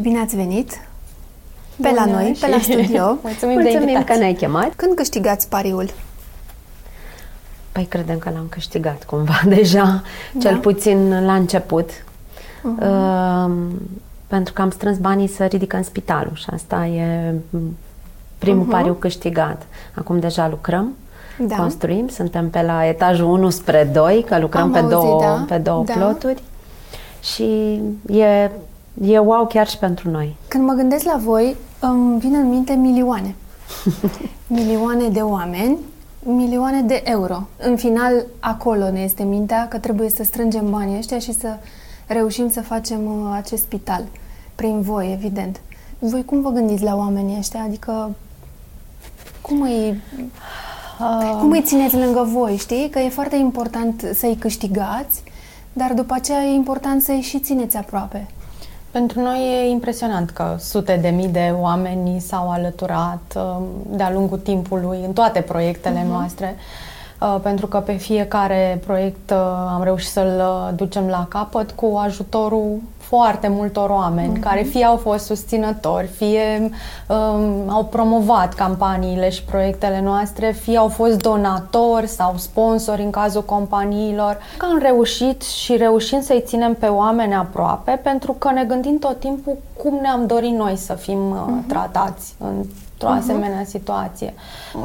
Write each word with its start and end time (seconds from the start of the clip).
Bine 0.00 0.20
ați 0.20 0.36
venit! 0.36 0.70
Pe 1.82 1.88
Bună 1.88 2.04
la 2.04 2.04
noi, 2.04 2.36
pe 2.40 2.48
la 2.48 2.58
studio. 2.58 3.18
Mulțumim, 3.22 3.54
Mulțumim 3.60 3.86
de 3.86 4.04
că 4.04 4.18
ne-ai 4.18 4.34
chemat. 4.34 4.74
Când 4.76 4.94
câștigați 4.94 5.48
pariul? 5.48 5.90
Păi 7.72 7.84
credem 7.84 8.18
că 8.18 8.30
l-am 8.34 8.46
câștigat 8.48 9.04
cumva 9.04 9.40
deja, 9.56 10.02
da? 10.32 10.40
cel 10.40 10.58
puțin 10.58 11.24
la 11.24 11.34
început. 11.34 11.90
Uh-huh. 11.90 12.82
Uh, 12.82 13.50
pentru 14.26 14.52
că 14.52 14.62
am 14.62 14.70
strâns 14.70 14.98
banii 14.98 15.28
să 15.28 15.44
ridicăm 15.44 15.82
spitalul 15.82 16.34
și 16.34 16.46
asta 16.52 16.86
e 16.86 17.34
primul 18.38 18.66
uh-huh. 18.66 18.70
pariu 18.70 18.92
câștigat. 18.92 19.66
Acum 19.94 20.18
deja 20.18 20.48
lucrăm, 20.48 20.96
da. 21.38 21.56
construim, 21.56 22.08
suntem 22.08 22.50
pe 22.50 22.62
la 22.62 22.86
etajul 22.86 23.26
1 23.26 23.50
spre 23.50 23.90
2, 23.92 24.24
că 24.28 24.38
lucrăm 24.38 24.62
am 24.62 24.70
pe, 24.70 24.78
auzit, 24.78 24.98
două, 24.98 25.20
da. 25.20 25.44
pe 25.48 25.58
două 25.58 25.84
da. 25.84 25.92
ploturi 25.92 26.42
și 27.22 27.80
e, 28.12 28.50
e 29.02 29.18
wow 29.18 29.46
chiar 29.46 29.68
și 29.68 29.78
pentru 29.78 30.10
noi. 30.10 30.36
Când 30.48 30.64
mă 30.64 30.72
gândesc 30.72 31.04
la 31.04 31.16
voi, 31.16 31.56
îmi 31.80 32.18
vin 32.18 32.34
în 32.34 32.48
minte 32.48 32.72
milioane. 32.72 33.34
milioane 34.46 35.08
de 35.08 35.20
oameni, 35.20 35.78
milioane 36.22 36.82
de 36.82 37.02
euro. 37.04 37.48
În 37.58 37.76
final, 37.76 38.26
acolo 38.40 38.90
ne 38.90 39.00
este 39.00 39.22
mintea 39.22 39.68
că 39.68 39.78
trebuie 39.78 40.10
să 40.10 40.22
strângem 40.22 40.70
banii 40.70 40.98
ăștia 40.98 41.18
și 41.18 41.32
să 41.32 41.56
reușim 42.06 42.50
să 42.50 42.62
facem 42.62 43.04
uh, 43.06 43.30
acest 43.34 43.62
spital. 43.62 44.04
Prin 44.54 44.80
voi, 44.80 45.12
evident. 45.12 45.60
Voi 45.98 46.24
cum 46.24 46.40
vă 46.40 46.50
gândiți 46.50 46.82
la 46.82 46.96
oamenii 46.96 47.38
ăștia? 47.38 47.62
Adică 47.62 48.14
cum 49.40 49.62
îi, 49.62 50.00
uh... 51.00 51.36
cum 51.38 51.50
îi 51.50 51.62
țineți 51.62 51.96
lângă 51.96 52.28
voi, 52.32 52.56
știi? 52.56 52.88
Că 52.88 52.98
e 52.98 53.08
foarte 53.08 53.36
important 53.36 54.10
să-i 54.14 54.36
câștigați, 54.38 55.22
dar 55.72 55.92
după 55.92 56.14
aceea 56.14 56.42
e 56.42 56.54
important 56.54 57.02
să-i 57.02 57.20
și 57.20 57.38
țineți 57.38 57.76
aproape. 57.76 58.26
Pentru 58.90 59.20
noi 59.20 59.38
e 59.38 59.70
impresionant 59.70 60.30
că 60.30 60.56
sute 60.58 60.96
de 60.96 61.08
mii 61.08 61.28
de 61.28 61.54
oameni 61.60 62.20
s-au 62.20 62.50
alăturat 62.50 63.36
um, 63.36 63.66
de-a 63.96 64.12
lungul 64.12 64.38
timpului 64.38 65.02
în 65.06 65.12
toate 65.12 65.40
proiectele 65.40 66.02
uh-huh. 66.02 66.08
noastre, 66.08 66.56
uh, 67.20 67.36
pentru 67.42 67.66
că 67.66 67.78
pe 67.78 67.92
fiecare 67.92 68.80
proiect 68.86 69.30
uh, 69.30 69.36
am 69.74 69.82
reușit 69.82 70.10
să-l 70.10 70.40
uh, 70.40 70.74
ducem 70.76 71.06
la 71.06 71.26
capăt 71.28 71.70
cu 71.70 72.00
ajutorul 72.04 72.80
foarte 73.10 73.48
multor 73.48 73.90
oameni 73.90 74.38
uh-huh. 74.38 74.40
care 74.40 74.62
fie 74.62 74.84
au 74.84 74.96
fost 74.96 75.24
susținători, 75.24 76.06
fie 76.06 76.70
um, 77.08 77.68
au 77.68 77.84
promovat 77.84 78.54
campaniile 78.54 79.30
și 79.30 79.42
proiectele 79.42 80.00
noastre, 80.00 80.52
fie 80.52 80.76
au 80.76 80.88
fost 80.88 81.16
donatori 81.16 82.06
sau 82.06 82.34
sponsori 82.36 83.02
în 83.02 83.10
cazul 83.10 83.42
companiilor. 83.42 84.38
Că 84.56 84.66
am 84.70 84.78
reușit 84.78 85.42
și 85.42 85.76
reușim 85.76 86.20
să-i 86.20 86.42
ținem 86.46 86.74
pe 86.74 86.86
oameni 86.86 87.34
aproape 87.34 88.00
pentru 88.02 88.32
că 88.32 88.50
ne 88.50 88.64
gândim 88.64 88.98
tot 88.98 89.20
timpul 89.20 89.56
cum 89.82 89.98
ne-am 90.00 90.26
dorit 90.26 90.54
noi 90.54 90.76
să 90.76 90.94
fim 90.94 91.34
uh-huh. 91.34 91.68
tratați 91.68 92.34
în 92.38 92.64
într-o 93.00 93.16
uh-huh. 93.16 93.22
asemenea 93.22 93.64
situație. 93.64 94.34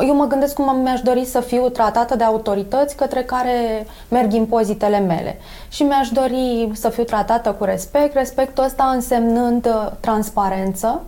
Eu 0.07 0.15
mă 0.15 0.25
gândesc 0.25 0.53
cum 0.53 0.81
mi-aș 0.81 1.01
dori 1.01 1.25
să 1.25 1.39
fiu 1.39 1.69
tratată 1.69 2.15
de 2.15 2.23
autorități 2.23 2.95
către 2.95 3.23
care 3.23 3.87
merg 4.07 4.33
impozitele 4.33 4.99
mele. 4.99 5.37
Și 5.69 5.83
mi-aș 5.83 6.09
dori 6.09 6.69
să 6.73 6.89
fiu 6.89 7.03
tratată 7.03 7.51
cu 7.51 7.63
respect, 7.63 8.13
respectul 8.13 8.63
ăsta 8.63 8.83
însemnând 8.83 9.65
uh, 9.65 9.91
transparență 9.99 11.01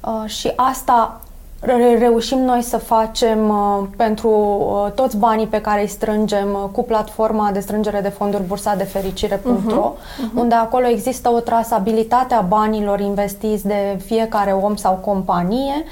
uh, 0.00 0.28
și 0.28 0.52
asta 0.56 1.20
reușim 1.98 2.38
noi 2.38 2.62
să 2.62 2.76
facem 2.76 3.48
uh, 3.48 3.86
pentru 3.96 4.28
uh, 4.30 4.92
toți 4.92 5.16
banii 5.16 5.46
pe 5.46 5.60
care 5.60 5.80
îi 5.80 5.86
strângem 5.86 6.52
uh, 6.52 6.68
cu 6.72 6.82
platforma 6.82 7.50
de 7.52 7.60
strângere 7.60 8.00
de 8.00 8.08
fonduri 8.08 8.42
bursa 8.42 8.74
de 8.74 8.84
fericire.ro, 8.84 9.52
uh-huh, 9.52 10.24
uh-huh. 10.24 10.34
unde 10.34 10.54
acolo 10.54 10.86
există 10.86 11.28
o 11.28 11.40
trasabilitate 11.40 12.34
a 12.34 12.40
banilor 12.40 13.00
investiți 13.00 13.66
de 13.66 14.00
fiecare 14.04 14.52
om 14.52 14.76
sau 14.76 14.94
companie. 14.94 15.84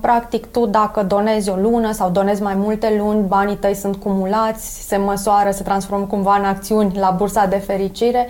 Practic, 0.00 0.46
tu 0.46 0.66
dacă 0.66 1.02
donezi 1.02 1.50
o 1.50 1.54
lună 1.54 1.92
sau 1.92 2.10
donezi 2.10 2.42
mai 2.42 2.54
multe 2.54 2.96
luni, 2.98 3.26
banii 3.26 3.56
tăi 3.56 3.74
sunt 3.74 3.96
cumulați, 3.96 4.86
se 4.86 4.96
măsoară, 4.96 5.50
se 5.50 5.62
transformă 5.62 6.04
cumva 6.04 6.36
în 6.36 6.44
acțiuni 6.44 6.98
la 6.98 7.14
bursa 7.16 7.46
de 7.46 7.56
fericire 7.56 8.28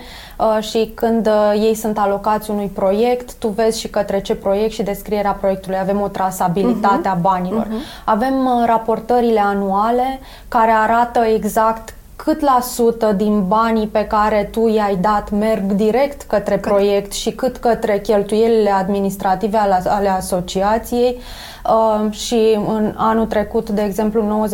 și 0.59 0.91
când 0.95 1.29
ei 1.53 1.75
sunt 1.75 1.97
alocați 1.97 2.49
unui 2.51 2.67
proiect, 2.67 3.33
tu 3.33 3.47
vezi 3.47 3.79
și 3.79 3.87
către 3.87 4.21
ce 4.21 4.35
proiect 4.35 4.73
și 4.73 4.83
descrierea 4.83 5.31
proiectului. 5.31 5.77
Avem 5.77 6.01
o 6.01 6.07
trasabilitate 6.07 6.63
rentabilitatea 6.65 7.17
uh-huh. 7.17 7.21
banilor. 7.21 7.65
Uh-huh. 7.65 8.03
Avem 8.05 8.45
uh, 8.45 8.63
raportările 8.65 9.39
anuale 9.39 10.19
care 10.47 10.71
arată 10.71 11.19
exact 11.19 11.93
cât 12.15 12.39
la 12.39 12.59
sută 12.61 13.11
din 13.11 13.47
banii 13.47 13.87
pe 13.87 14.05
care 14.05 14.49
tu 14.51 14.67
i-ai 14.67 14.95
dat 14.95 15.29
merg 15.29 15.71
direct 15.71 16.21
către 16.21 16.57
cât? 16.57 16.71
proiect 16.71 17.11
și 17.11 17.31
cât 17.31 17.57
către 17.57 17.99
cheltuielile 17.99 18.69
administrative 18.69 19.57
ale, 19.57 19.81
ale 19.87 20.09
asociației 20.09 21.17
uh, 21.65 22.11
și 22.11 22.59
în 22.67 22.93
anul 22.95 23.25
trecut, 23.25 23.69
de 23.69 23.81
exemplu, 23.81 24.47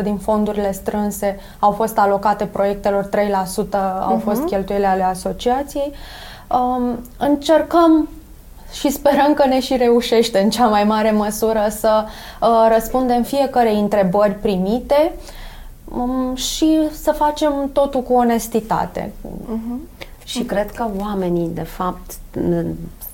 97% 0.00 0.02
din 0.02 0.16
fondurile 0.16 0.72
strânse 0.72 1.38
au 1.58 1.70
fost 1.70 1.98
alocate 1.98 2.44
proiectelor, 2.44 3.08
3% 3.08 3.08
au 4.00 4.18
uh-huh. 4.18 4.22
fost 4.22 4.44
cheltuielile 4.44 4.88
ale 4.88 5.04
asociației. 5.04 5.92
Uh, 6.50 6.94
încercăm 7.18 8.08
și 8.72 8.90
sperăm 8.90 9.34
că 9.34 9.46
ne 9.46 9.60
și 9.60 9.76
reușește 9.76 10.38
în 10.38 10.50
cea 10.50 10.66
mai 10.66 10.84
mare 10.84 11.10
măsură 11.10 11.66
să 11.70 12.04
uh, 12.40 12.48
răspundem 12.74 13.22
fiecare 13.22 13.70
întrebări 13.70 14.32
primite 14.32 15.12
um, 15.12 15.41
și 16.34 16.78
să 17.02 17.12
facem 17.12 17.70
totul 17.72 18.02
cu 18.02 18.12
onestitate. 18.12 19.12
Uh-huh. 19.24 20.00
Și 20.24 20.42
cred 20.42 20.70
că 20.70 20.86
oamenii, 20.98 21.50
de 21.54 21.62
fapt, 21.62 22.12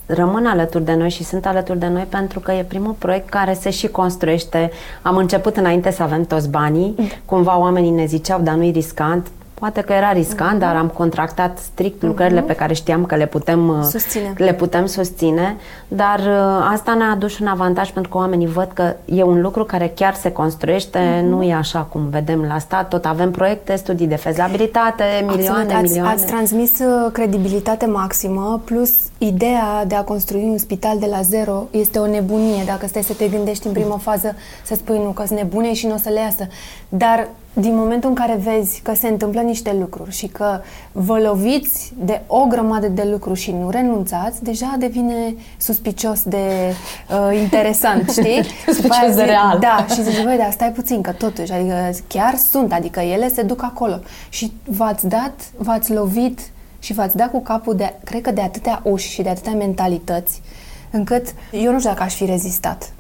rămân 0.07 0.47
alături 0.47 0.85
de 0.85 0.95
noi 0.95 1.11
și 1.11 1.25
sunt 1.25 1.47
alături 1.47 1.79
de 1.79 1.87
noi 1.87 2.07
pentru 2.09 2.41
că 2.41 2.53
e 2.53 2.63
primul 2.63 2.93
proiect 2.93 3.29
care 3.29 3.55
se 3.55 3.71
și 3.71 3.89
construiește. 3.89 4.71
Am 5.03 5.17
început 5.17 5.57
înainte 5.57 5.91
să 5.91 6.03
avem 6.03 6.25
toți 6.25 6.49
banii, 6.49 6.95
da. 6.97 7.03
cumva 7.25 7.59
oamenii 7.59 7.91
ne 7.91 8.05
ziceau, 8.05 8.41
dar 8.41 8.55
nu-i 8.55 8.71
riscant, 8.71 9.27
Poate 9.59 9.81
că 9.81 9.93
era 9.93 10.13
riscant, 10.13 10.57
uh-huh. 10.57 10.61
dar 10.61 10.77
am 10.77 10.89
contractat 10.89 11.59
strict 11.59 12.03
lucrările 12.03 12.43
uh-huh. 12.43 12.47
pe 12.47 12.55
care 12.55 12.75
știam 12.75 13.05
că 13.05 13.17
le 13.17 13.27
putem 13.27 13.69
uh, 13.69 13.83
susține. 13.83 14.33
Le 14.37 14.55
putem 14.55 14.87
susține, 14.87 15.57
dar 15.89 16.19
uh, 16.19 16.69
asta 16.73 16.95
ne-a 16.95 17.11
adus 17.11 17.39
un 17.39 17.47
avantaj 17.47 17.91
pentru 17.91 18.11
că 18.11 18.19
oamenii 18.19 18.47
văd 18.47 18.71
că 18.75 18.95
e 19.05 19.23
un 19.23 19.41
lucru 19.41 19.65
care 19.65 19.93
chiar 19.95 20.15
se 20.15 20.33
construiește, 20.33 20.99
uh-huh. 20.99 21.29
nu 21.29 21.43
e 21.43 21.55
așa 21.55 21.79
cum 21.79 22.09
vedem 22.09 22.45
la 22.49 22.59
stat, 22.59 22.89
tot 22.89 23.05
avem 23.05 23.31
proiecte, 23.31 23.77
studii 23.77 24.07
de 24.07 24.17
fezabilitate, 24.17 25.05
milioane, 25.27 25.49
Absolut. 25.49 25.73
ați, 25.73 25.83
milioane. 25.83 26.13
Ați 26.13 26.27
transmis 26.27 26.79
uh, 26.79 27.13
credibilitate 27.13 27.87
maximă, 27.87 28.61
plus 28.65 28.91
ideea 29.19 29.85
de 29.87 29.95
a 29.95 30.03
construi 30.03 30.43
un 30.43 30.59
spital 30.59 30.99
de 30.99 31.07
la 31.11 31.21
zero 31.21 31.67
este 31.71 31.99
o 31.99 32.07
nebunie, 32.07 32.63
dacă 32.67 32.87
stai 32.87 33.03
să 33.03 33.13
te 33.13 33.29
gândești 33.29 33.67
în 33.67 33.73
primă 33.73 33.99
fază 34.03 34.35
să 34.65 34.75
spui 34.75 34.99
nu, 34.99 35.11
că 35.11 35.23
sunt 35.27 35.39
nebune 35.39 35.73
și 35.73 35.87
nu 35.87 35.95
o 35.95 35.99
să 36.03 36.09
le 36.09 36.21
iasă. 36.21 36.47
Dar 36.89 37.29
din 37.61 37.75
momentul 37.75 38.09
în 38.09 38.15
care 38.15 38.35
vezi 38.43 38.81
că 38.81 38.95
se 38.95 39.09
întâmplă 39.09 39.41
niște 39.41 39.77
lucruri 39.81 40.11
și 40.11 40.27
că 40.27 40.61
vă 40.93 41.19
loviți 41.19 41.93
de 42.05 42.23
o 42.27 42.45
grămadă 42.45 42.89
de 42.89 43.09
lucruri 43.11 43.39
și 43.39 43.51
nu 43.51 43.71
renunțați, 43.71 44.45
deja 44.45 44.75
devine 44.79 45.35
suspicios 45.57 46.23
de 46.23 46.75
uh, 47.11 47.39
interesant, 47.39 48.11
știi? 48.19 48.43
suspicios 48.67 49.15
de 49.15 49.23
real. 49.23 49.59
Da, 49.59 49.87
și 49.95 50.03
zici, 50.03 50.23
băi, 50.23 50.37
dar 50.37 50.51
stai 50.51 50.71
puțin, 50.71 51.01
că 51.01 51.13
totuși, 51.13 51.53
adică 51.53 51.91
chiar 52.07 52.35
sunt, 52.35 52.73
adică 52.73 53.01
ele 53.01 53.29
se 53.29 53.43
duc 53.43 53.63
acolo. 53.63 54.01
Și 54.29 54.53
v-ați 54.65 55.09
dat, 55.09 55.41
v-ați 55.57 55.93
lovit 55.93 56.41
și 56.79 56.93
v-ați 56.93 57.17
dat 57.17 57.31
cu 57.31 57.41
capul 57.41 57.77
de, 57.77 57.95
cred 58.05 58.21
că 58.21 58.31
de 58.31 58.41
atâtea 58.41 58.81
uși 58.85 59.11
și 59.11 59.23
de 59.23 59.29
atâtea 59.29 59.53
mentalități, 59.53 60.43
încât 60.91 61.27
eu 61.51 61.73
nu 61.73 61.79
știu 61.79 61.91
dacă 61.91 62.03
aș 62.03 62.15
fi 62.15 62.25
rezistat. 62.25 62.93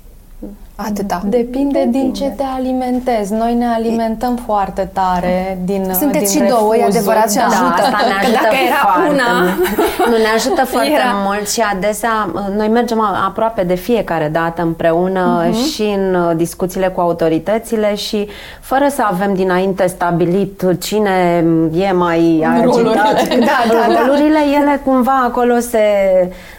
Atâta. 0.86 1.20
Depinde, 1.24 1.78
Depinde 1.78 1.98
din 1.98 2.12
ce 2.12 2.24
te 2.24 2.42
alimentezi. 2.56 3.32
Noi 3.32 3.54
ne 3.54 3.66
alimentăm 3.66 4.34
e... 4.38 4.42
foarte 4.46 4.90
tare 4.92 5.58
din 5.64 5.90
Sunteți 5.98 6.36
din 6.36 6.42
și 6.42 6.48
două, 6.48 6.76
e 6.76 6.84
adevărat, 6.84 7.30
și 7.30 7.36
da, 7.36 7.44
ajută. 7.44 7.82
Asta 7.82 7.98
ne 8.06 8.14
ajută 8.20 8.38
dacă 8.42 8.56
era 8.66 8.92
foarte 8.94 9.10
una... 9.10 9.42
Nu, 10.10 10.16
ne 10.16 10.28
ajută 10.34 10.64
foarte 10.74 10.92
era... 10.92 11.12
mult 11.26 11.48
și 11.50 11.60
adesea 11.60 12.30
noi 12.56 12.68
mergem 12.68 13.00
aproape 13.26 13.62
de 13.62 13.74
fiecare 13.74 14.28
dată 14.32 14.62
împreună 14.62 15.44
uh-huh. 15.44 15.72
și 15.72 15.82
în 15.82 16.14
uh, 16.14 16.36
discuțiile 16.36 16.88
cu 16.88 17.00
autoritățile 17.00 17.94
și 17.94 18.28
fără 18.60 18.86
să 18.88 19.02
avem 19.10 19.34
dinainte 19.34 19.86
stabilit 19.86 20.62
cine 20.80 21.44
e 21.72 21.92
mai 21.92 22.46
agitat. 22.56 23.36
Da, 23.48 23.64
da, 23.68 23.92
da. 23.92 24.06
Rolurile, 24.06 24.38
ele 24.60 24.80
cumva 24.84 25.22
acolo 25.24 25.58
se 25.58 25.78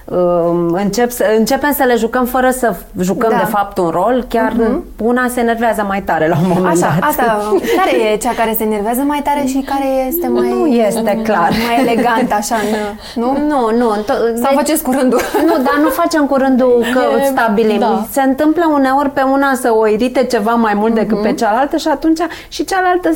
uh, 0.10 0.70
încep, 0.72 1.12
începem 1.38 1.72
să 1.72 1.84
le 1.84 1.96
jucăm 1.96 2.26
fără 2.26 2.50
să 2.50 2.76
jucăm 3.02 3.30
da. 3.30 3.38
de 3.38 3.46
fapt 3.46 3.78
un 3.78 3.88
rol 3.90 4.10
rol, 4.10 4.26
chiar 4.28 4.54
uh-huh. 4.54 4.82
una 4.98 5.28
se 5.28 5.40
enervează 5.40 5.86
mai 5.88 6.02
tare 6.02 6.28
la 6.28 6.38
un 6.42 6.48
moment 6.48 6.66
Așa, 6.66 6.98
dat. 7.00 7.10
asta, 7.10 7.54
care 7.78 8.12
e 8.12 8.18
cea 8.18 8.34
care 8.38 8.54
se 8.58 8.64
enervează 8.64 9.02
mai 9.02 9.22
tare 9.24 9.46
și 9.46 9.66
care 9.66 9.88
este 10.08 10.28
mai... 10.28 10.50
Nu 10.50 10.68
este 10.68 11.22
clar. 11.24 11.50
Mai 11.68 11.86
elegant, 11.86 12.32
așa, 12.32 12.56
nu? 13.16 13.38
Nu, 13.48 13.78
nu. 13.78 13.90
Sau 14.06 14.34
deci, 14.34 14.54
faceți 14.54 14.84
cu 14.84 14.92
rândul? 14.92 15.20
Nu, 15.50 15.54
dar 15.64 15.78
nu 15.82 15.90
facem 15.90 16.26
cu 16.26 16.36
rândul 16.36 16.86
că 16.94 17.02
e, 17.22 17.26
stabilim. 17.26 17.80
Da. 17.80 18.06
Se 18.12 18.22
întâmplă 18.22 18.64
uneori 18.74 19.10
pe 19.10 19.22
una 19.22 19.54
să 19.54 19.74
o 19.74 19.88
irite 19.88 20.24
ceva 20.24 20.52
mai 20.52 20.74
mult 20.74 20.94
decât 20.94 21.20
uh-huh. 21.20 21.24
pe 21.24 21.34
cealaltă 21.34 21.78
și 21.78 21.88
atunci 21.88 22.20
și 22.48 22.66
cealaltă 22.66 23.10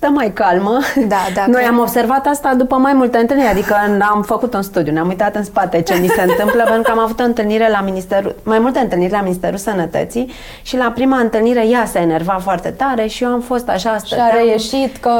stă 0.00 0.08
mai 0.14 0.30
calmă. 0.32 0.78
Da, 1.08 1.16
da, 1.34 1.44
Noi 1.46 1.62
că- 1.62 1.68
am 1.68 1.78
observat 1.78 2.26
asta 2.26 2.54
după 2.54 2.76
mai 2.76 2.92
multe 2.92 3.18
întâlniri, 3.18 3.48
adică 3.48 3.76
am 4.12 4.22
făcut 4.22 4.54
un 4.54 4.62
studiu, 4.62 4.92
ne-am 4.92 5.08
uitat 5.08 5.34
în 5.36 5.44
spate 5.44 5.80
ce 5.82 5.94
ni 5.94 6.08
se 6.08 6.22
întâmplă, 6.22 6.62
pentru 6.72 6.82
că 6.82 6.90
am 6.90 6.98
avut 7.04 7.20
o 7.20 7.22
întâlnire 7.22 7.68
la 7.70 7.80
Ministerul, 7.80 8.34
mai 8.42 8.58
multe 8.58 8.78
întâlniri 8.78 9.12
la 9.12 9.20
Ministerul 9.20 9.58
Sănătății 9.58 10.32
și 10.62 10.76
la 10.76 10.92
prima 10.94 11.18
întâlnire 11.18 11.66
ea 11.66 11.84
s-a 11.86 12.00
enervat 12.00 12.42
foarte 12.42 12.68
tare 12.70 13.06
și 13.06 13.22
eu 13.24 13.30
am 13.30 13.40
fost 13.40 13.68
așa, 13.68 13.78
Și 13.90 13.94
a 13.94 13.98
stăteam, 13.98 14.28
reieșit 14.32 14.96
că 14.96 15.10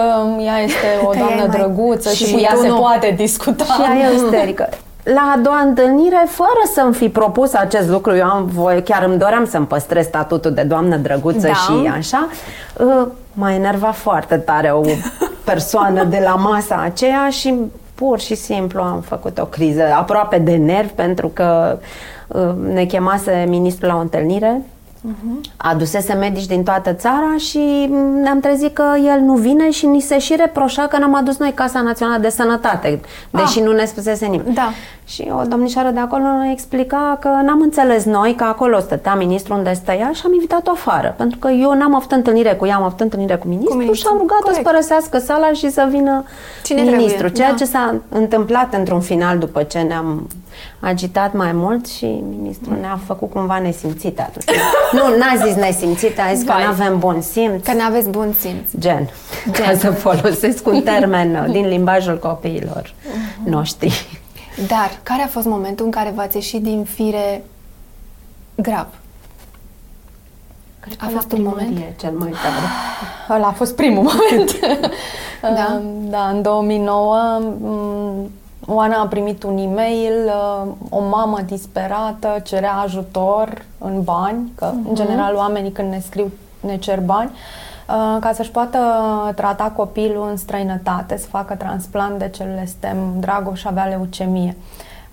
ea 0.44 0.58
este 0.62 0.86
o 1.04 1.06
Că 1.06 1.16
ea 1.16 1.22
e 1.22 1.26
doamnă 1.26 1.46
mai- 1.48 1.58
drăguță 1.58 2.10
și, 2.10 2.24
și 2.26 2.32
cu 2.34 2.40
ea 2.40 2.52
tu 2.52 2.60
se 2.60 2.68
nu. 2.68 2.74
poate 2.76 3.14
discuta. 3.16 3.64
și 3.64 3.80
ea 4.00 4.10
e 4.10 4.14
isterică. 4.14 4.68
La 5.02 5.32
a 5.36 5.38
doua 5.42 5.60
întâlnire, 5.60 6.26
fără 6.28 6.62
să-mi 6.74 6.94
fi 6.94 7.08
propus 7.08 7.52
acest 7.54 7.88
lucru, 7.88 8.14
eu 8.16 8.24
am 8.24 8.44
voie, 8.52 8.82
chiar 8.82 9.02
îmi 9.02 9.18
doream 9.18 9.46
să-mi 9.46 9.66
păstrez 9.66 10.04
statutul 10.04 10.50
de 10.52 10.62
doamnă 10.62 10.96
drăguță 10.96 11.46
Da. 11.46 11.52
și 11.52 11.90
așa, 11.96 12.28
uh, 12.78 13.06
m-a 13.38 13.52
enervat 13.54 13.94
foarte 13.94 14.36
tare 14.36 14.70
o 14.70 14.80
persoană 15.44 16.04
de 16.04 16.20
la 16.24 16.34
masa 16.34 16.80
aceea 16.84 17.28
și 17.30 17.54
pur 17.94 18.18
și 18.20 18.34
simplu 18.34 18.80
am 18.82 19.00
făcut 19.00 19.38
o 19.38 19.44
criză 19.44 19.82
aproape 19.98 20.38
de 20.38 20.56
nervi 20.56 20.92
pentru 20.92 21.28
că 21.28 21.78
uh, 22.28 22.50
ne 22.72 22.84
chemase 22.84 23.44
ministrul 23.48 23.88
la 23.88 23.96
o 23.96 24.00
întâlnire 24.00 24.62
adusese 25.56 26.12
medici 26.12 26.46
din 26.46 26.62
toată 26.62 26.92
țara 26.92 27.34
și 27.38 27.90
ne-am 28.22 28.40
trezit 28.40 28.74
că 28.74 28.84
el 29.14 29.20
nu 29.20 29.34
vine 29.34 29.70
și 29.70 29.86
ni 29.86 30.00
se 30.00 30.18
și 30.18 30.34
reproșa 30.38 30.82
că 30.86 30.98
n-am 30.98 31.14
adus 31.14 31.36
noi 31.38 31.52
Casa 31.54 31.80
Națională 31.80 32.20
de 32.20 32.28
Sănătate, 32.28 33.00
deși 33.30 33.58
Ah. 33.58 33.64
nu 33.64 33.72
ne 33.72 33.84
spusese 33.84 34.26
nimeni. 34.26 34.54
Da. 34.54 34.70
Și 35.08 35.28
o 35.40 35.42
domnișoară 35.48 35.90
de 35.90 35.98
acolo 36.00 36.24
ne 36.24 36.50
explica 36.52 37.16
că 37.20 37.28
n-am 37.28 37.60
înțeles 37.60 38.04
noi 38.04 38.34
că 38.34 38.44
acolo 38.44 38.78
stătea 38.78 39.14
ministrul 39.14 39.56
unde 39.56 39.72
stăia 39.72 40.10
și 40.14 40.22
am 40.24 40.32
invitat-o 40.32 40.70
afară. 40.70 41.14
Pentru 41.16 41.38
că 41.38 41.48
eu 41.48 41.74
n-am 41.74 41.94
avut 41.94 42.12
întâlnire 42.12 42.52
cu 42.54 42.66
ea, 42.66 42.76
am 42.76 42.82
avut 42.82 43.00
întâlnire 43.00 43.36
cu 43.36 43.46
ministrul 43.46 43.74
Cu 43.76 43.80
și 43.80 43.86
ministrul, 43.86 44.12
am 44.12 44.18
rugat-o 44.18 44.42
să 44.46 44.48
corect. 44.50 44.68
părăsească 44.70 45.18
sala 45.18 45.52
și 45.52 45.70
să 45.70 45.86
vină 45.90 46.24
Cine 46.62 46.80
ministrul. 46.80 47.08
trebuie, 47.08 47.32
Ceea 47.36 47.50
da. 47.50 47.56
ce 47.56 47.64
s-a 47.64 47.94
întâmplat 48.08 48.74
într-un 48.74 49.00
final 49.00 49.38
după 49.38 49.62
ce 49.62 49.78
ne-am 49.78 50.26
agitat 50.80 51.32
mai 51.34 51.52
mult 51.52 51.86
și 51.86 52.22
ministrul 52.30 52.76
ne-a 52.80 52.98
făcut 53.06 53.30
cumva 53.30 53.58
nesimțite 53.58 54.22
atunci. 54.22 54.58
nu, 54.96 55.16
n-a 55.16 55.46
zis 55.46 55.54
nesimțite, 55.54 56.20
a 56.20 56.32
zis 56.34 56.44
că 56.44 56.52
Vai. 56.52 56.62
nu 56.62 56.68
avem 56.68 56.98
bun 56.98 57.20
simț. 57.20 57.64
Că 57.66 57.72
n-aveți 57.72 58.08
bun 58.08 58.34
simț. 58.38 58.70
Gen, 58.78 59.08
ca 59.52 59.74
să 59.78 59.90
folosesc 59.90 60.66
un 60.66 60.82
termen 60.82 61.34
uh, 61.34 61.50
din 61.52 61.68
limbajul 61.68 62.18
copiilor 62.18 62.94
noștri. 63.44 64.17
Dar 64.66 64.90
care 65.02 65.22
a 65.22 65.26
fost 65.26 65.46
momentul 65.46 65.84
în 65.84 65.90
care 65.90 66.12
v-ați 66.14 66.36
ieșit 66.36 66.62
din 66.62 66.84
fire 66.84 67.44
grav? 68.54 68.86
A 70.98 71.06
fost 71.06 71.32
un 71.32 71.42
moment? 71.42 71.78
E 71.78 71.94
cel 71.98 72.12
mai 72.12 72.30
tare. 72.30 72.66
Ăla 73.30 73.46
a 73.46 73.52
fost 73.52 73.74
primul 73.74 74.02
moment. 74.12 74.60
Da. 75.40 75.80
da, 76.16 76.28
în 76.28 76.42
2009 76.42 77.38
m, 77.60 78.30
Oana 78.66 79.00
a 79.00 79.06
primit 79.06 79.42
un 79.42 79.58
e-mail, 79.58 80.12
uh, 80.26 80.72
o 80.90 81.08
mamă 81.08 81.40
disperată 81.46 82.40
cerea 82.42 82.72
ajutor 82.72 83.64
în 83.78 84.02
bani, 84.02 84.52
că 84.54 84.72
în 84.88 84.94
general 84.94 85.34
oamenii 85.34 85.72
când 85.72 85.90
ne 85.90 86.00
scriu 86.06 86.32
ne 86.60 86.76
cer 86.76 87.00
bani, 87.00 87.30
uh, 87.32 87.38
ca 88.20 88.30
să-și 88.34 88.50
poată 88.50 88.78
trata 89.34 89.72
copilul 89.76 90.28
în 90.30 90.36
străinătate, 90.36 91.16
să 91.16 91.26
facă 91.26 91.54
transplant 91.54 92.18
de 92.18 92.28
celule 92.28 92.64
stem. 92.66 92.96
Dragoș 93.18 93.64
avea 93.64 93.84
leucemie. 93.84 94.56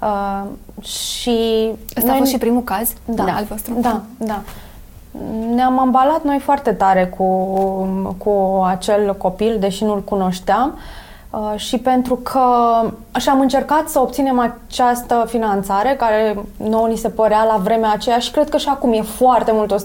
Uh, 0.02 0.44
și 0.86 1.70
Ăsta 1.98 2.12
a 2.12 2.16
fost 2.16 2.32
și 2.32 2.38
primul 2.38 2.64
caz 2.64 2.94
da, 3.06 3.24
al 3.24 3.46
vostru? 3.50 3.74
Da, 3.80 4.02
da. 4.18 4.42
Ne-am 5.54 5.80
ambalat 5.80 6.24
noi 6.24 6.40
foarte 6.40 6.72
tare 6.72 7.06
cu, 7.06 7.26
cu 8.18 8.64
acel 8.66 9.16
copil, 9.18 9.58
deși 9.60 9.84
nu-l 9.84 10.04
cunoșteam. 10.04 10.74
Uh, 10.76 11.05
și 11.56 11.78
pentru 11.78 12.16
că 12.16 12.42
și 13.20 13.30
am 13.30 13.40
încercat 13.40 13.88
să 13.90 14.00
obținem 14.00 14.40
această 14.40 15.26
finanțare 15.28 15.96
care 15.98 16.36
nouă 16.58 16.88
ni 16.88 16.96
se 16.96 17.10
părea 17.10 17.44
la 17.44 17.60
vremea 17.64 17.92
aceea 17.92 18.18
și 18.18 18.32
cred 18.32 18.50
că 18.50 18.58
și 18.58 18.68
acum 18.70 18.94
e 18.94 19.02
foarte 19.02 19.52
mult 19.54 19.76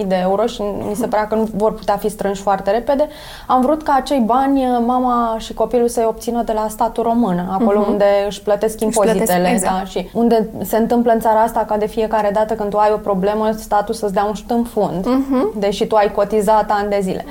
150.000 0.00 0.06
de 0.06 0.18
euro 0.20 0.46
și 0.46 0.62
mi 0.62 0.94
se 0.94 1.06
părea 1.06 1.26
că 1.26 1.34
nu 1.34 1.48
vor 1.54 1.74
putea 1.74 1.96
fi 1.96 2.08
strânși 2.08 2.42
foarte 2.42 2.70
repede. 2.70 3.08
Am 3.46 3.60
vrut 3.60 3.82
ca 3.82 3.92
acei 3.96 4.18
bani 4.18 4.64
uh, 4.64 4.82
mama 4.86 5.36
și 5.38 5.54
copilul 5.54 5.88
să-i 5.88 6.04
obțină 6.06 6.42
de 6.42 6.52
la 6.52 6.66
statul 6.68 7.02
român, 7.02 7.48
acolo 7.50 7.84
unde 7.88 8.04
își 8.26 8.42
plătesc 8.42 8.80
impozitele 8.80 9.24
plătesc, 9.24 9.52
exact. 9.52 9.74
da, 9.74 9.84
și 9.84 10.08
unde 10.12 10.48
se 10.62 10.76
întâmplă 10.76 11.12
în 11.12 11.20
țara 11.20 11.40
asta 11.40 11.64
ca 11.68 11.76
de 11.76 11.86
fiecare 11.86 12.30
dată 12.32 12.54
când 12.54 12.70
tu 12.70 12.76
ai 12.76 12.90
o 12.94 12.96
problemă, 12.96 13.50
statul 13.56 13.94
să-ți 13.94 14.12
dea 14.12 14.24
un 14.24 14.34
șut 14.34 14.50
în 14.50 14.64
fund, 14.64 15.06
deși 15.54 15.86
tu 15.86 15.94
ai 15.94 16.12
cotizat 16.12 16.70
ani 16.70 16.90
de 16.90 16.98
zile. 17.02 17.24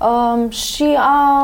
Um, 0.00 0.50
și 0.50 0.98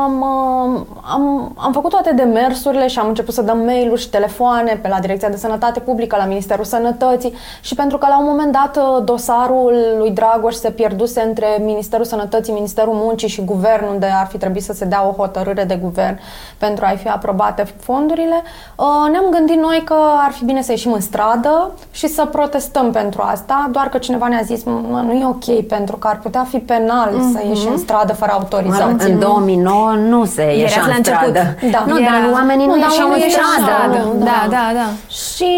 am, 0.05 0.21
um, 0.21 0.87
am, 1.01 1.42
am 1.55 1.71
făcut 1.71 1.89
toate 1.89 2.11
demersurile 2.13 2.87
și 2.87 2.99
am 2.99 3.07
început 3.07 3.33
să 3.33 3.41
dăm 3.41 3.57
mail-uri 3.57 4.01
și 4.01 4.09
telefoane 4.09 4.79
pe 4.81 4.87
la 4.87 4.99
Direcția 4.99 5.29
de 5.29 5.37
Sănătate 5.37 5.79
Publică, 5.79 6.15
la 6.19 6.25
Ministerul 6.25 6.65
Sănătății 6.65 7.33
și 7.61 7.75
pentru 7.75 7.97
că 7.97 8.05
la 8.09 8.19
un 8.19 8.25
moment 8.25 8.51
dat 8.51 8.77
uh, 8.77 9.03
dosarul 9.03 9.75
lui 9.97 10.11
Dragoș 10.11 10.53
se 10.53 10.69
pierduse 10.71 11.21
între 11.21 11.47
Ministerul 11.59 12.05
Sănătății, 12.05 12.53
Ministerul 12.53 12.93
Muncii 12.93 13.27
și 13.27 13.41
Guvern, 13.41 13.85
unde 13.87 14.05
ar 14.19 14.27
fi 14.27 14.37
trebuit 14.37 14.63
să 14.63 14.73
se 14.73 14.85
dea 14.85 15.07
o 15.07 15.11
hotărâre 15.11 15.63
de 15.63 15.75
guvern 15.75 16.19
pentru 16.57 16.85
a-i 16.85 16.97
fi 16.97 17.07
aprobate 17.07 17.63
fondurile, 17.79 18.41
uh, 18.75 18.85
ne-am 19.11 19.25
gândit 19.31 19.59
noi 19.61 19.81
că 19.85 19.95
ar 20.25 20.31
fi 20.31 20.45
bine 20.45 20.61
să 20.61 20.71
ieșim 20.71 20.91
în 20.91 21.01
stradă 21.01 21.71
și 21.91 22.07
să 22.07 22.25
protestăm 22.25 22.91
pentru 22.91 23.21
asta, 23.25 23.69
doar 23.71 23.89
că 23.89 23.97
cineva 23.97 24.27
ne-a 24.27 24.41
zis, 24.43 24.63
mă, 24.63 25.03
nu 25.05 25.13
e 25.13 25.25
ok, 25.25 25.67
pentru 25.67 25.95
că 25.95 26.07
ar 26.07 26.19
putea 26.19 26.43
fi 26.49 26.57
penal 26.57 27.11
să 27.33 27.39
ieși 27.47 27.67
în 27.67 27.77
stradă 27.77 28.13
fără 28.13 28.31
Mă 28.33 28.39
autorizație. 28.41 28.85
rog, 28.85 29.01
în 29.01 29.19
2009 29.19 29.91
nu 29.91 30.25
se 30.25 30.41
ieșea 30.43 30.59
Erați 30.59 30.77
la 30.77 30.83
în 30.83 30.93
început. 30.97 31.22
Stradă. 31.29 31.55
Da. 31.71 31.83
Nu, 31.87 31.99
Era- 32.01 32.11
dar 32.11 32.29
oamenii 32.33 32.65
nu, 32.65 32.73
Nu, 32.73 32.79
dar 32.79 32.89
ieșeau 32.89 33.05
în 33.07 33.11
oamenii 33.11 33.29
ieșeau 33.33 33.49
în 33.57 33.63
stradă. 33.63 33.93
stradă. 33.93 34.17
Da, 34.17 34.25
Da. 34.25 34.55
da, 34.55 34.65
da. 34.79 34.87
Și 35.23 35.49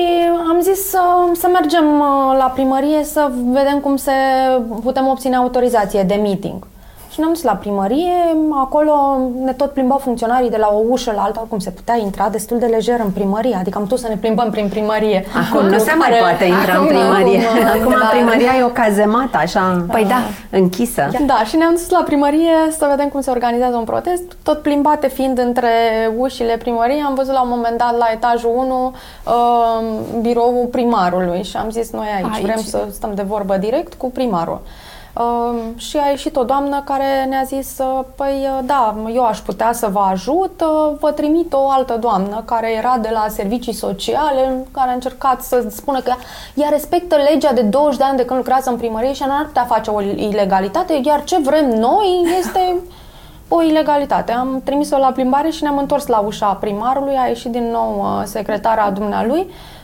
am 0.49 0.57
zis 0.61 0.89
să, 0.89 0.99
să 1.33 1.47
mergem 1.53 1.99
uh, 1.99 2.37
la 2.37 2.51
primărie 2.53 3.03
să 3.03 3.31
vedem 3.51 3.77
cum 3.79 3.95
se 3.95 4.11
putem 4.83 5.07
obține 5.07 5.35
autorizație 5.35 6.03
de 6.03 6.15
meeting. 6.21 6.67
Și 7.15 7.21
ne-am 7.21 7.33
dus 7.33 7.43
la 7.43 7.55
primărie, 7.55 8.13
acolo 8.63 8.91
ne 9.43 9.53
tot 9.53 9.71
plimbau 9.71 9.97
funcționarii 9.97 10.49
de 10.49 10.57
la 10.57 10.69
o 10.73 10.81
ușă 10.89 11.11
la 11.15 11.21
alta, 11.21 11.45
cum 11.49 11.59
se 11.59 11.69
putea 11.69 11.95
intra 11.97 12.29
destul 12.29 12.59
de 12.59 12.65
lejer 12.65 12.99
în 12.99 13.09
primărie, 13.11 13.55
adică 13.59 13.77
am 13.77 13.83
putut 13.83 13.99
să 13.99 14.07
ne 14.07 14.15
plimbăm 14.15 14.49
prin 14.49 14.67
primărie. 14.69 15.25
Acum 15.49 15.65
nu 15.67 15.77
se 15.77 15.93
mai 15.97 16.07
Care- 16.09 16.19
poate 16.21 16.43
intra 16.45 16.71
în 16.73 16.77
Acum, 16.77 16.87
primărie. 16.87 17.39
acum, 17.47 17.81
Acum 17.81 17.95
da. 17.99 18.05
primăria 18.11 18.51
e 18.59 18.63
o 18.63 18.67
cazemată 18.67 19.37
așa 19.37 19.85
Păi 19.91 20.05
da. 20.05 20.15
închisă. 20.57 21.07
Da, 21.25 21.43
și 21.45 21.55
ne-am 21.55 21.71
dus 21.71 21.89
la 21.89 22.01
primărie 22.05 22.51
să 22.77 22.87
vedem 22.89 23.07
cum 23.09 23.21
se 23.21 23.29
organizează 23.31 23.75
un 23.75 23.83
protest. 23.83 24.23
Tot 24.43 24.61
plimbate 24.61 25.07
fiind 25.07 25.37
între 25.37 25.69
ușile 26.17 26.57
primăriei, 26.57 27.01
am 27.07 27.13
văzut 27.13 27.33
la 27.33 27.41
un 27.41 27.49
moment 27.49 27.77
dat 27.77 27.97
la 27.97 28.05
etajul 28.13 28.51
1 28.55 28.93
uh, 29.25 29.31
biroul 30.21 30.67
primarului 30.71 31.43
și 31.43 31.57
am 31.57 31.69
zis 31.69 31.91
noi 31.91 32.07
aici, 32.15 32.33
Aici. 32.33 32.43
vrem 32.45 32.61
să 32.61 32.87
stăm 32.91 33.11
de 33.15 33.21
vorbă 33.27 33.57
direct 33.57 33.93
cu 33.93 34.09
primarul. 34.11 34.59
Uh, 35.19 35.59
și 35.75 35.97
a 35.97 36.09
ieșit 36.09 36.35
o 36.35 36.43
doamnă 36.43 36.81
care 36.85 37.25
ne-a 37.29 37.43
zis, 37.43 37.77
uh, 37.79 38.05
păi 38.15 38.47
uh, 38.57 38.59
da, 38.65 38.95
eu 39.13 39.25
aș 39.25 39.39
putea 39.39 39.73
să 39.73 39.87
vă 39.87 39.99
ajut, 39.99 40.61
uh, 40.61 40.95
vă 40.99 41.11
trimit 41.11 41.53
o 41.53 41.69
altă 41.69 41.97
doamnă 41.99 42.43
care 42.45 42.71
era 42.71 42.97
de 43.01 43.09
la 43.11 43.25
servicii 43.29 43.73
sociale, 43.73 44.65
care 44.71 44.89
a 44.89 44.93
încercat 44.93 45.41
să 45.41 45.65
spună 45.69 45.99
că 45.99 46.13
ea 46.53 46.69
respectă 46.69 47.15
legea 47.31 47.53
de 47.53 47.61
20 47.61 47.97
de 47.97 48.03
ani 48.03 48.17
de 48.17 48.25
când 48.25 48.39
lucrează 48.39 48.69
în 48.69 48.77
primărie 48.77 49.13
și 49.13 49.23
n-ar 49.27 49.45
putea 49.45 49.63
face 49.63 49.89
o 49.89 50.01
ilegalitate, 50.01 51.01
iar 51.03 51.23
ce 51.23 51.37
vrem 51.39 51.69
noi 51.69 52.25
este 52.39 52.75
o 53.47 53.61
ilegalitate. 53.61 54.31
Am 54.31 54.61
trimis-o 54.63 54.97
la 54.97 55.11
plimbare 55.11 55.49
și 55.49 55.63
ne-am 55.63 55.77
întors 55.77 56.07
la 56.07 56.19
ușa 56.19 56.53
primarului, 56.53 57.15
a 57.15 57.27
ieșit 57.27 57.51
din 57.51 57.71
nou 57.71 57.99
uh, 57.99 58.23
secretara 58.25 58.89
dumnealui. 58.89 59.39
Uh, 59.39 59.74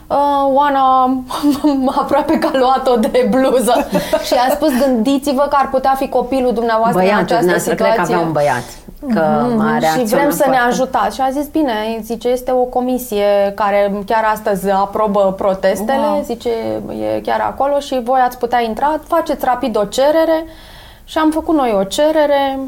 Oana 0.54 1.14
aproape 2.02 2.40
că 2.40 2.50
a 2.54 2.58
luat-o 2.58 2.96
de 2.96 3.28
bluză 3.30 3.88
și 4.28 4.34
a 4.34 4.52
spus 4.54 4.70
gândiți-vă 4.86 5.42
că 5.50 5.58
ar 5.60 5.70
putea 5.70 5.94
fi 5.98 6.10
copilul 6.10 6.54
dumneavoastră 6.54 7.00
în 7.00 7.06
Băiatul 7.06 7.24
această 7.36 7.40
dumneavoastră, 7.40 7.76
cred 7.76 7.88
situație. 7.92 8.14
că 8.14 8.20
avea 8.20 8.26
un 8.28 8.32
băiat. 8.32 8.64
Că 9.14 9.20
a 9.64 9.76
și 9.76 9.80
reacționat 9.80 10.08
vrem 10.08 10.30
să 10.30 10.44
ne 10.48 10.56
foarte- 10.56 10.70
ajutați. 10.72 11.16
Și 11.16 11.22
a 11.22 11.30
zis, 11.30 11.48
bine, 11.48 11.74
zice, 12.02 12.28
este 12.28 12.52
o 12.52 12.64
comisie 12.64 13.52
care 13.56 13.94
chiar 14.06 14.24
astăzi 14.34 14.70
aprobă 14.70 15.34
protestele, 15.38 15.98
Wow. 16.12 16.22
zice, 16.24 16.50
e 17.16 17.20
chiar 17.20 17.40
acolo 17.40 17.80
și 17.80 18.02
voi 18.04 18.20
ați 18.26 18.38
putea 18.38 18.62
intra, 18.62 19.00
faceți 19.08 19.46
rapid 19.46 19.78
o 19.78 19.84
cerere 19.84 20.46
și 21.04 21.18
am 21.18 21.32
făcut 21.32 21.56
noi 21.56 21.76
o 21.80 21.84
cerere. 21.84 22.60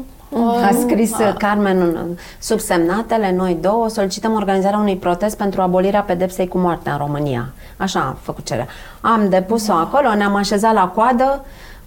A 0.42 0.70
scris 0.80 1.10
uh, 1.10 1.34
Carmen 1.38 1.80
în 1.80 2.16
subsemnatele, 2.38 3.32
noi 3.32 3.58
două, 3.60 3.88
solicităm 3.88 4.32
organizarea 4.32 4.78
unui 4.78 4.96
protest 4.96 5.36
pentru 5.36 5.60
abolirea 5.60 6.02
pedepsei 6.02 6.48
cu 6.48 6.58
moartea 6.58 6.92
în 6.92 6.98
România. 6.98 7.52
Așa 7.76 8.00
a 8.00 8.16
făcut 8.22 8.44
cererea. 8.44 8.68
Am 9.00 9.28
depus-o 9.28 9.72
acolo, 9.72 10.14
ne-am 10.14 10.34
așezat 10.34 10.72
la 10.72 10.88
coadă, 10.88 11.44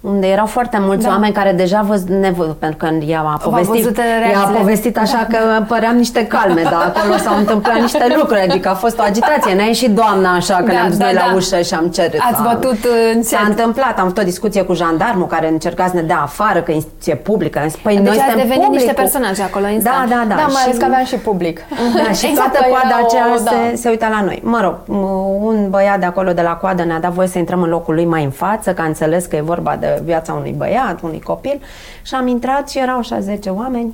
unde 0.07 0.27
erau 0.27 0.45
foarte 0.45 0.77
mulți 0.81 1.05
Da. 1.05 1.09
oameni 1.11 1.33
care 1.33 1.51
deja 1.51 1.81
văz, 1.87 2.03
nevă, 2.03 2.43
pentru 2.59 2.77
că 2.77 2.87
ea 3.05 3.19
a 3.19 3.37
povestit, 3.43 3.73
văzut 3.81 3.97
ea 3.97 4.03
a 4.15 4.19
reacțiile. 4.27 4.57
povestit 4.59 4.97
așa 5.05 5.27
că 5.29 5.37
păream 5.67 5.95
niște 5.95 6.27
calme, 6.27 6.61
dar 6.63 6.93
acolo 6.95 7.17
s-au 7.17 7.37
întâmplat 7.37 7.79
niște 7.79 8.05
lucruri, 8.17 8.41
adică 8.41 8.69
a 8.69 8.73
fost 8.73 8.99
o 8.99 9.03
agitație. 9.05 9.53
Ne-a 9.53 9.65
ieșit 9.65 9.89
doamna 9.91 10.29
așa 10.35 10.55
că 10.55 10.61
Da, 10.65 10.71
ne-am 10.71 10.87
dus 10.87 10.97
da, 10.97 11.05
noi 11.05 11.13
la 11.13 11.25
da. 11.29 11.35
ușă 11.35 11.61
și 11.61 11.73
am 11.73 11.87
cerut. 11.87 12.19
Ați 12.31 12.39
a- 12.39 12.43
bătut 12.53 12.79
în 13.13 13.23
S-a 13.23 13.37
cer. 13.37 13.47
întâmplat, 13.49 13.97
am 13.99 14.03
avut 14.05 14.17
o 14.17 14.21
discuție 14.23 14.61
cu 14.61 14.73
jandarmul 14.73 15.27
care 15.27 15.47
încerca 15.49 15.87
să 15.87 15.95
ne 15.95 16.01
dea 16.01 16.19
afară, 16.21 16.59
că 16.61 16.71
e 16.71 16.73
instituție 16.73 17.15
publică. 17.15 17.59
Am 17.59 17.67
zis, 17.67 17.79
Păi 17.83 17.93
Deci 17.95 18.03
noi 18.03 18.11
ați 18.17 18.19
suntem 18.19 18.37
devenit 18.47 18.69
niște 18.69 18.91
publicul. 18.93 19.01
personaje 19.03 19.41
acolo, 19.41 19.67
instant. 19.67 20.09
Da, 20.09 20.15
da, 20.15 20.23
da. 20.27 20.35
Da, 20.35 20.41
mai 20.41 20.51
și- 20.61 20.67
ales 20.67 20.77
că 20.77 20.85
aveam 20.85 21.05
și 21.05 21.15
public. 21.15 21.57
da, 22.05 22.11
și 22.11 22.25
Exact, 22.29 22.51
toată 22.51 22.57
că 22.63 22.69
coada 22.69 22.87
era 22.87 22.99
o- 23.01 23.05
aceea 23.05 23.25
da. 23.43 23.51
se, 23.69 23.75
se 23.75 23.89
uita 23.89 24.07
la 24.17 24.21
noi. 24.25 24.39
Mă 24.43 24.59
rog, 24.63 24.75
m- 24.83 25.45
un 25.49 25.69
băiat 25.69 25.99
de 25.99 26.05
acolo 26.05 26.31
de 26.33 26.41
la 26.41 26.53
coadă 26.61 26.83
ne-a 26.83 26.99
dat 26.99 27.11
voie 27.11 27.27
să 27.27 27.37
intrăm 27.37 27.61
în 27.61 27.69
locul 27.69 27.93
lui 27.93 28.05
mai 28.05 28.23
în 28.23 28.29
față, 28.29 28.71
că 28.73 28.81
a 28.81 28.85
înțeles 28.85 29.25
că 29.25 29.35
e 29.35 29.41
vorba 29.41 29.75
de 29.79 29.96
viața 30.03 30.33
unui 30.33 30.53
băiat, 30.57 31.01
unui 31.01 31.21
copil. 31.21 31.61
Și 32.03 32.15
am 32.15 32.27
intrat 32.27 32.69
și 32.69 32.79
erau 32.79 32.97
așa 32.97 33.19
10 33.19 33.49
oameni, 33.49 33.93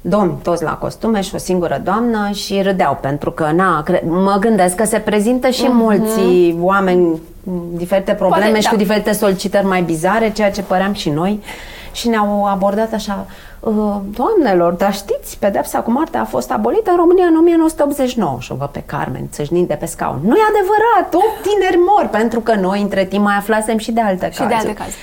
domni 0.00 0.34
toți 0.42 0.62
la 0.62 0.72
costume 0.72 1.20
și 1.20 1.34
o 1.34 1.38
singură 1.38 1.80
doamnă 1.84 2.30
și 2.32 2.60
râdeau 2.62 2.98
pentru 3.00 3.30
că, 3.30 3.50
na, 3.54 3.82
cre- 3.82 4.04
mă 4.06 4.36
gândesc 4.40 4.74
că 4.74 4.84
se 4.84 4.98
prezintă 4.98 5.48
și 5.50 5.68
mulți 5.68 6.54
oameni 6.60 7.20
m, 7.42 7.62
diferite 7.76 8.12
probleme 8.12 8.44
Poate, 8.44 8.58
și 8.60 8.64
da. 8.64 8.70
cu 8.70 8.76
diferite 8.76 9.12
solicitări 9.12 9.66
mai 9.66 9.82
bizare, 9.82 10.32
ceea 10.32 10.50
ce 10.50 10.62
păream 10.62 10.92
și 10.92 11.10
noi. 11.10 11.42
Și 11.92 12.08
ne-au 12.08 12.44
abordat 12.44 12.92
așa, 12.92 13.26
"Uh, 13.28 13.32
doamnelor, 14.10 14.72
dar 14.72 14.94
știți, 14.94 15.38
pedepsa 15.38 15.80
cu 15.80 15.90
moartea 15.90 16.20
a 16.20 16.24
fost 16.24 16.50
abolită 16.50 16.90
în 16.90 16.96
România 16.96 17.26
în 17.26 17.36
1989 17.36 18.36
și 18.40 18.52
o 18.52 18.54
văd 18.54 18.68
pe 18.68 18.82
Carmen 18.86 19.28
țâșnind 19.30 19.68
de 19.68 19.74
pe 19.74 19.86
scaun. 19.86 20.18
Nu 20.22 20.34
e 20.36 20.40
adevărat, 20.52 21.14
8 21.14 21.24
tineri 21.42 21.78
mor, 21.86 22.06
pentru 22.10 22.40
că 22.40 22.54
noi 22.54 22.80
între 22.82 23.04
timp 23.04 23.24
mai 23.24 23.36
aflasem 23.36 23.78
și 23.78 23.92
de 23.92 24.00
alte 24.00 24.30
Și 24.30 24.38
cazuri. 24.38 24.48
de 24.48 24.54
alte 24.54 24.72
cazuri. 24.74 24.96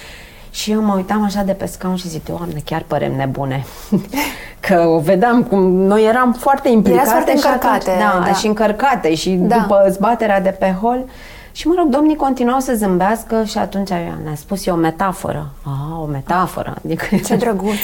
Și 0.51 0.71
eu 0.71 0.81
mă 0.81 0.93
uitam 0.95 1.23
așa 1.23 1.41
de 1.41 1.51
pe 1.51 1.65
scaun 1.65 1.95
și 1.95 2.07
zic, 2.07 2.25
Doamne, 2.25 2.61
chiar 2.65 2.83
părem 2.87 3.15
nebune. 3.15 3.65
că 4.67 4.79
o 4.87 4.99
vedeam 4.99 5.43
cum 5.43 5.59
noi 5.71 6.05
eram 6.05 6.33
foarte 6.33 6.69
implicate. 6.69 7.09
foarte 7.09 7.29
și 7.29 7.35
încărcate, 7.45 7.89
atunci- 7.89 7.99
da, 7.99 8.23
da. 8.25 8.33
și 8.33 8.47
încărcate 8.47 9.15
și 9.15 9.29
Da. 9.29 9.55
după 9.57 9.87
zbaterea 9.89 10.41
de 10.41 10.49
pe 10.49 10.75
hol. 10.81 11.05
Și 11.51 11.67
mă 11.67 11.73
rog, 11.77 11.87
domnii 11.87 12.15
continuau 12.15 12.59
să 12.59 12.73
zâmbească 12.75 13.43
și 13.43 13.57
atunci 13.57 13.89
ne-a 13.89 14.35
spus 14.35 14.65
eu 14.65 14.73
o 14.73 14.77
metaforă. 14.77 15.49
Ah, 15.63 16.01
o 16.01 16.05
metaforă. 16.05 16.73
Adică, 16.85 17.05
Ce 17.25 17.35
drăguț. 17.35 17.75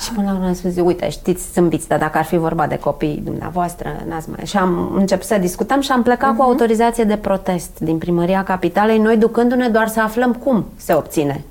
Și 0.00 0.12
până 0.12 0.26
la 0.26 0.32
urmă 0.32 0.46
am 0.46 0.54
spus, 0.54 0.76
uite, 0.76 1.08
știți, 1.08 1.52
zâmbiți, 1.52 1.88
dar 1.88 1.98
dacă 1.98 2.18
ar 2.18 2.24
fi 2.24 2.36
vorba 2.36 2.66
de 2.66 2.78
copii 2.78 3.20
dumneavoastră, 3.24 3.88
n-ați 4.08 4.30
mai... 4.30 4.46
Și 4.46 4.56
am 4.56 4.92
început 4.94 5.26
să 5.26 5.38
discutăm 5.38 5.80
și 5.80 5.92
am 5.92 6.02
plecat 6.02 6.36
cu 6.36 6.42
autorizație 6.42 7.04
de 7.04 7.16
protest 7.16 7.78
din 7.78 7.98
Primăria 7.98 8.44
Capitalei, 8.44 8.98
noi 8.98 9.16
ducându-ne 9.16 9.68
doar 9.68 9.88
să 9.88 10.00
aflăm 10.00 10.32
cum 10.32 10.64
se 10.76 10.94
obține. 10.94 11.44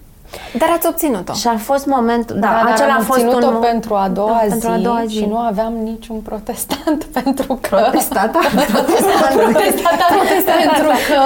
Dar 0.57 0.69
ați 0.75 0.87
obținut-o. 0.87 1.33
Și 1.33 1.47
a 1.47 1.57
fost 1.57 1.85
momentul, 1.85 2.35
da, 2.39 2.47
Da, 2.47 2.53
dar 2.63 2.73
acela 2.73 2.93
am 2.93 2.99
a 2.99 3.03
fost 3.03 3.23
obținut-o 3.23 3.47
un 3.47 3.59
pentru 3.61 3.93
a 3.95 4.07
doua, 4.07 4.39
da, 4.41 4.43
zi, 4.43 4.49
pentru 4.49 4.69
a 4.69 4.77
doua 4.77 5.03
zi. 5.07 5.15
și 5.17 5.25
nu 5.25 5.37
aveam 5.37 5.73
niciun 5.83 6.19
protestant 6.19 7.03
pentru 7.23 7.59
că... 7.61 7.75
Protestata? 7.75 8.39
Protestant, 8.67 9.35
pentru, 10.63 10.87
că, 11.09 11.21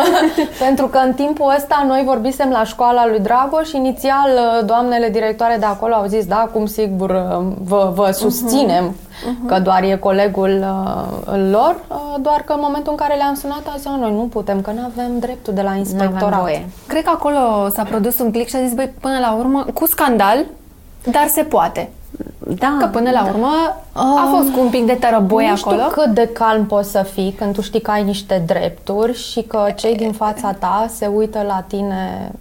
pentru 0.60 0.88
că 0.88 0.98
în 0.98 1.14
timpul 1.14 1.54
ăsta 1.58 1.84
noi 1.88 2.04
vorbisem 2.06 2.50
la 2.50 2.64
școala 2.64 3.08
lui 3.08 3.20
Dragoș 3.20 3.68
și 3.68 3.76
inițial 3.76 4.30
uh, 4.36 4.66
doamnele 4.66 5.10
directoare 5.10 5.58
de 5.60 5.66
acolo 5.66 5.94
au 5.94 6.06
zis 6.06 6.26
da, 6.26 6.50
cum 6.54 6.66
sigur 6.66 7.10
uh, 7.10 7.46
vă, 7.64 7.92
vă 7.96 8.12
susținem 8.12 8.96
că 9.46 9.60
doar 9.60 9.84
e 9.84 9.96
colegul 9.96 10.66
uh, 10.66 11.34
lor, 11.52 11.76
uh, 11.90 12.16
doar 12.22 12.42
că 12.46 12.54
în 12.54 12.60
momentul 12.62 12.92
în 12.92 12.98
care 12.98 13.16
le-am 13.16 13.34
sunat 13.36 13.62
au 13.68 13.74
zis 13.78 13.86
"A, 13.86 13.96
noi 13.96 14.12
nu 14.12 14.22
putem, 14.32 14.62
că 14.62 14.72
nu 14.72 14.82
avem 14.94 15.20
dreptul 15.20 15.54
de 15.54 15.62
la 15.62 15.72
Nu 15.72 15.78
inspectorat. 15.78 16.24
avem 16.24 16.40
voie. 16.40 16.68
Cred 16.88 17.04
că 17.04 17.12
acolo 17.14 17.70
s-a 17.70 17.84
produs 17.84 18.20
un 18.20 18.32
click 18.32 18.50
și 18.50 18.56
a 18.56 18.64
zis, 18.66 18.74
băi, 18.74 18.94
până 19.02 19.20
la 19.20 19.34
urmă, 19.34 19.66
cu 19.74 19.86
scandal, 19.88 20.46
dar 21.12 21.28
se 21.28 21.44
poate. 21.44 21.90
Da. 22.48 22.78
Că 22.80 22.86
până 22.86 23.10
la 23.12 23.26
urmă 23.28 23.50
a 23.94 24.28
fost 24.38 24.50
cu 24.52 24.60
un 24.60 24.70
pic 24.70 24.86
de 24.86 24.94
tărăboi 24.94 25.46
nu 25.48 25.54
acolo. 25.54 25.78
știu 25.82 25.90
cât 26.02 26.14
de 26.14 26.28
calm 26.34 26.66
poți 26.66 26.92
să 26.92 27.04
fii 27.14 27.32
când 27.38 27.54
tu 27.54 27.62
știi 27.62 27.82
că 27.82 27.92
ai 27.92 28.04
niște 28.04 28.44
drepturi 28.48 29.18
și 29.18 29.42
că 29.42 29.66
cei 29.76 29.96
din 29.96 30.12
fața 30.12 30.52
ta 30.60 30.86
se 30.90 31.06
uită 31.06 31.44
la 31.48 31.64
tine 31.68 32.32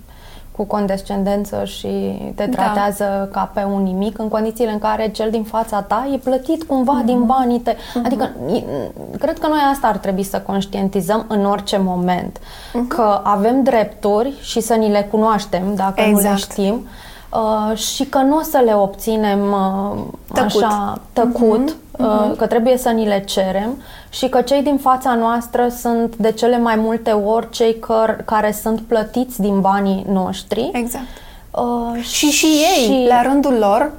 cu 0.56 0.64
condescendență 0.64 1.64
și 1.64 1.88
te 2.34 2.46
Da. 2.46 2.56
tratează 2.56 3.28
ca 3.32 3.50
pe 3.54 3.64
un 3.74 3.82
nimic 3.82 4.18
în 4.18 4.28
condițiile 4.28 4.70
în 4.72 4.78
care 4.78 5.08
cel 5.08 5.30
din 5.30 5.42
fața 5.44 5.82
ta 5.82 6.08
e 6.12 6.16
plătit 6.16 6.62
cumva 6.62 6.92
Mhm. 6.92 7.04
din 7.06 7.24
banii 7.24 7.58
te... 7.60 7.76
Adică 8.04 8.30
i- 8.52 8.64
cred 9.18 9.38
că 9.38 9.46
noi 9.46 9.58
asta 9.72 9.86
ar 9.86 9.96
trebui 9.96 10.22
să 10.22 10.40
conștientizăm 10.40 11.24
în 11.28 11.44
orice 11.46 11.76
moment. 11.76 12.38
Mhm. 12.72 12.86
Că 12.88 13.20
avem 13.22 13.62
drepturi 13.62 14.32
și 14.40 14.60
să 14.60 14.74
ni 14.74 14.90
le 14.90 15.08
cunoaștem 15.10 15.74
dacă 15.74 16.00
nu 16.00 16.06
le 16.06 16.10
Exact. 16.10 16.36
știm 16.52 16.86
uh, 17.32 17.76
și 17.76 18.04
că 18.04 18.18
nu 18.18 18.36
o 18.36 18.42
să 18.42 18.60
le 18.64 18.74
obținem 18.74 19.40
uh, 19.52 19.98
Tăcut. 20.34 20.62
așa 20.62 20.98
tăcut, 21.12 21.76
uh, 21.98 22.32
că 22.36 22.46
trebuie 22.46 22.76
să 22.76 22.88
ni 22.88 23.06
le 23.06 23.20
cerem 23.26 23.82
și 24.10 24.28
că 24.28 24.40
cei 24.40 24.62
din 24.62 24.76
fața 24.78 25.14
noastră 25.14 25.68
sunt 25.68 26.16
de 26.16 26.32
cele 26.32 26.58
mai 26.58 26.76
multe 26.76 27.10
ori 27.10 27.50
cei 27.50 27.74
căr- 27.74 28.24
care 28.24 28.52
sunt 28.62 28.80
plătiți 28.80 29.40
din 29.40 29.60
banii 29.60 30.04
noștri. 30.08 30.70
Exact. 30.72 31.04
Uh, 31.50 32.02
Și 32.02 32.26
și 32.30 32.46
ei, 32.46 33.06
la 33.08 33.22
rândul 33.22 33.52
lor, 33.58 33.90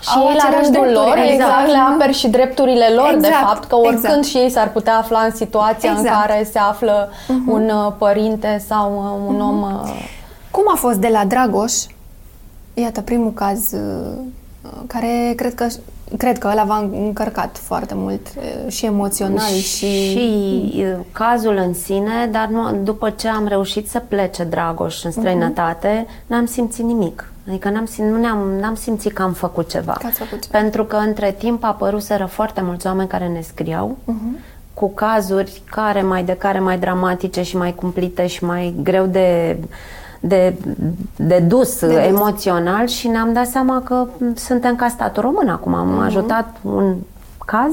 și 0.00 0.08
au 0.16 0.22
ei 0.28 0.34
la 0.36 0.42
aceleași 0.42 0.62
rândul 0.64 0.82
drepturi, 0.82 1.06
lor, 1.06 1.18
exact, 1.32 1.66
le 1.68 1.78
aperi 1.94 2.12
și 2.12 2.28
drepturile 2.28 2.86
lor, 2.94 3.16
de 3.20 3.26
Exact, 3.26 3.46
fapt, 3.46 3.64
că 3.64 3.76
oricând 3.76 4.04
exact. 4.04 4.24
și 4.24 4.36
ei 4.36 4.50
s-ar 4.50 4.70
putea 4.72 4.96
afla 4.98 5.18
în 5.20 5.30
situația 5.30 5.90
în 5.90 5.96
Exact. 5.96 6.20
care 6.20 6.48
se 6.52 6.58
află 6.58 7.10
un 7.46 7.70
uh, 7.70 7.92
părinte 7.98 8.64
sau 8.68 8.92
uh, 8.96 9.34
un 9.34 9.40
om... 9.40 9.62
uh, 9.62 10.06
Cum 10.50 10.64
a 10.72 10.76
fost 10.76 10.96
de 10.98 11.08
la 11.12 11.24
Dragoș? 11.24 11.72
Iată, 12.74 13.00
primul 13.00 13.32
caz 13.32 13.72
uh, 13.72 14.18
care 14.86 15.32
cred 15.36 15.54
că 15.54 15.66
cred 16.16 16.38
că 16.38 16.48
ăla 16.50 16.64
v-a 16.64 16.88
încărcat 16.92 17.56
foarte 17.56 17.94
mult 17.96 18.26
uh, 18.36 18.72
și 18.72 18.86
emoțional 18.86 19.52
și... 19.52 20.10
și 20.10 20.72
uh, 20.76 21.04
cazul 21.12 21.56
în 21.56 21.74
sine, 21.74 22.28
dar 22.30 22.46
nu, 22.46 22.72
după 22.82 23.10
ce 23.10 23.28
am 23.28 23.46
reușit 23.46 23.88
să 23.88 24.02
plece 24.08 24.44
Dragoș 24.44 25.04
în 25.04 25.10
străinătate, 25.10 26.06
n-am 26.26 26.46
simțit 26.46 26.84
nimic. 26.84 27.32
Adică 27.48 27.68
n-am, 27.68 27.86
sim- 27.86 28.10
nu 28.10 28.18
ne-am, 28.18 28.38
n-am 28.60 28.74
simțit 28.74 29.12
că 29.12 29.22
am 29.22 29.32
făcut 29.32 29.70
ceva. 29.70 29.92
Că 29.92 30.06
ați 30.06 30.18
făcut 30.18 30.42
ceva. 30.42 30.58
Pentru 30.58 30.84
că 30.84 30.96
între 30.96 31.34
timp 31.38 31.64
apăruseră 31.64 32.24
foarte 32.24 32.60
mulți 32.60 32.86
oameni 32.86 33.08
care 33.08 33.28
ne 33.28 33.40
scriau 33.40 33.96
cu 34.74 34.90
cazuri 34.90 35.62
care 35.64 36.02
mai 36.02 36.24
de 36.24 36.32
care 36.36 36.60
mai 36.60 36.78
dramatice 36.78 37.42
și 37.42 37.56
mai 37.56 37.74
cumplite 37.74 38.26
și 38.26 38.44
mai 38.44 38.74
greu 38.82 39.06
de 39.06 39.56
de, 40.20 40.54
de 41.16 41.38
dus 41.38 41.78
De 41.78 41.86
dus. 41.86 41.96
emoțional 41.96 42.86
și 42.86 43.08
ne-am 43.08 43.32
dat 43.32 43.46
seama 43.46 43.82
că 43.84 44.06
m, 44.18 44.34
suntem 44.34 44.76
ca 44.76 44.88
statul 44.88 45.22
român 45.22 45.48
acum. 45.48 45.74
Am 45.74 45.98
ajutat 45.98 46.56
un 46.62 46.94
caz 47.46 47.72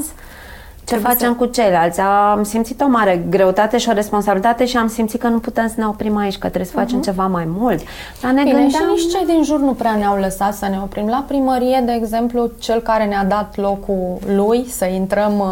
ce 0.85 0.93
Trebuie 0.93 1.13
facem 1.13 1.33
cu 1.35 1.45
ceilalți. 1.45 1.99
Am 1.99 2.43
simțit 2.43 2.81
o 2.81 2.87
mare 2.87 3.25
greutate 3.29 3.77
și 3.77 3.89
o 3.89 3.91
responsabilitate 3.93 4.65
și 4.65 4.77
am 4.77 4.87
simțit 4.87 5.19
că 5.21 5.27
nu 5.27 5.39
putem 5.39 5.67
să 5.67 5.73
ne 5.77 5.85
oprim 5.85 6.17
aici, 6.17 6.33
că 6.37 6.47
trebuie 6.47 6.65
să 6.65 6.77
facem 6.77 7.01
ceva 7.01 7.27
mai 7.27 7.43
mult. 7.47 7.81
Dar 8.21 8.31
ne 8.31 8.43
Bine, 8.43 8.53
gândeam... 8.59 8.83
și 8.83 8.89
nici 9.03 9.11
cei 9.13 9.25
din 9.25 9.43
jur 9.43 9.59
nu 9.59 9.71
prea 9.73 9.95
ne-au 9.95 10.17
lăsat 10.19 10.53
să 10.53 10.65
ne 10.69 10.79
oprim. 10.83 11.07
La 11.07 11.23
primărie, 11.27 11.81
de 11.85 11.91
exemplu, 11.91 12.49
cel 12.59 12.79
care 12.81 13.05
ne-a 13.05 13.23
dat 13.25 13.55
locul 13.57 14.17
lui 14.35 14.65
să 14.69 14.85
intrăm 14.85 15.39
uh, 15.39 15.45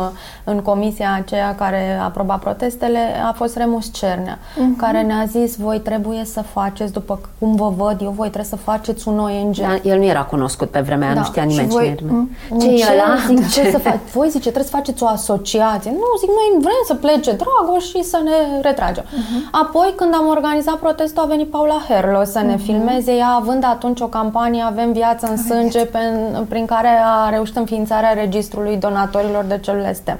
în 0.44 0.60
comisia 0.62 1.14
aceea 1.18 1.56
care 1.56 2.00
aproba 2.04 2.36
protestele 2.36 3.00
a 3.30 3.32
fost 3.36 3.58
Remus 3.58 3.94
Cernea, 3.94 4.40
care 4.78 5.02
ne-a 5.02 5.26
zis, 5.28 5.56
voi 5.58 5.80
trebuie 5.80 6.22
să 6.26 6.42
faceți, 6.42 6.94
după 6.94 7.20
cum 7.40 7.56
vă 7.56 7.74
văd 7.78 7.98
eu, 8.02 8.10
voi 8.10 8.28
trebuie 8.30 8.46
să 8.50 8.56
faceți 8.56 9.08
un 9.08 9.20
ONG. 9.20 9.56
Da, 9.56 9.80
El 9.84 9.98
nu 9.98 10.06
era 10.06 10.22
cunoscut 10.24 10.70
pe 10.70 10.80
vremea 10.80 11.06
aia, 11.08 11.16
Da. 11.16 11.20
nu 11.22 11.26
știa 11.26 11.42
Și 11.42 11.48
nimeni 11.48 11.68
voi- 11.70 11.96
cine 11.98 12.08
era. 12.10 12.14
Un 12.50 12.60
Ce 12.60 12.68
e 12.70 12.86
ăla? 12.94 13.16
Zic, 13.28 13.50
ce 13.50 13.70
să 13.76 13.78
fac? 13.78 14.04
Voi 14.12 14.28
zice, 14.30 14.40
trebuie 14.42 14.64
să 14.64 14.76
faceți 14.76 15.04
o 15.04 15.08
asociație. 15.24 15.92
Nu, 15.92 16.08
zic, 16.20 16.30
noi 16.40 16.50
vrem 16.60 16.84
să 16.86 16.96
plece 16.96 17.32
Dragoș 17.32 17.84
și 17.84 18.04
să 18.04 18.20
ne 18.24 18.62
retragem. 18.62 19.06
Apoi, 19.52 19.94
când 19.96 20.14
am 20.14 20.28
organizat 20.28 20.76
protestul, 20.76 21.24
a 21.24 21.26
venit 21.26 21.50
Paula 21.50 21.82
Herlo 21.88 22.24
să 22.24 22.40
ne 22.40 22.58
filmeze, 22.58 23.12
ea 23.12 23.28
având 23.28 23.64
atunci 23.64 24.00
o 24.00 24.08
campanie 24.08 24.62
Avem 24.62 24.92
viață 24.92 25.28
în 25.30 25.38
sânge, 25.38 25.86
pen, 25.86 26.46
prin 26.50 26.66
care 26.66 26.90
a 27.04 27.30
reușit 27.30 27.56
înființarea 27.56 28.14
registrului 28.14 28.78
donatorilor 28.78 29.44
de 29.44 29.58
celule 29.58 29.94
STEM. 29.94 30.20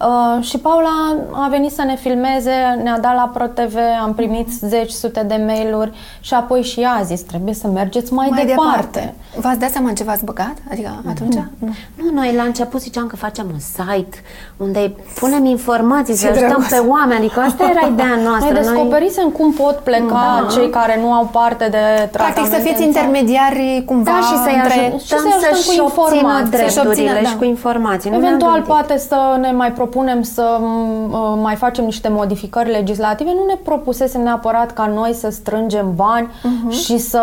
Uh, 0.00 0.44
și 0.44 0.58
Paula 0.58 1.16
a 1.32 1.48
venit 1.48 1.72
să 1.72 1.82
ne 1.82 1.96
filmeze, 1.96 2.52
ne-a 2.82 2.98
dat 3.00 3.14
la 3.14 3.30
ProTV, 3.34 3.76
am 4.02 4.14
primit 4.14 4.48
zeci, 4.60 4.90
sute 4.90 5.22
de 5.22 5.42
mail-uri 5.46 5.92
și 6.20 6.34
apoi 6.34 6.62
și 6.62 6.80
ea 6.80 6.92
a 7.00 7.02
zis, 7.02 7.20
trebuie 7.20 7.54
să 7.54 7.66
mergeți 7.66 8.12
mai, 8.12 8.28
mai 8.30 8.46
departe. 8.46 9.00
departe. 9.00 9.14
V-ați 9.40 9.58
dat 9.58 9.70
seama 9.70 9.88
în 9.88 9.94
ce 9.94 10.04
v-ați 10.04 10.24
băgat? 10.24 10.56
Adică 10.70 11.02
atunci? 11.08 11.34
Nu. 11.34 11.74
Nu, 11.94 12.10
noi 12.12 12.34
la 12.34 12.42
început 12.42 12.80
ziceam 12.80 13.06
că 13.06 13.16
facem 13.16 13.46
un 13.52 13.58
site 13.58 14.16
unde 14.56 14.92
punem 15.20 15.44
informații, 15.44 16.14
Ce 16.14 16.20
să 16.20 16.26
ajutăm 16.26 16.48
drăguț. 16.48 16.68
pe 16.68 16.80
oameni. 16.88 17.18
Adică 17.18 17.40
asta 17.40 17.64
era 17.74 17.86
ideea 17.92 18.16
noastră. 18.24 18.52
Noi 18.52 18.60
descoperisem 18.62 19.28
cum 19.28 19.52
pot 19.52 19.76
pleca 19.76 20.24
Da. 20.40 20.46
cei 20.54 20.70
care 20.70 20.98
nu 21.02 21.12
au 21.12 21.24
parte 21.32 21.64
de 21.70 21.76
tratamente. 21.76 22.16
Practic 22.18 22.44
să 22.54 22.58
fiți 22.68 22.82
în 22.82 22.92
țară. 22.92 23.06
intermediari 23.06 23.82
cumva 23.86 24.10
Da, 24.10 24.20
și 24.28 24.36
să-i 24.44 24.54
între... 24.62 24.78
ajutăm 24.78 24.98
și 24.98 25.06
să-i 25.06 25.16
ajutăm 25.18 25.40
să-și 25.52 25.78
cu 25.78 25.84
obțină 25.84 26.16
informații. 26.16 26.58
Să-și 26.58 26.74
drepturile 26.74 27.10
obțină, 27.10 27.26
și 27.28 27.32
da. 27.34 27.38
cu 27.38 27.44
informații. 27.44 28.10
Nu 28.10 28.16
Eventual, 28.16 28.38
ne-am 28.40 28.52
gândit. 28.52 28.72
poate 28.74 28.94
să 29.08 29.18
ne 29.40 29.50
mai 29.52 29.72
propunem 29.72 30.22
să 30.22 30.44
m, 30.60 31.12
uh, 31.12 31.38
mai 31.42 31.54
facem 31.54 31.84
niște 31.84 32.08
modificări 32.08 32.70
legislative. 32.70 33.30
Nu 33.34 33.44
ne 33.46 33.56
propusesem 33.64 34.22
neapărat 34.22 34.70
ca 34.72 34.86
noi 34.94 35.12
să 35.22 35.28
strângem 35.30 35.86
bani 35.94 36.28
Mhm. 36.42 36.70
și 36.70 36.98
să 36.98 37.22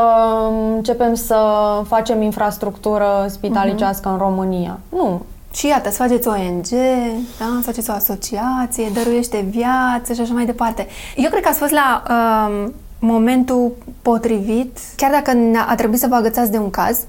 începem 0.75 1.13
să 1.13 1.37
facem 1.87 2.21
infrastructură 2.21 3.25
spitalicească 3.29 4.09
în 4.09 4.17
România. 4.17 4.79
Nu. 4.89 5.21
Și 5.53 5.67
iată, 5.67 5.89
să 5.89 5.95
faceți 5.95 6.27
ONG, 6.27 6.67
da? 7.39 7.45
să 7.55 7.61
faceți 7.65 7.89
o 7.89 7.93
asociație, 7.93 8.89
dăruiește 8.93 9.45
viață 9.49 10.13
și 10.13 10.21
așa 10.21 10.33
mai 10.33 10.45
departe. 10.45 10.87
Eu 11.15 11.29
cred 11.29 11.41
că 11.41 11.47
ați 11.49 11.59
fost 11.59 11.71
la 11.71 12.03
um, 12.09 12.73
momentul 12.99 13.71
potrivit, 14.01 14.77
chiar 14.95 15.11
dacă 15.11 15.33
ne-a- 15.33 15.65
a 15.69 15.75
trebuit 15.75 15.99
să 15.99 16.07
vă 16.07 16.15
agățați 16.15 16.51
de 16.51 16.57
un 16.57 16.69
caz, 16.69 16.99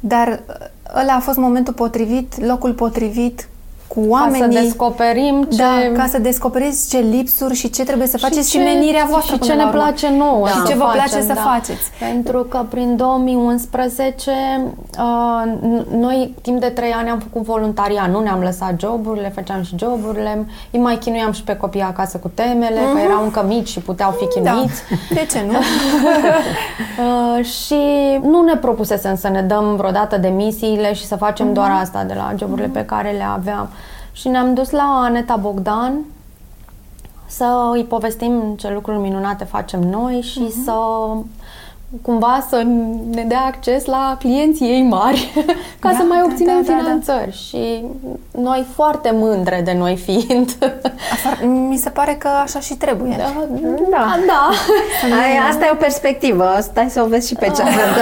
dar 0.00 0.28
uh, 0.28 1.00
ăla 1.00 1.12
a 1.12 1.20
fost 1.20 1.38
momentul 1.38 1.72
potrivit, 1.74 2.44
locul 2.46 2.72
potrivit, 2.72 3.48
cu 3.94 4.00
Ca 4.00 4.06
să 4.06 4.10
oamenii... 4.38 4.60
descoperim 4.62 5.42
ce... 5.50 5.56
da, 5.56 6.00
ca 6.02 6.06
să 6.06 6.18
descoperiți 6.18 6.88
ce 6.88 6.98
lipsuri 6.98 7.54
și 7.54 7.70
ce 7.70 7.84
trebuie 7.84 8.06
să 8.06 8.18
faceți 8.18 8.50
și, 8.50 8.56
ce- 8.58 8.62
menirea 8.64 9.06
voastră 9.10 9.32
și 9.32 9.38
până 9.38 9.50
ce 9.52 9.56
la 9.58 9.62
ne 9.62 9.68
urmă. 9.68 9.80
place 9.82 10.08
nouă 10.16 10.46
Și 10.48 10.54
să 10.54 10.62
ce 10.66 10.74
vă 10.74 10.82
facem, 10.84 10.98
place 11.00 11.20
să 11.26 11.32
da. 11.34 11.40
faceți. 11.40 11.90
Pentru 12.12 12.38
că 12.42 12.64
prin 12.70 12.96
2011 12.96 14.30
uh, 14.98 15.52
n- 15.60 15.86
noi 15.98 16.34
timp 16.42 16.60
de 16.60 16.66
3 16.66 16.92
ani 16.92 17.08
am 17.10 17.18
făcut 17.18 17.42
voluntariat, 17.46 18.10
nu 18.10 18.20
ne-am 18.20 18.40
lăsat 18.40 18.74
joburile, 18.80 19.32
făceam 19.34 19.62
și 19.62 19.74
joburile, 19.78 20.46
îi 20.70 20.78
mai 20.80 20.96
chinuiam 20.98 21.32
și 21.32 21.42
pe 21.42 21.56
copii 21.56 21.80
acasă 21.80 22.18
cu 22.18 22.30
temele, 22.34 22.80
că 22.94 22.98
erau 23.00 23.22
încă 23.22 23.44
mici 23.46 23.68
și 23.68 23.80
puteau 23.80 24.10
fi 24.10 24.24
Mhm. 24.24 24.42
Da. 24.44 24.50
chinuiți. 24.50 24.82
De 25.16 25.26
ce 25.30 25.44
nu? 25.50 25.52
Uh, 26.98 27.44
și 27.44 27.74
nu 28.22 28.42
ne 28.42 28.56
propusesem 28.56 29.16
să 29.16 29.28
ne 29.28 29.40
dăm 29.42 29.76
vreodată 29.76 30.16
demisiile 30.16 30.92
și 30.92 31.06
să 31.06 31.16
facem 31.16 31.44
Mhm. 31.46 31.54
doar 31.54 31.70
asta 31.80 32.04
de 32.04 32.14
la 32.16 32.32
joburile 32.38 32.66
pe 32.72 32.84
care 32.84 33.10
le 33.10 33.24
aveam. 33.34 33.68
Și 34.12 34.28
ne-am 34.28 34.54
dus 34.54 34.70
la 34.70 35.00
Aneta 35.04 35.36
Bogdan 35.36 35.92
să 37.26 37.70
îi 37.72 37.84
povestim 37.84 38.54
ce 38.56 38.70
lucruri 38.72 38.98
minunate 38.98 39.44
facem 39.44 39.80
noi 39.80 40.20
și 40.20 40.38
Mhm. 40.40 40.62
să 40.64 40.72
cumva 42.02 42.46
să 42.48 42.62
ne 43.14 43.22
dea 43.22 43.42
acces 43.46 43.84
la 43.84 44.16
clienții 44.18 44.66
ei 44.68 44.82
mari 44.82 45.32
ca 45.80 45.88
Da, 45.90 45.96
să 45.96 46.02
mai 46.08 46.18
da, 46.18 46.24
obținem 46.24 46.62
da, 46.62 46.72
da, 46.72 46.78
da. 46.78 46.82
finanțări. 46.82 47.36
Și 47.48 47.84
noi 48.38 48.66
foarte 48.74 49.10
mândre 49.14 49.60
de 49.64 49.74
noi 49.78 49.96
fiind. 49.96 50.50
Asta, 51.14 51.44
mi 51.46 51.76
se 51.76 51.90
pare 51.90 52.14
că 52.18 52.28
așa 52.42 52.60
și 52.60 52.74
trebuie. 52.74 53.16
da, 53.18 53.32
Da. 53.90 54.16
da. 54.26 54.48
Ai, 55.22 55.38
asta 55.50 55.64
e 55.64 55.70
o 55.72 55.76
perspectivă. 55.76 56.44
Stai 56.60 56.86
să 56.90 57.02
o 57.02 57.06
vezi 57.06 57.28
și 57.28 57.34
pe 57.34 57.44
cealaltă. 57.56 58.00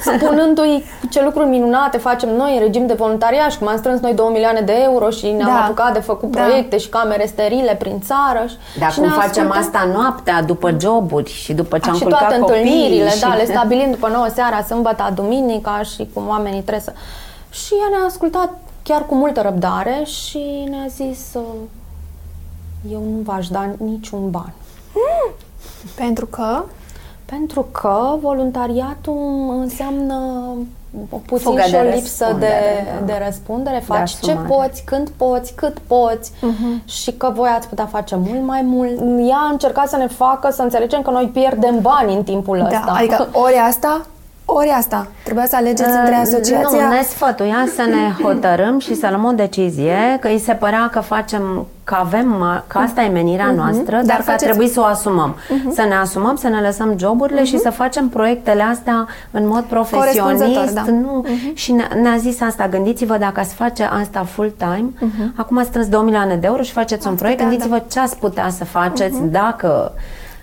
spunându-i 0.16 0.84
ce 1.10 1.22
lucruri 1.24 1.48
minunate 1.48 1.98
facem 1.98 2.28
noi 2.36 2.54
în 2.54 2.60
regim 2.62 2.86
de 2.86 2.92
voluntariat 2.94 3.50
și 3.50 3.58
cum 3.58 3.66
am 3.68 3.76
strâns 3.76 4.00
noi 4.00 4.14
2 4.14 4.28
milioane 4.32 4.60
de 4.60 4.74
euro 4.82 5.10
și 5.10 5.26
ne-am 5.26 5.50
Da. 5.54 5.62
apucat 5.64 5.92
de 5.92 5.98
făcut 6.00 6.30
Da. 6.30 6.40
proiecte 6.42 6.78
și 6.78 6.88
camere 6.88 7.26
sterile 7.26 7.74
prin 7.78 8.00
țară. 8.00 8.46
Și, 8.48 8.78
Dar 8.78 8.92
și 8.92 8.98
cum 8.98 9.08
ne 9.08 9.12
facem 9.14 9.50
ascultă- 9.50 9.58
asta 9.78 9.88
noaptea, 9.92 10.42
după 10.42 10.76
joburi 10.80 11.30
și 11.32 11.52
după 11.52 11.78
ce 11.78 11.88
am 11.88 11.96
și 11.96 12.02
culcat 12.02 12.20
toate 12.20 12.38
copiii 12.38 12.64
întâlnirile, 12.72 13.10
și... 13.10 13.20
da, 13.20 13.34
le 13.34 13.44
stabilim 13.44 13.90
după 13.90 14.08
9 14.08 14.26
seara, 14.34 14.62
sâmbătă, 14.62 15.12
duminica 15.14 15.82
și 15.82 16.08
cum 16.12 16.28
oamenii 16.28 16.60
trebuie 16.60 16.84
să... 16.84 16.92
Și 17.50 17.74
ea 17.74 17.88
ne-a 17.98 18.06
ascultat 18.06 18.58
chiar 18.82 19.06
cu 19.06 19.14
multă 19.14 19.40
răbdare 19.40 20.02
și 20.04 20.66
ne-a 20.68 20.86
zis 20.88 21.34
uh, 21.34 21.42
eu 22.92 23.00
nu 23.00 23.20
v-aș 23.22 23.48
da 23.48 23.68
niciun 23.78 24.30
ban. 24.30 24.52
Pentru 25.94 26.26
că 26.26 26.64
Pentru 27.24 27.66
că 27.72 28.16
voluntariatul 28.20 29.56
înseamnă 29.60 30.52
puțin 31.26 31.46
Fugă 31.46 31.60
și 31.60 31.70
de 31.70 31.76
o 31.76 31.94
lipsă 31.94 32.36
de, 32.38 32.46
răspundere, 32.46 32.98
da. 32.98 33.06
de 33.06 33.20
răspundere. 33.24 33.78
Faci 33.78 34.10
ce 34.10 34.30
asumare. 34.30 34.48
poți, 34.48 34.82
când 34.84 35.08
poți, 35.08 35.54
cât 35.54 35.78
poți 35.78 36.32
și 36.84 37.12
că 37.12 37.32
voi 37.34 37.48
ați 37.48 37.68
putea 37.68 37.86
face 37.86 38.16
mult 38.16 38.42
mai 38.42 38.62
mult. 38.62 39.00
Ea 39.28 39.36
a 39.36 39.50
încercat 39.50 39.88
să 39.88 39.96
ne 39.96 40.06
facă 40.06 40.50
să 40.50 40.62
înțelegem 40.62 41.02
că 41.02 41.10
noi 41.10 41.30
pierdem 41.32 41.80
bani 41.80 42.14
în 42.14 42.22
timpul 42.22 42.60
ăsta. 42.60 42.82
Da, 42.86 42.92
adică 42.92 43.28
ori 43.32 43.56
asta, 43.68 44.06
ori 44.48 44.68
asta. 44.68 45.06
Trebuia 45.24 45.46
să 45.46 45.56
alegeți 45.56 45.90
între 45.98 46.14
Uh, 46.14 46.20
asociația... 46.22 46.86
Nu, 46.86 46.92
ne 46.94 47.02
sfătuia 47.02 47.66
să 47.74 47.82
ne 47.82 48.12
hotărâm 48.26 48.78
și 48.78 48.94
să 48.94 49.06
luăm 49.10 49.24
o 49.24 49.30
decizie, 49.32 50.16
că 50.20 50.28
îi 50.28 50.38
se 50.38 50.52
părea 50.52 50.88
că 50.92 51.00
facem, 51.00 51.66
că 51.84 51.96
avem, 51.98 52.44
că 52.66 52.78
asta 52.78 53.02
e 53.02 53.08
menirea 53.08 53.50
noastră, 53.50 53.94
dar, 53.96 54.04
Dar 54.04 54.16
că 54.16 54.22
ar 54.22 54.22
faceți- 54.22 54.44
trebui 54.44 54.68
să 54.68 54.80
o 54.80 54.84
asumăm. 54.84 55.36
Să 55.74 55.82
ne 55.88 55.94
asumăm, 55.94 56.36
să 56.36 56.48
ne 56.48 56.60
lăsăm 56.60 56.94
joburile 56.98 57.44
și 57.44 57.58
să 57.58 57.70
facem 57.70 58.08
proiectele 58.08 58.62
astea 58.62 59.06
în 59.30 59.46
mod 59.46 59.62
profesionist. 59.64 60.20
Corespunzător, 60.20 60.70
da. 60.72 60.82
nu, 60.90 61.24
Și 61.54 61.72
ne- 61.72 61.88
ne-a 62.02 62.16
zis 62.18 62.40
asta, 62.40 62.68
gândiți-vă 62.68 63.16
dacă 63.18 63.40
ați 63.40 63.54
face 63.54 63.82
asta 63.82 64.24
full-time, 64.30 64.86
acum 65.34 65.58
ați 65.58 65.68
strâns 65.68 65.86
2 65.88 66.02
milioane 66.04 66.36
de 66.36 66.46
euro 66.46 66.62
și 66.62 66.72
faceți 66.72 67.06
un 67.06 67.14
proiect, 67.14 67.38
putea, 67.42 67.56
gândiți-vă 67.56 67.82
ce 67.90 68.00
ați 68.00 68.16
putea 68.18 68.48
să 68.50 68.64
faceți 68.64 69.22
dacă 69.22 69.92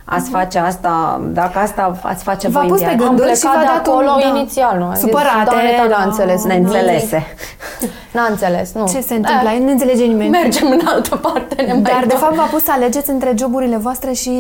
ați 0.05 0.29
face 0.29 0.57
asta, 0.59 1.21
dacă 1.33 1.59
asta 1.59 1.97
ați 2.01 2.23
face 2.23 2.47
V-a 2.47 2.59
voi 2.59 2.69
pus 2.69 2.79
în 2.79 2.85
pe 2.87 2.93
viață. 2.93 3.07
gânduri 3.07 3.29
Am 3.29 3.35
și 3.35 3.41
plecat 3.41 3.55
v-a 3.57 3.61
de 3.65 3.71
dat 3.77 3.87
acolo 3.87 4.09
un... 4.11 4.19
da. 4.33 4.37
inițial, 4.37 4.77
nu? 4.77 4.85
A 4.85 4.93
zis, 4.93 5.01
Supărate. 5.01 5.43
Doamne, 5.45 5.71
da, 5.77 5.83
n-a 5.83 5.97
da. 5.97 6.03
înțeles. 6.03 6.43
Neînțelese. 6.43 7.23
N-a 8.15 8.25
înțeles, 8.29 8.73
nu. 8.73 8.85
Ce 8.87 9.01
se 9.01 9.13
întâmplă? 9.15 9.49
Eh, 9.53 9.59
Nu 9.59 9.71
înțelege 9.71 10.03
nimeni. 10.05 10.29
mergem 10.29 10.67
în 10.71 10.79
altă 10.85 11.15
parte. 11.15 11.61
Ne 11.61 11.73
mai 11.73 11.81
Dar, 11.81 11.99
de 12.01 12.05
dăm. 12.07 12.17
fapt, 12.17 12.35
v-a 12.35 12.43
pus 12.43 12.63
să 12.63 12.71
alegeți 12.71 13.09
între 13.09 13.33
joburile 13.37 13.77
voastre 13.77 14.11
și 14.11 14.31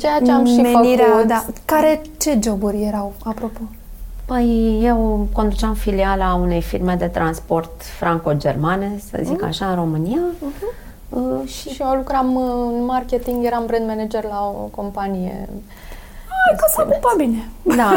Ceea 0.00 0.18
ce 0.24 0.30
am 0.32 0.44
și 0.44 0.60
menirea, 0.60 1.04
făcut. 1.12 1.26
Da. 1.28 1.44
Care, 1.64 2.00
ce 2.18 2.38
joburi 2.42 2.82
erau, 2.82 3.12
apropo? 3.24 3.60
Păi 4.24 4.78
eu 4.82 5.26
conduceam 5.32 5.74
filiala 5.74 6.38
unei 6.42 6.62
firme 6.62 6.94
de 6.98 7.06
transport 7.06 7.70
franco-germane, 7.98 8.90
să 9.10 9.18
zic 9.22 9.42
așa, 9.44 9.66
în 9.66 9.74
România. 9.74 10.18
Uh, 11.08 11.48
și 11.48 11.68
Și 11.68 11.82
eu 11.82 11.94
lucram 11.94 12.34
uh, 12.34 12.72
în 12.78 12.84
marketing, 12.84 13.44
eram 13.44 13.66
brand 13.66 13.86
manager 13.86 14.24
la 14.24 14.40
o 14.46 14.68
companie. 14.70 15.48
Hai 16.28 16.56
că 16.56 16.64
s-a 16.74 16.82
ocupat 16.82 17.16
bine. 17.16 17.48
da, 17.62 17.92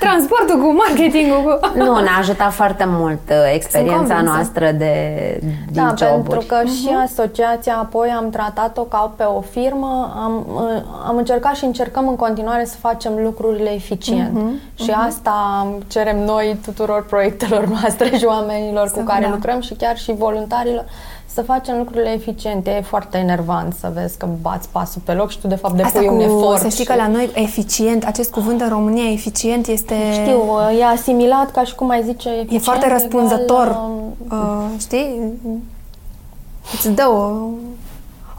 Transportul 0.00 0.60
cu 0.62 0.72
marketingul 0.74 1.42
cu... 1.42 1.66
nu, 1.78 2.00
ne-a 2.00 2.16
ajutat 2.18 2.52
foarte 2.52 2.84
mult 2.86 3.18
uh, 3.30 3.36
experiența 3.54 3.96
convinsă. 4.14 4.22
noastră 4.34 4.70
de 4.70 4.94
din 5.72 5.82
Da, 5.96 6.06
joburi. 6.06 6.28
pentru 6.28 6.46
că 6.46 6.60
și 6.64 6.88
asociația 7.04 7.76
apoi 7.76 8.08
am 8.16 8.30
tratat-o 8.30 8.82
ca 8.82 9.12
pe 9.16 9.22
o 9.22 9.40
firmă, 9.40 10.12
am, 10.22 10.46
uh, 10.54 10.82
am 11.06 11.16
încercat 11.16 11.54
și 11.54 11.64
încercăm 11.64 12.08
în 12.08 12.16
continuare 12.16 12.64
să 12.64 12.76
facem 12.80 13.12
lucrurile 13.22 13.72
eficient. 13.74 14.38
Și 14.74 14.90
asta 15.06 15.66
cerem 15.88 16.24
noi 16.24 16.58
tuturor 16.64 17.06
proiectelor 17.06 17.64
noastre 17.80 18.16
și 18.16 18.24
oamenilor 18.24 18.90
cu 18.90 18.98
Să- 18.98 19.04
care 19.06 19.24
da. 19.24 19.30
lucrăm 19.30 19.60
și 19.60 19.74
chiar 19.74 19.96
și 19.96 20.12
voluntarilor 20.12 20.84
să 21.34 21.42
facem 21.42 21.76
lucrurile 21.78 22.12
eficiente. 22.12 22.70
E 22.70 22.80
foarte 22.80 23.18
enervant 23.18 23.74
să 23.74 23.90
vezi 23.94 24.16
că 24.18 24.28
bați 24.40 24.68
pasul 24.68 25.00
pe 25.04 25.12
loc 25.12 25.30
și 25.30 25.38
tu 25.40 25.46
de 25.46 25.54
fapt 25.54 25.80
Asta 25.80 26.00
depui 26.00 26.06
cu, 26.16 26.22
un 26.22 26.28
efort. 26.28 26.60
să 26.60 26.68
știi 26.68 26.84
că 26.84 26.92
și- 26.92 26.98
la 26.98 27.06
noi 27.08 27.30
eficient, 27.34 28.04
acest 28.04 28.30
cuvânt 28.30 28.60
în 28.60 28.68
România, 28.68 29.10
eficient, 29.12 29.66
este... 29.66 29.94
Știu, 30.12 30.40
e 30.80 30.84
asimilat 30.84 31.50
ca 31.50 31.64
și 31.64 31.74
cum 31.74 31.90
ai 31.90 32.02
zice 32.04 32.28
E 32.28 32.38
eficient, 32.40 32.62
foarte 32.62 32.88
răspunzător, 32.88 33.66
egal, 33.66 33.90
um, 34.30 34.38
uh, 34.38 34.64
știi? 34.80 35.20
Îți 36.74 36.90
dă 36.90 37.08
o, 37.08 37.48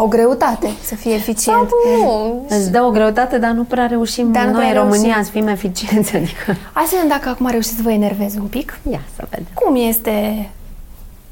o 0.04 0.08
greutate 0.08 0.70
să 0.84 0.96
fie 0.96 1.14
eficient. 1.14 1.70
Sau 1.70 2.04
nu, 2.06 2.46
Îți 2.58 2.72
dă 2.72 2.82
o 2.84 2.90
greutate, 2.90 3.38
dar 3.38 3.52
nu 3.52 3.64
prea 3.64 3.86
reușim 3.86 4.32
Dar 4.32 4.46
nu 4.46 4.52
noi 4.52 4.60
prea 4.60 4.82
în 4.82 4.88
România 4.88 5.14
reușim. 5.14 5.24
să 5.24 5.30
fim 5.32 5.48
eficienți. 5.48 6.16
Adică, 6.18 6.56
Hai 6.74 6.84
să 6.88 6.94
vedem 6.94 7.08
dacă 7.18 7.30
acum 7.30 7.48
reușiți 7.48 7.76
să 7.76 7.82
vă 7.84 7.92
enervez 7.92 8.36
un 8.36 8.48
pic. 8.48 8.80
ia 8.92 9.02
să 9.16 9.26
vedem. 9.30 9.46
Cum 9.54 9.76
este 9.76 10.50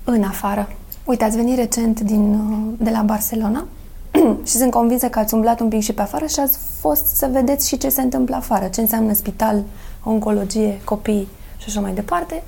în 0.03 0.23
afară? 0.23 0.69
Uite, 1.09 1.23
ați 1.23 1.35
venit 1.35 1.57
recent 1.57 1.99
din, 1.99 2.33
uh, 2.33 2.73
de 2.77 2.89
la 2.89 3.01
Barcelona 3.01 3.65
și 4.49 4.53
sunt 4.57 4.71
convinsă 4.71 5.07
că 5.07 5.19
ați 5.19 5.33
umblat 5.33 5.59
un 5.59 5.67
pic 5.67 5.81
și 5.81 5.93
pe 5.93 6.01
afară 6.01 6.25
și 6.25 6.39
ați 6.39 6.57
fost 6.79 7.05
să 7.05 7.29
vedeți 7.31 7.67
și 7.67 7.77
ce 7.77 7.89
se 7.89 8.01
întâmplă 8.01 8.35
afară, 8.35 8.67
ce 8.67 8.81
înseamnă 8.81 9.13
spital, 9.13 9.61
oncologie, 10.03 10.81
copii 10.83 11.27
și 11.57 11.65
așa 11.67 11.79
mai 11.79 11.91
departe 11.91 12.43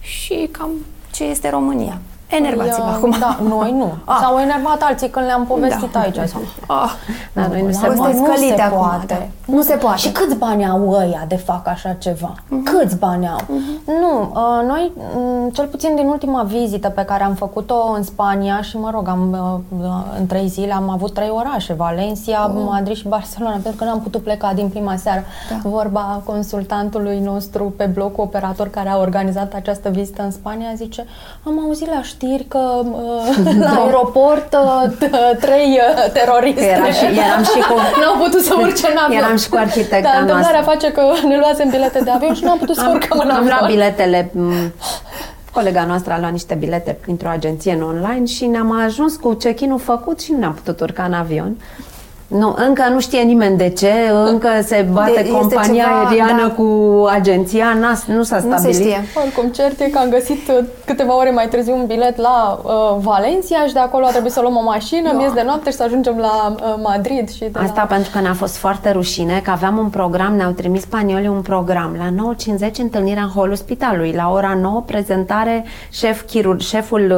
și 0.00 0.48
cam 0.50 0.70
ce 1.12 1.24
este 1.24 1.50
România. 1.50 1.98
Enervați-vă 2.26 2.76
Păi, 2.82 2.90
uh, 2.90 2.96
acum. 2.96 3.16
Da, 3.20 3.38
noi 3.48 3.72
nu. 3.72 3.92
Ah. 4.04 4.16
S-au 4.20 4.38
enervat 4.38 4.82
alții 4.82 5.08
când 5.10 5.26
le-am 5.26 5.46
povestit 5.46 5.92
Da. 5.92 6.00
aici. 6.00 6.14
Sau, 6.28 6.40
Ah, 6.68 6.90
Da, 7.32 7.46
noi 7.46 7.62
nu 7.62 7.70
se 7.70 7.76
Asta 7.86 7.92
poate. 7.96 8.16
e 8.16 8.18
nu 8.18 8.24
scălit 8.24 8.54
se 8.56 8.60
acum, 8.62 8.78
poate. 8.78 9.06
da. 9.43 9.43
Nu 9.44 9.62
se 9.62 9.74
poate. 9.74 9.96
Și 9.98 10.10
câți 10.12 10.36
bani 10.36 10.66
au 10.66 10.90
ăia 10.90 11.24
de 11.28 11.36
fac 11.36 11.68
așa 11.68 11.92
ceva? 11.98 12.34
Câți 12.64 12.96
bani 12.98 13.28
au? 13.28 13.40
Nu, 13.84 14.20
uh, 14.34 14.66
noi, 14.68 14.92
mm, 15.16 15.50
cel 15.50 15.66
puțin 15.66 15.94
din 15.94 16.06
ultima 16.06 16.42
vizită 16.42 16.88
pe 16.88 17.02
care 17.04 17.22
am 17.24 17.34
făcut-o 17.34 17.92
în 17.96 18.02
Spania 18.02 18.62
și, 18.62 18.78
mă 18.78 18.90
rog, 18.94 19.08
am, 19.08 19.36
uh, 19.82 19.88
în 20.18 20.26
trei 20.26 20.48
zile 20.48 20.72
am 20.74 20.88
avut 20.90 21.14
trei 21.14 21.28
orașe, 21.32 21.72
Valencia, 21.72 22.38
Madrid 22.46 22.96
și 22.96 23.08
Barcelona, 23.08 23.50
pentru 23.62 23.72
că 23.76 23.84
n-am 23.84 24.00
putut 24.00 24.22
pleca 24.22 24.52
din 24.54 24.68
prima 24.68 24.96
seară. 24.96 25.24
Da. 25.50 25.68
Vorba 25.68 26.22
consultantului 26.24 27.18
nostru 27.20 27.72
pe 27.76 27.84
bloc 27.84 28.18
operator 28.18 28.68
care 28.68 28.88
a 28.88 28.98
organizat 28.98 29.52
această 29.54 29.88
vizită 29.88 30.22
în 30.22 30.30
Spania, 30.30 30.68
zice, 30.76 31.06
am 31.46 31.60
auzit 31.66 31.88
la 31.94 32.02
știri 32.02 32.44
că 32.44 32.58
uh, 32.82 33.54
la 33.60 33.80
aeroport 33.84 34.52
uh, 34.64 34.92
t- 34.96 35.38
trei 35.40 35.78
uh, 35.80 36.12
teroriști 36.12 36.58
Că 36.58 36.64
eram 36.64 36.90
și- 36.92 37.04
eram 37.04 37.42
și 37.42 37.58
cu- 37.68 37.80
n-au 38.00 38.24
putut 38.24 38.40
să 38.42 38.54
urce 38.60 38.86
în 38.90 38.98
avion. 39.04 39.33
Eram 39.34 39.46
și 39.46 39.48
cu 39.48 39.56
arhitecta 39.56 40.10
da, 40.12 40.20
întâmplarea 40.20 40.62
noastră. 40.64 40.88
face 40.88 40.92
că 40.92 41.26
ne 41.28 41.38
luasem 41.38 41.68
bilete 41.68 42.00
de 42.04 42.10
avion 42.10 42.34
și 42.34 42.44
n-am 42.44 42.58
putut 42.58 42.76
să 42.76 42.90
urcăm 42.92 43.18
în 43.18 43.30
am 43.30 43.36
avion. 43.36 43.56
luat 43.58 43.70
biletele 43.70 44.30
m, 44.32 44.72
Colega 45.52 45.84
noastră 45.84 46.12
a 46.12 46.18
luat 46.18 46.32
niște 46.32 46.54
bilete 46.54 46.98
printr-o 47.00 47.28
agenție 47.28 47.72
în 47.72 47.82
online 47.82 48.24
și 48.24 48.46
ne-am 48.46 48.72
ajuns 48.84 49.16
cu 49.16 49.32
check-in-ul 49.32 49.78
făcut 49.78 50.20
și 50.20 50.32
nu 50.32 50.38
ne-am 50.38 50.54
putut 50.54 50.80
urca 50.80 51.02
în 51.02 51.12
avion. 51.12 51.56
Nu, 52.38 52.54
încă 52.68 52.82
nu 52.92 53.00
știe 53.00 53.20
nimeni 53.22 53.56
de 53.56 53.68
ce, 53.68 53.92
încă 54.26 54.48
se 54.62 54.86
bate 54.92 55.10
De- 55.14 55.18
este 55.20 55.30
compania 55.32 55.84
ceva, 55.84 56.04
aeriană 56.08 56.42
da. 56.46 56.54
cu 56.54 56.66
agenția, 57.10 57.66
n-a, 57.80 58.14
nu 58.14 58.22
s-a 58.22 58.36
Nu 58.36 58.40
se 58.42 58.48
stabilit. 58.48 58.74
știe. 58.80 59.04
Oricum, 59.24 59.48
cert 59.48 59.80
e 59.80 59.88
că 59.88 59.98
am 59.98 60.08
găsit 60.10 60.48
uh, 60.48 60.64
câteva 60.84 61.16
ore 61.18 61.30
mai 61.30 61.48
târziu 61.48 61.74
un 61.74 61.86
bilet 61.86 62.16
la 62.16 62.60
uh, 62.62 62.70
Valencia 62.98 63.64
și 63.66 63.72
de 63.72 63.78
acolo 63.78 64.04
a 64.06 64.08
trebuit 64.10 64.32
să 64.32 64.40
luăm 64.40 64.56
o 64.56 64.62
mașină, 64.62 65.10
Da. 65.12 65.16
miez 65.18 65.32
de 65.32 65.42
noapte 65.46 65.70
și 65.70 65.76
să 65.76 65.82
ajungem 65.82 66.16
la 66.18 66.54
uh, 66.54 66.74
Madrid. 66.82 67.30
Și 67.30 67.38
de 67.38 67.58
Asta 67.58 67.80
la... 67.80 67.94
pentru 67.94 68.10
că 68.12 68.20
ne-a 68.20 68.34
fost 68.34 68.56
foarte 68.56 68.90
rușine 68.90 69.40
că 69.44 69.50
aveam 69.50 69.78
un 69.78 69.88
program, 69.88 70.34
ne-au 70.36 70.50
trimis 70.50 70.80
spaniolii 70.82 71.28
un 71.28 71.40
program. 71.42 71.96
La 71.98 72.34
9.50 72.68 72.70
întâlnirea 72.78 73.22
în 73.22 73.28
holul 73.28 73.54
spitalului, 73.56 74.12
la 74.16 74.30
ora 74.32 74.58
9 74.60 74.82
prezentare 74.86 75.64
șef 75.90 76.22
chirurg, 76.22 76.60
șeful 76.60 77.14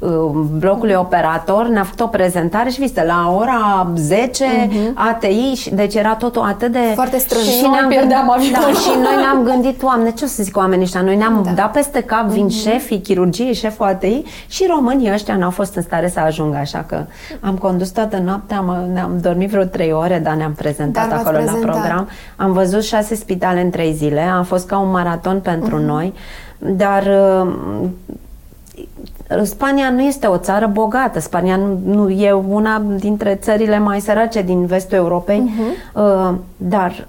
uh, 0.00 0.08
uh, 0.10 0.30
blocului 0.58 0.94
operator 0.94 1.66
ne-a 1.66 1.82
făcut 1.82 2.00
o 2.00 2.06
prezentare 2.06 2.68
și 2.70 2.80
viste, 2.80 3.04
la 3.06 3.34
ora 3.38 3.86
10 3.96 4.41
ATI, 4.94 5.52
și, 5.54 5.74
deci 5.74 5.94
era 5.94 6.14
totul 6.14 6.42
atât 6.42 6.72
de... 6.72 6.78
Foarte 6.94 7.18
strâns. 7.18 7.44
Și 7.44 7.62
noi 7.62 7.84
pierdeam 7.88 8.28
gândit, 8.36 8.54
avionul. 8.56 8.74
da, 8.74 8.80
și 8.80 8.88
noi 9.02 9.16
ne-am 9.16 9.42
gândit, 9.44 9.78
Doamne, 9.80 10.10
ce 10.10 10.24
o 10.24 10.26
să 10.26 10.42
zic 10.42 10.56
oamenii 10.56 10.84
ăștia? 10.84 11.00
Noi 11.00 11.16
ne-am 11.16 11.42
Da. 11.44 11.50
dat 11.50 11.72
peste 11.72 12.00
cap, 12.02 12.24
vin 12.26 12.48
șefii 12.48 13.00
chirurgiei, 13.00 13.54
șeful 13.54 13.86
ATI 13.86 14.22
și 14.48 14.66
românii 14.68 15.12
ăștia 15.12 15.36
n-au 15.36 15.50
fost 15.50 15.74
în 15.74 15.82
stare 15.82 16.08
să 16.08 16.20
ajungă, 16.20 16.56
așa 16.56 16.84
că 16.88 17.04
am 17.40 17.54
condus 17.56 17.88
toată 17.90 18.18
noaptea, 18.24 18.56
am, 18.56 18.90
ne-am 18.92 19.18
dormit 19.22 19.50
vreo 19.50 19.64
trei 19.64 19.92
ore, 19.92 20.20
dar 20.24 20.34
ne-am 20.34 20.52
prezentat 20.52 21.08
Dar 21.08 21.16
v-ați 21.16 21.28
acolo 21.28 21.42
prezentat. 21.42 21.74
la 21.74 21.80
program. 21.80 22.08
Am 22.36 22.52
văzut 22.52 22.82
șase 22.82 23.14
spitale 23.14 23.60
în 23.60 23.70
trei 23.70 23.92
zile, 23.92 24.20
a 24.38 24.42
fost 24.42 24.66
ca 24.66 24.78
un 24.78 24.90
maraton 24.90 25.40
pentru 25.40 25.76
Mhm. 25.76 25.84
noi, 25.86 26.12
dar 26.58 27.02
uh, 27.02 27.52
Spania 29.42 29.90
nu 29.90 30.00
este 30.02 30.26
o 30.26 30.36
țară 30.36 30.66
bogată. 30.72 31.20
Spania 31.20 31.56
nu, 31.56 31.80
nu 31.84 32.08
e 32.10 32.32
una 32.32 32.82
dintre 32.96 33.34
țările 33.42 33.78
mai 33.78 34.00
sărace 34.00 34.42
din 34.42 34.66
vestul 34.66 34.96
Europei, 34.96 35.38
Mhm. 35.38 36.02
uh, 36.04 36.34
dar 36.56 37.06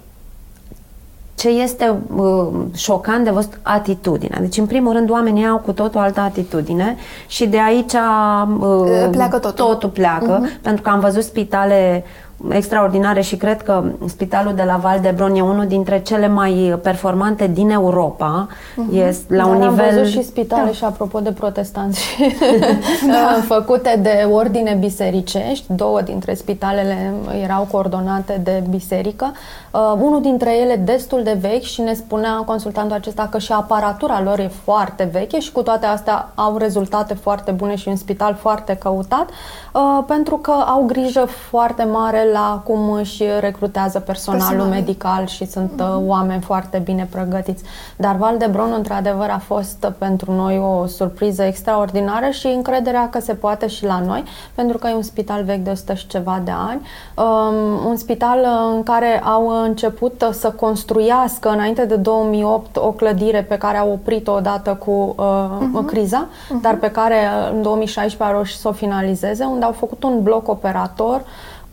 ce 1.34 1.48
este 1.48 1.94
uh, 2.16 2.46
șocant 2.74 3.24
de 3.24 3.30
văzut, 3.30 3.58
atitudinea. 3.62 4.38
Deci, 4.40 4.56
în 4.56 4.66
primul 4.66 4.92
rând, 4.92 5.10
oamenii 5.10 5.46
au 5.46 5.58
cu 5.58 5.72
totul 5.72 6.00
altă 6.00 6.20
atitudine 6.20 6.96
și 7.26 7.46
de 7.46 7.60
aici 7.60 7.92
uh, 7.92 9.08
Pleacă 9.10 9.38
totul. 9.38 9.64
totul 9.66 9.88
pleacă, 9.88 10.42
pentru 10.62 10.82
că 10.82 10.90
am 10.90 11.00
văzut 11.00 11.22
spitale 11.22 12.04
extraordinare 12.48 13.20
și 13.20 13.36
cred 13.36 13.62
că 13.62 13.82
spitalul 14.06 14.54
de 14.54 14.62
la 14.62 14.76
Val 14.76 15.00
d'Hebron 15.00 15.36
e 15.36 15.40
unul 15.40 15.66
dintre 15.66 16.00
cele 16.00 16.28
mai 16.28 16.78
performante 16.82 17.46
din 17.46 17.70
Europa. 17.70 18.48
Este 18.92 19.36
la 19.36 19.42
Dar 19.42 19.54
un 19.54 19.62
am 19.62 19.70
nivel 19.70 19.90
văzut 19.90 20.12
și 20.12 20.22
spitale 20.22 20.64
Da. 20.64 20.72
și 20.72 20.84
apropo 20.84 21.20
de 21.20 21.32
protestanți 21.32 22.16
da. 23.06 23.40
făcute 23.46 23.98
de 24.02 24.28
ordine 24.30 24.76
bisericești. 24.80 25.64
Două 25.68 26.00
dintre 26.00 26.34
spitalele 26.34 27.12
erau 27.42 27.68
coordonate 27.70 28.40
de 28.44 28.62
biserică. 28.70 29.32
Uh, 29.70 29.80
unul 30.00 30.20
dintre 30.20 30.58
ele 30.58 30.76
destul 30.76 31.22
de 31.22 31.36
vechi 31.40 31.62
și 31.62 31.80
ne 31.80 31.94
spunea 31.94 32.42
consultantul 32.46 32.96
acesta 32.96 33.28
că 33.30 33.38
și 33.38 33.52
aparatura 33.52 34.22
lor 34.22 34.38
e 34.38 34.50
foarte 34.64 35.08
veche 35.12 35.40
și 35.40 35.52
cu 35.52 35.62
toate 35.62 35.86
astea 35.86 36.28
au 36.34 36.56
rezultate 36.56 37.14
foarte 37.14 37.50
bune 37.50 37.76
și 37.76 37.88
un 37.88 37.96
spital 37.96 38.34
foarte 38.34 38.74
căutat 38.74 39.28
uh, 39.72 40.04
pentru 40.06 40.36
că 40.36 40.50
au 40.50 40.82
grijă 40.86 41.24
foarte 41.50 41.84
mare 41.84 42.28
la 42.34 42.62
cum 42.64 42.92
își 42.92 43.22
recrutează 43.40 44.00
personalul 44.00 44.46
Personalul. 44.46 44.74
medical 44.74 45.26
și 45.26 45.46
sunt 45.46 45.72
uh, 45.80 46.02
oameni 46.06 46.42
foarte 46.42 46.78
bine 46.78 47.08
pregătiți. 47.10 47.64
Dar 47.96 48.16
Val 48.16 48.38
de 48.38 48.46
Bron, 48.46 48.72
într-adevăr, 48.76 49.28
a 49.28 49.38
fost 49.38 49.84
uh, 49.84 49.92
pentru 49.98 50.32
noi 50.32 50.58
o 50.58 50.86
surpriză 50.86 51.42
extraordinară 51.42 52.30
și 52.30 52.46
încrederea 52.46 53.08
că 53.08 53.20
se 53.20 53.34
poate 53.34 53.66
și 53.66 53.84
la 53.84 54.00
noi, 54.06 54.24
pentru 54.54 54.78
că 54.78 54.88
e 54.88 54.94
un 54.94 55.02
spital 55.02 55.44
vechi 55.44 55.64
de 55.64 55.70
100 55.70 55.94
și 55.94 56.06
ceva 56.06 56.40
de 56.44 56.52
ani, 56.68 56.80
um, 57.16 57.86
un 57.86 57.96
spital 57.96 58.38
uh, 58.40 58.74
în 58.76 58.82
care 58.82 59.22
au 59.24 59.62
început 59.62 60.22
uh, 60.22 60.32
să 60.32 60.50
construiască 60.50 61.48
înainte 61.48 61.84
de 61.84 61.96
2008 61.96 62.76
o 62.76 62.90
clădire 62.92 63.42
pe 63.42 63.58
care 63.58 63.76
au 63.78 63.92
oprit-o 63.92 64.32
odată 64.32 64.74
cu 64.74 65.14
uh, 65.18 65.84
criza, 65.86 66.26
dar 66.62 66.74
pe 66.76 66.90
care 66.90 67.14
uh, 67.14 67.52
în 67.54 67.62
2016 67.62 68.22
au 68.22 68.30
reușit 68.30 68.60
să 68.60 68.68
o 68.68 68.72
finalizeze, 68.72 69.44
unde 69.44 69.64
au 69.64 69.72
făcut 69.72 70.02
un 70.02 70.22
bloc 70.22 70.48
operator 70.48 71.22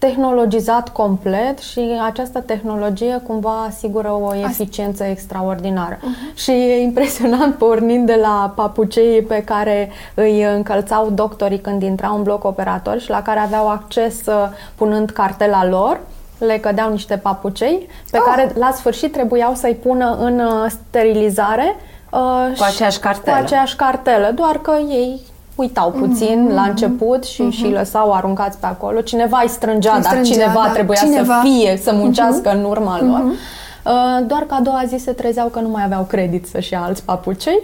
tehnologizat 0.06 0.90
complet 0.90 1.60
și 1.60 2.00
această 2.06 2.40
tehnologie 2.40 3.22
cumva 3.28 3.64
asigură 3.68 4.12
o 4.12 4.36
eficiență 4.36 5.04
extraordinară. 5.04 6.00
Și 6.34 6.52
e 6.52 6.82
impresionant 6.82 7.56
pornind 7.56 8.06
de 8.06 8.20
la 8.22 8.54
papucei 8.56 9.22
pe 9.22 9.44
care 9.44 9.90
îi 10.14 10.44
încălțau 10.44 11.10
doctorii 11.10 11.60
când 11.60 11.82
intrau 11.82 12.16
în 12.16 12.24
bloc 12.24 12.44
operator 12.44 13.00
și 13.00 13.10
la 13.10 13.22
care 13.22 13.40
aveau 13.40 13.70
acces 13.70 14.26
uh, 14.26 14.34
punând 14.76 15.10
cartela 15.10 15.66
lor, 15.66 16.00
le 16.38 16.58
cădeau 16.58 16.92
niște 16.92 17.18
papucei 17.18 17.88
pe 18.12 18.18
Oh! 18.18 18.24
care 18.26 18.52
la 18.58 18.72
sfârșit 18.72 19.12
trebuiau 19.12 19.54
să-i 19.54 19.76
pună 19.76 20.18
în 20.20 20.40
uh, 20.40 20.66
sterilizare 20.70 21.76
uh, 22.12 22.48
Cu 22.48 22.56
și- 22.56 22.64
aceeași 22.74 23.00
cartelă. 23.00 23.36
Cu 23.36 23.42
aceeași 23.44 23.76
cartelă, 23.76 24.32
doar 24.36 24.58
că 24.58 24.72
ei 24.90 25.22
uitau 25.62 25.92
puțin 25.92 26.44
Mhm, 26.44 26.54
la 26.54 26.62
început 26.62 27.24
și, 27.24 27.50
și 27.50 27.66
îi 27.66 27.72
lăsau 27.72 28.14
aruncați 28.14 28.58
pe 28.58 28.66
acolo. 28.66 29.02
Cineva 29.02 29.40
îi 29.42 29.50
strângea, 29.50 29.94
Îi 29.96 30.02
dar 30.02 30.12
strângea, 30.12 30.32
cineva 30.34 30.62
da. 30.66 30.72
trebuia 30.72 30.98
Cineva. 30.98 31.42
să 31.44 31.48
fie, 31.48 31.78
să 31.84 31.94
muncească 31.94 32.52
în 32.52 32.64
urma 32.64 33.00
lor. 33.02 33.22
Uh, 33.26 33.32
Doar 34.28 34.42
că 34.48 34.54
a 34.58 34.60
doua 34.64 34.82
zi 34.88 34.98
se 34.98 35.12
trezeau 35.12 35.48
că 35.48 35.60
nu 35.60 35.70
mai 35.70 35.84
aveau 35.84 36.04
credit 36.04 36.46
să-și 36.48 36.74
ia 36.74 36.82
alți 36.86 37.04
papucei 37.04 37.60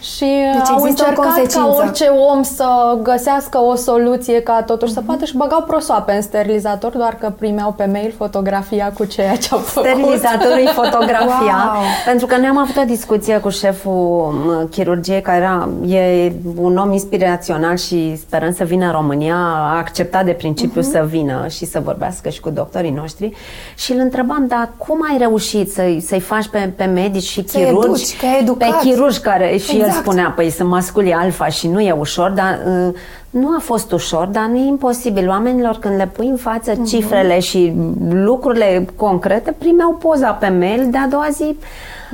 și 0.00 0.24
Deci 0.54 0.68
au 0.68 0.76
există 0.78 0.80
o 0.80 0.84
încercat 0.84 1.14
ca 1.14 1.22
consecință. 1.22 1.74
orice 1.78 2.04
om 2.34 2.42
să 2.42 2.98
găsească 3.02 3.58
o 3.58 3.74
soluție 3.74 4.40
ca 4.42 4.62
totuși 4.62 4.92
să 4.92 5.00
poată 5.00 5.24
și 5.24 5.36
băgau 5.36 5.62
prosoape 5.62 6.12
în 6.12 6.22
sterilizator, 6.22 6.96
doar 6.96 7.14
că 7.20 7.32
primeau 7.38 7.72
pe 7.72 7.88
mail 7.92 8.12
fotografia 8.16 8.92
cu 8.98 9.04
ceea 9.04 9.36
ce 9.36 9.48
au 9.52 9.58
făcut. 9.58 9.88
Sterilizatorul 9.88 10.58
e 10.58 10.70
fotografia. 10.70 11.72
Wow. 11.74 11.82
Pentru 12.04 12.26
că 12.26 12.36
noi 12.36 12.46
am 12.46 12.58
avut 12.58 12.76
o 12.76 12.84
discuție 12.84 13.38
cu 13.38 13.48
șeful 13.48 14.32
m, 14.44 14.68
chirurgiei, 14.68 15.20
care 15.20 15.36
era, 15.38 15.68
e 15.96 16.32
un 16.56 16.76
om 16.76 16.92
inspirațional 16.92 17.76
și 17.76 18.16
sperăm 18.16 18.52
să 18.52 18.64
vină 18.64 18.84
în 18.86 18.92
România, 18.92 19.34
a 19.36 19.76
acceptat 19.78 20.24
de 20.24 20.32
principiu 20.32 20.80
Mhm. 20.80 20.90
să 20.90 21.04
vină 21.08 21.46
și 21.48 21.64
să 21.66 21.80
vorbească 21.84 22.28
și 22.28 22.40
cu 22.40 22.50
doctorii 22.50 22.90
noștri. 22.90 23.32
Și 23.76 23.92
îl 23.92 23.98
întrebam, 23.98 24.44
dar 24.48 24.68
cum 24.76 24.98
ai 25.10 25.16
reușit 25.18 25.28
să-i, 25.38 26.00
să-i 26.06 26.20
faci 26.20 26.48
pe, 26.48 26.72
pe 26.76 26.84
medici 26.84 27.22
și 27.22 27.48
Să 27.48 27.58
chirurgi? 27.58 27.86
educi, 27.86 28.16
că 28.18 28.26
ai 28.26 28.38
educat. 28.40 28.68
Pe 28.68 28.88
chirurgi 28.88 29.18
care, 29.18 29.56
și 29.56 29.74
el 29.76 29.80
Exact. 29.80 29.96
spunea, 30.04 30.32
păi 30.36 30.50
sunt 30.50 30.68
masculi 30.68 31.12
alfa 31.12 31.46
și 31.46 31.68
nu 31.68 31.80
e 31.80 31.92
ușor, 31.92 32.30
dar 32.30 32.58
uh, 32.66 32.94
nu 33.30 33.48
a 33.56 33.58
fost 33.58 33.92
ușor, 33.92 34.26
dar 34.26 34.44
nu 34.44 34.56
e 34.56 34.66
imposibil. 34.66 35.28
Oamenilor 35.28 35.76
când 35.78 35.96
le 35.96 36.06
pui 36.06 36.26
în 36.26 36.36
față 36.36 36.72
Mhm. 36.76 36.84
cifrele 36.84 37.38
și 37.38 37.72
lucrurile 38.10 38.86
concrete, 38.96 39.52
primeau 39.58 39.92
poza 39.94 40.30
pe 40.30 40.48
mail, 40.48 40.86
de 40.90 40.98
a 40.98 41.06
doua 41.06 41.26
zi 41.30 41.56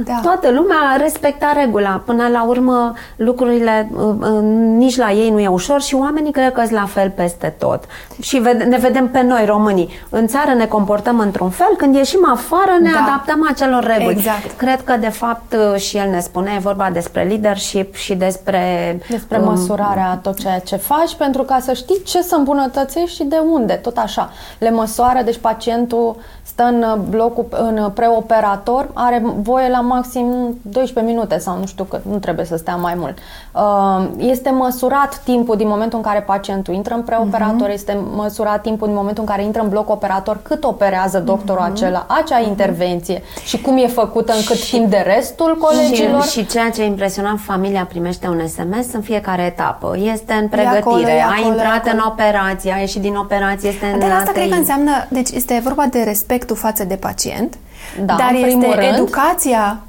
Da. 0.05 0.21
toată 0.23 0.51
lumea 0.51 0.77
respecta 1.01 1.53
regula. 1.63 2.03
Până 2.05 2.29
la 2.29 2.45
urmă 2.45 2.93
lucrurile 3.17 3.91
uh, 3.95 4.03
uh, 4.21 4.39
nici 4.77 4.97
la 4.97 5.11
ei 5.13 5.31
nu 5.31 5.41
e 5.41 5.49
ușor 5.49 5.81
și 5.81 5.95
oamenii 5.95 6.33
cred 6.33 6.53
că 6.53 6.61
sunt 6.61 6.73
la 6.79 6.85
fel 6.87 7.11
peste 7.11 7.55
tot. 7.59 7.85
Și 8.21 8.39
vede- 8.39 8.65
ne 8.65 8.77
vedem 8.77 9.09
pe 9.09 9.23
noi 9.23 9.45
românii. 9.47 9.89
În 10.09 10.27
țară 10.27 10.53
ne 10.55 10.67
comportăm 10.67 11.19
într-un 11.19 11.51
fel, 11.51 11.75
când 11.77 11.95
ieșim 11.95 12.29
afară 12.33 12.73
ne 12.81 12.91
Da. 12.93 13.03
adaptăm 13.05 13.47
acelor 13.51 13.85
reguli. 13.85 14.15
Exact. 14.17 14.51
Cred 14.57 14.81
că 14.85 14.97
de 15.01 15.09
fapt 15.09 15.55
uh, 15.73 15.81
și 15.81 15.97
el 15.97 16.11
ne 16.11 16.21
spune, 16.21 16.51
e 16.57 16.61
vorba 16.61 16.91
despre 16.93 17.23
leadership 17.23 17.95
și 17.95 18.15
despre 18.15 18.61
Despre 19.09 19.39
um, 19.39 19.45
măsurarea 19.45 20.09
a 20.11 20.17
tot 20.17 20.39
ceea 20.39 20.59
ce 20.59 20.77
faci 20.77 21.06
pași 21.07 21.17
pentru 21.17 21.43
ca 21.43 21.61
să 21.61 21.73
știi 21.73 22.03
ce 22.03 22.23
să 22.23 22.35
îmbunătățești 22.35 23.17
și 23.17 23.25
de 23.25 23.37
unde, 23.37 23.75
tot 23.75 23.97
așa. 23.97 24.33
Le 24.59 24.71
măsoară, 24.71 25.23
deci 25.23 25.39
pacientul 25.39 26.17
stă 26.57 26.65
în 26.65 27.01
blocul, 27.09 27.47
în 27.51 27.91
preoperator, 27.95 28.89
are 28.93 29.23
voie 29.43 29.69
la 29.69 29.81
maxim 29.81 30.27
12 30.63 31.15
minute 31.15 31.39
sau 31.39 31.59
nu 31.59 31.67
știu 31.67 31.85
că 31.85 32.01
nu 32.11 32.19
trebuie 32.19 32.45
să 32.45 32.57
stea 32.57 32.77
mai 32.77 32.95
mult. 32.97 33.19
Uh, 33.53 34.09
este 34.17 34.51
măsurat 34.51 35.21
timpul 35.25 35.57
din 35.57 35.69
momentul 35.69 35.99
în 35.99 36.05
care 36.05 36.21
pacientul 36.21 36.75
intră 36.75 36.95
în 36.95 37.03
preoperator, 37.03 37.69
uh-huh. 37.69 37.73
este 37.73 37.99
măsurat 38.15 38.61
timpul 38.61 38.87
din 38.87 38.97
momentul 38.97 39.23
în 39.23 39.29
care 39.29 39.43
intră 39.43 39.63
în 39.63 39.69
bloc 39.69 39.91
operator, 39.91 40.39
cât 40.43 40.65
operează 40.65 41.19
doctorul 41.19 41.65
uh-huh. 41.65 41.73
acela, 41.73 42.07
acea 42.09 42.41
uh-huh. 42.41 42.49
intervenție 42.49 43.23
și 43.45 43.61
cum 43.61 43.77
e 43.77 43.87
făcută 43.87 44.33
în 44.33 44.45
cât 44.47 44.57
și, 44.57 44.75
timp 44.77 44.91
de 44.91 45.05
restul 45.17 45.59
colegilor. 45.61 46.23
Și, 46.23 46.31
și 46.31 46.47
ceea 46.47 46.71
ce 46.71 46.83
e 46.83 46.87
impresionant, 46.87 47.41
familia 47.41 47.85
primește 47.89 48.29
un 48.29 48.47
SMS 48.47 48.93
în 48.93 49.01
fiecare 49.01 49.43
etapă. 49.43 49.97
Este 50.13 50.33
în 50.33 50.49
pregătire, 50.49 50.79
acolo, 50.79 50.97
acolo, 50.97 51.45
a 51.45 51.49
intrat 51.49 51.87
acolo. 51.87 51.93
în 51.93 52.03
operație, 52.07 52.73
a 52.73 52.79
ieșit 52.79 53.01
din 53.01 53.15
operație, 53.17 53.69
este 53.69 53.87
în 53.93 53.99
Dar 53.99 54.11
asta 54.11 54.33
cred 54.33 54.49
că 54.49 54.55
înseamnă, 54.55 54.91
deci 55.09 55.31
este 55.31 55.61
vorba 55.65 55.85
de 55.91 56.03
respectul 56.47 56.55
față 56.55 56.85
de 56.85 56.97
pacient, 56.97 57.59
da, 58.05 58.15
dar 58.15 58.35
este 58.35 58.67
rând, 58.75 58.95
educația 58.95 59.81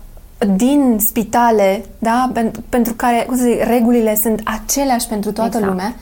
din 0.55 0.97
spitale, 0.99 1.85
da, 1.99 2.29
pentru, 2.33 2.63
pentru 2.69 2.93
care, 2.93 3.23
cum 3.27 3.37
să 3.37 3.43
zic, 3.43 3.63
regulile 3.63 4.15
sunt 4.15 4.41
aceleași 4.43 5.07
pentru 5.07 5.31
toată 5.31 5.57
exact. 5.57 5.71
lumea, 5.71 5.95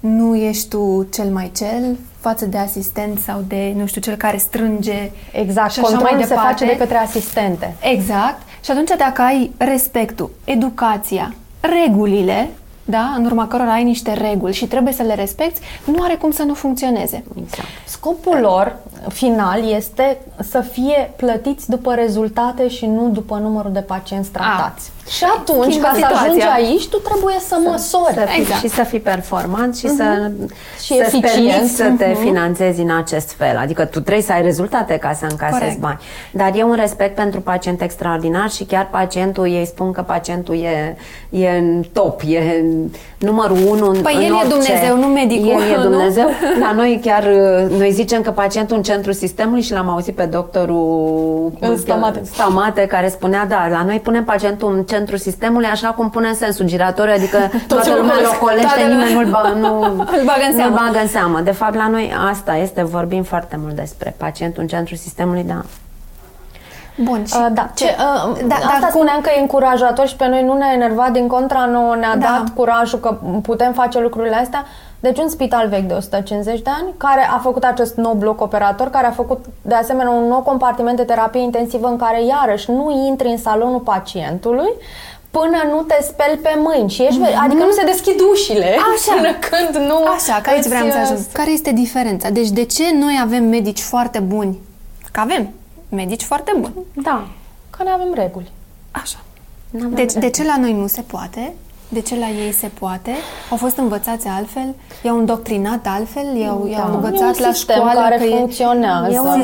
nu 0.00 0.36
ești 0.36 0.68
tu 0.68 1.06
cel 1.12 1.28
mai 1.30 1.50
cel 1.56 1.96
față 2.20 2.46
de 2.46 2.58
asistent 2.58 3.18
sau 3.18 3.44
de, 3.48 3.72
nu 3.76 3.86
știu, 3.86 4.00
cel 4.00 4.16
care 4.16 4.36
strânge 4.36 5.10
Exact, 5.32 5.72
și 5.72 5.78
așa 5.78 5.88
controlul 5.88 6.16
mai 6.16 6.26
se 6.26 6.34
face 6.34 6.64
de 6.64 6.76
către 6.76 6.96
asistente. 6.96 7.74
Exact. 7.80 8.40
Și 8.64 8.70
atunci 8.70 8.90
dacă 8.98 9.22
ai 9.22 9.52
respectul, 9.56 10.30
educația, 10.44 11.34
regulile, 11.60 12.50
da, 12.88 13.14
în 13.16 13.24
urma 13.24 13.48
cărora 13.48 13.72
ai 13.72 13.84
niște 13.84 14.12
reguli 14.12 14.54
și 14.54 14.66
trebuie 14.66 14.92
să 14.92 15.02
le 15.02 15.14
respecti, 15.14 15.60
nu 15.84 16.02
are 16.02 16.14
cum 16.14 16.30
să 16.30 16.42
nu 16.42 16.54
funcționeze. 16.54 17.24
Exact. 17.42 17.68
Scopul 17.86 18.38
lor 18.40 18.78
final 19.08 19.70
este 19.70 20.18
să 20.38 20.60
fie 20.60 21.12
plătiți 21.16 21.70
după 21.70 21.94
rezultate 21.94 22.68
și 22.68 22.86
nu 22.86 23.08
după 23.08 23.36
numărul 23.36 23.72
de 23.72 23.80
pacienți 23.80 24.30
tratați. 24.30 24.90
A. 24.90 24.95
Și 25.08 25.24
atunci, 25.38 25.72
Schimbă 25.72 25.86
ca 25.86 25.92
situația. 25.94 26.16
să 26.16 26.24
ajungi 26.24 26.46
aici, 26.54 26.88
tu 26.88 26.96
trebuie 26.96 27.36
să, 27.38 27.46
să 27.46 27.56
măsori. 27.70 28.14
Să 28.14 28.26
fii, 28.28 28.40
exact. 28.40 28.60
Și 28.60 28.68
să 28.68 28.82
fii 28.82 29.00
performant 29.00 29.76
și 29.76 29.86
uh-huh. 29.86 29.96
să, 29.96 30.30
și 30.82 30.94
să 30.94 31.02
eficient. 31.06 31.68
să 31.68 31.92
te 31.98 32.10
uh-huh. 32.10 32.20
finanțezi 32.20 32.80
în 32.80 32.96
acest 32.96 33.32
fel. 33.32 33.56
Adică 33.56 33.84
tu 33.84 34.00
trebuie 34.00 34.22
să 34.22 34.32
ai 34.32 34.42
rezultate 34.42 34.96
ca 34.96 35.12
să 35.12 35.26
încasezi 35.30 35.60
Corect. 35.60 35.80
bani. 35.80 35.98
Dar 36.32 36.52
e 36.54 36.62
un 36.62 36.74
respect 36.74 37.14
pentru 37.14 37.40
pacient 37.40 37.80
extraordinar 37.80 38.50
și 38.50 38.64
chiar 38.64 38.88
pacientul, 38.90 39.46
ei 39.46 39.66
spun 39.66 39.92
că 39.92 40.02
pacientul 40.02 40.54
e, 40.54 40.96
e 41.30 41.50
în 41.50 41.84
top, 41.92 42.20
e 42.26 42.64
numărul 43.18 43.58
unu 43.68 43.90
păi 43.90 44.14
în 44.14 44.22
el 44.22 44.32
orice. 44.32 44.46
e 44.46 44.48
Dumnezeu, 44.48 44.96
nu 44.98 45.06
medicul. 45.06 45.48
El 45.48 45.78
e 45.78 45.82
Dumnezeu. 45.82 46.24
Nu? 46.24 46.60
La 46.60 46.72
noi 46.72 47.00
chiar, 47.04 47.24
noi 47.78 47.90
zicem 47.90 48.22
că 48.22 48.30
pacientul 48.30 48.76
în 48.76 48.82
centrul 48.82 49.12
sistemului 49.12 49.62
și 49.62 49.72
l-am 49.72 49.88
auzit 49.88 50.14
pe 50.14 50.24
doctorul 50.24 51.52
Stamate. 51.76 52.20
Stamate 52.24 52.86
care 52.86 53.08
spunea, 53.08 53.46
da, 53.48 53.68
la 53.70 53.84
noi 53.84 54.00
punem 54.00 54.24
pacientul 54.24 54.74
în 54.74 54.76
centrul 54.76 54.95
sistemului 55.16 55.66
așa 55.66 55.88
cum 55.88 56.10
punem 56.10 56.34
sensul 56.34 56.66
giratoriu, 56.66 57.12
adică 57.12 57.38
toată 57.68 57.94
lumea 57.96 58.14
îl 58.20 58.26
ocolește, 58.34 58.82
nimeni 58.88 59.12
nu-l 59.12 59.30
ba, 59.30 59.52
nu, 59.58 59.82
îl 59.98 60.24
bagă 60.24 60.46
în 60.50 60.56
seamă. 60.56 60.76
bagă 60.76 60.98
în 61.02 61.08
seamă. 61.08 61.40
De 61.40 61.50
fapt, 61.50 61.74
la 61.74 61.88
noi 61.88 62.12
asta 62.30 62.56
este, 62.56 62.82
vorbim 62.82 63.22
foarte 63.22 63.56
mult 63.62 63.74
despre 63.74 64.14
pacientul 64.16 64.62
în 64.62 64.68
centrul 64.68 64.96
sistemului, 64.96 65.42
da. 65.42 65.62
Bun, 67.02 67.24
și 67.24 67.34
uh, 67.36 67.46
da. 67.52 67.70
Ce, 67.74 67.84
uh, 67.84 68.38
da, 68.46 68.54
asta 68.54 68.78
da, 68.80 68.88
spuneam 68.88 69.14
cum... 69.14 69.22
că 69.22 69.30
e 69.36 69.40
încurajator 69.40 70.06
și 70.06 70.16
pe 70.16 70.26
noi 70.28 70.42
nu 70.42 70.56
ne-a 70.56 70.72
enervat, 70.72 71.10
din 71.10 71.26
contra 71.26 71.64
nouă 71.64 71.96
ne-a 71.96 72.16
da. 72.16 72.26
dat 72.26 72.54
curajul 72.54 72.98
că 72.98 73.18
putem 73.42 73.72
face 73.72 74.00
lucrurile 74.00 74.36
astea. 74.36 74.64
Deci 75.00 75.18
un 75.18 75.28
spital 75.28 75.68
vechi 75.68 75.86
de 75.86 75.94
150 75.94 76.62
de 76.62 76.70
ani 76.70 76.88
care 76.96 77.28
a 77.30 77.38
făcut 77.38 77.64
acest 77.64 77.96
nou 77.96 78.14
bloc 78.14 78.40
operator, 78.40 78.90
care 78.90 79.06
a 79.06 79.10
făcut 79.10 79.44
de 79.62 79.74
asemenea 79.74 80.12
un 80.12 80.28
nou 80.28 80.40
compartiment 80.40 80.96
de 80.96 81.02
terapie 81.02 81.40
intensivă 81.40 81.86
în 81.86 81.96
care 81.96 82.24
iarăși 82.24 82.70
nu 82.70 83.06
intri 83.06 83.28
în 83.28 83.38
salonul 83.38 83.80
pacientului, 83.80 84.70
până 85.30 85.74
nu 85.74 85.82
te 85.82 85.96
speli 86.02 86.38
pe 86.42 86.58
mâini 86.58 86.90
și 86.90 87.02
ești, 87.02 87.20
mm-hmm. 87.20 87.44
adică 87.44 87.64
nu 87.64 87.70
se 87.70 87.84
deschid 87.84 88.20
ușile 88.32 88.76
Așa. 88.94 89.14
până 89.16 89.32
când 89.32 89.86
nu 89.86 89.96
Așa, 90.04 90.40
că 90.42 90.50
aici 90.50 90.66
vreau 90.66 90.90
să 90.90 90.96
ajung. 90.96 91.18
Care 91.32 91.50
este 91.50 91.72
diferența? 91.72 92.30
Deci 92.30 92.48
de 92.48 92.64
ce 92.64 92.82
noi 92.94 93.18
avem 93.22 93.44
medici 93.44 93.80
foarte 93.80 94.18
buni? 94.18 94.58
Că 95.12 95.20
avem 95.20 95.48
medici 95.88 96.22
foarte 96.22 96.52
buni. 96.58 96.74
Da, 96.92 97.26
că 97.70 97.82
ne 97.82 97.90
avem 97.90 98.12
reguli. 98.14 98.50
Așa. 98.90 99.18
Deci 99.70 100.12
reguli. 100.12 100.20
de 100.20 100.30
ce 100.30 100.44
la 100.44 100.56
noi 100.56 100.72
nu 100.72 100.86
se 100.86 101.00
poate? 101.00 101.54
De 101.88 102.00
ce 102.00 102.18
la 102.18 102.28
ei 102.28 102.52
se 102.52 102.70
poate? 102.78 103.10
Au 103.50 103.56
fost 103.56 103.76
învățați 103.76 104.26
altfel? 104.28 104.74
I-au 105.02 105.18
îndoctrinat 105.18 105.86
altfel? 105.86 106.36
I-au, 106.36 106.66
da. 106.70 106.76
i-au 106.76 106.94
învățat 106.94 107.38
la 107.38 107.52
școală 107.52 108.00
care 108.00 108.16
că 108.16 108.34
funcționează. 108.36 109.12
E 109.12 109.18
un, 109.18 109.40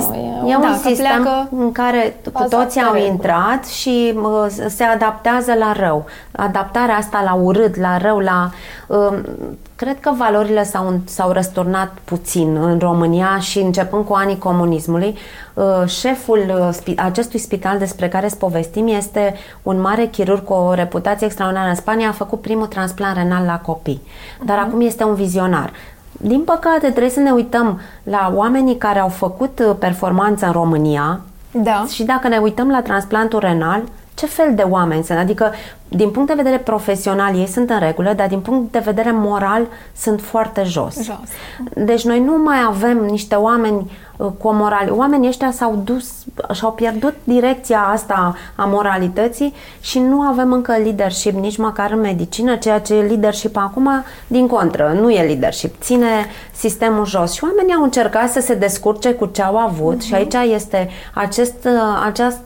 e 0.49 0.57
un 0.57 0.61
da, 0.61 0.81
sistem 0.85 1.23
pleacă 1.23 1.49
în 1.57 1.73
care 1.73 2.17
cu 2.33 2.45
toții 2.49 2.81
au 2.81 2.97
intrat 2.97 3.67
și 3.67 4.15
uh, 4.17 4.47
se 4.69 4.85
adaptează 4.85 5.55
la 5.55 5.73
rău. 5.73 6.05
Adaptarea 6.33 6.97
asta 6.97 7.23
la 7.25 7.35
urât, 7.35 7.77
la 7.77 7.97
rău, 7.97 8.19
la... 8.19 8.51
Uh, 8.87 9.19
cred 9.83 10.01
că 10.01 10.13
valorile 10.17 10.65
s-au, 10.65 11.01
s-au 11.05 11.31
răsturnat 11.31 11.99
puțin 12.05 12.57
în 12.57 12.79
România 12.79 13.39
și 13.39 13.59
începând 13.59 14.05
cu 14.05 14.13
anii 14.13 14.39
comunismului. 14.39 15.17
Uh, 15.55 15.87
șeful 15.87 16.73
uh, 16.87 16.95
acestui 16.97 17.39
spital 17.39 17.79
despre 17.79 18.09
care 18.09 18.27
îți 18.27 18.39
povestim 18.39 18.87
este 18.87 19.35
un 19.63 19.81
mare 19.81 20.07
chirurg 20.07 20.45
cu 20.45 20.53
o 20.53 20.75
reputație 20.75 21.27
extraordinară 21.27 21.69
în 21.69 21.75
Spania, 21.75 22.09
a 22.09 22.13
făcut 22.13 22.41
primul 22.41 22.67
transplant 22.67 23.17
renal 23.17 23.45
la 23.45 23.59
copii, 23.59 24.03
dar 24.45 24.59
uh-huh. 24.59 24.69
acum 24.69 24.81
este 24.81 25.05
un 25.05 25.15
vizionar. 25.15 25.73
Din 26.13 26.41
păcate, 26.41 26.89
trebuie 26.89 27.11
să 27.11 27.21
ne 27.21 27.31
uităm 27.31 27.81
la 28.03 28.33
oamenii 28.35 28.77
care 28.77 28.99
au 28.99 29.09
făcut 29.09 29.59
uh, 29.59 29.77
performanță 29.79 30.47
în 30.47 30.53
România 30.53 31.21
da. 31.51 31.85
și 31.89 32.03
dacă 32.03 32.29
ne 32.29 32.39
uităm 32.39 32.71
la 32.71 32.83
transplantul 32.83 33.39
renal, 33.39 33.83
ce 34.23 34.29
fel 34.29 34.55
de 34.55 34.63
oameni 34.63 35.05
sunt? 35.05 35.19
Adică, 35.19 35.53
din 35.89 36.11
punct 36.11 36.29
de 36.29 36.35
vedere 36.35 36.59
profesional, 36.59 37.39
ei 37.39 37.47
sunt 37.47 37.71
în 37.71 37.79
regulă, 37.79 38.13
dar 38.13 38.29
din 38.29 38.41
punct 38.41 38.73
de 38.73 38.79
vedere 38.79 39.11
moral 39.11 39.67
sunt 39.97 40.21
foarte 40.21 40.63
jos. 40.63 40.95
jos. 40.95 41.29
Deci 41.75 42.05
noi 42.05 42.21
nu 42.21 42.43
mai 42.45 42.57
avem 42.67 42.99
niște 42.99 43.35
oameni 43.35 43.91
uh, 44.17 44.27
cu 44.39 44.49
o 44.49 44.53
moral. 44.53 44.91
Oamenii 44.91 45.29
ăștia 45.29 45.51
s-au 45.51 45.81
dus 45.85 46.13
și-au 46.53 46.73
pierdut 46.73 47.15
direcția 47.25 47.81
asta 47.93 48.37
a 48.57 48.65
moralității 48.65 49.55
și 49.81 49.99
nu 49.99 50.21
avem 50.21 50.53
încă 50.53 50.73
leadership 50.83 51.39
nici 51.39 51.57
măcar 51.57 51.91
în 51.91 52.01
medicină, 52.01 52.57
ceea 52.57 52.81
ce 52.81 52.95
e 52.95 53.03
leadership 53.03 53.57
acum, 53.57 53.91
din 54.27 54.47
contră, 54.47 54.97
nu 55.01 55.11
e 55.11 55.23
leadership, 55.23 55.83
ține 55.83 56.27
sistemul 56.53 57.07
jos. 57.07 57.33
Și 57.33 57.45
oamenii 57.45 57.75
au 57.75 57.83
încercat 57.83 58.31
să 58.31 58.41
se 58.41 58.55
descurce 58.55 59.13
cu 59.13 59.27
ce 59.27 59.43
au 59.43 59.57
avut 59.57 60.03
uh-huh. 60.03 60.07
și 60.07 60.15
aici 60.15 60.35
este 60.55 60.89
acest, 61.15 61.65
uh, 61.65 62.03
acest 62.07 62.39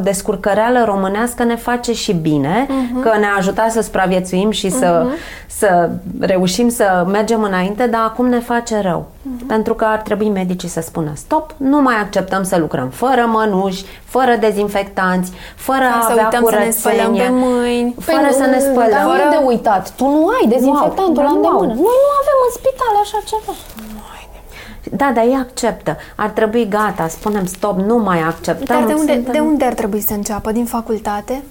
descurcăreală 0.00 0.84
românească 0.84 1.44
ne 1.44 1.56
face 1.56 1.92
și 1.92 2.12
bine, 2.12 2.66
uh-huh. 2.66 3.02
că 3.02 3.18
ne-a 3.18 3.34
ajutat 3.38 3.70
să 3.70 3.80
supraviețuim 3.80 4.50
și 4.50 4.66
uh-huh. 4.66 4.78
să, 4.78 5.02
mhm. 5.04 5.14
să 5.46 5.90
reușim 6.20 6.68
să 6.68 7.06
mergem 7.10 7.42
înainte, 7.42 7.86
dar 7.86 8.00
acum 8.04 8.26
ne 8.26 8.40
face 8.40 8.80
rău. 8.80 9.06
Uh-huh. 9.06 9.46
Pentru 9.46 9.74
că 9.74 9.84
ar 9.84 9.98
trebui 9.98 10.28
medicii 10.28 10.68
să 10.68 10.80
spună 10.80 11.12
stop, 11.14 11.54
nu 11.56 11.80
mai 11.80 11.94
acceptăm 11.94 12.42
să 12.42 12.56
lucrăm 12.58 12.88
fără 12.88 13.24
mănuși, 13.26 13.84
fără 14.04 14.36
dezinfectanți, 14.40 15.32
fără 15.54 15.84
a 15.84 16.08
avea 16.10 16.28
curățenie, 16.40 16.72
să 16.72 16.88
ne 16.88 16.94
spălăm 16.94 17.12
pe 17.14 17.28
mâini, 17.30 17.94
fără 18.00 18.28
păi, 18.28 18.36
să 18.40 18.46
ne 18.54 18.58
spălăm. 18.58 18.90
Dar 18.90 19.06
fără... 19.12 19.26
de 19.30 19.40
uitat, 19.44 19.90
tu 19.98 20.04
nu 20.04 20.26
ai 20.36 20.46
dezinfectantul 20.54 21.22
wow, 21.22 21.28
la 21.28 21.32
îndemână. 21.36 21.72
Noi 21.86 21.98
nu 22.04 22.10
avem 22.22 22.38
în 22.46 22.52
spital 22.58 22.94
așa 23.04 23.18
ceva. 23.30 23.54
Da, 24.90 25.12
dar 25.14 25.24
ei 25.24 25.34
acceptă. 25.40 25.96
Ar 26.16 26.28
trebui 26.28 26.68
gata, 26.68 27.08
spunem 27.08 27.46
stop, 27.46 27.78
nu 27.78 27.98
mai 27.98 28.20
acceptăm. 28.20 28.78
Dar 28.78 28.86
de 28.86 28.92
unde, 28.92 29.12
suntem... 29.12 29.32
de 29.32 29.38
unde 29.38 29.64
ar 29.64 29.74
trebui 29.74 30.00
să 30.00 30.12
înceapă? 30.12 30.52
Din 30.52 30.64
facultate? 30.64 31.42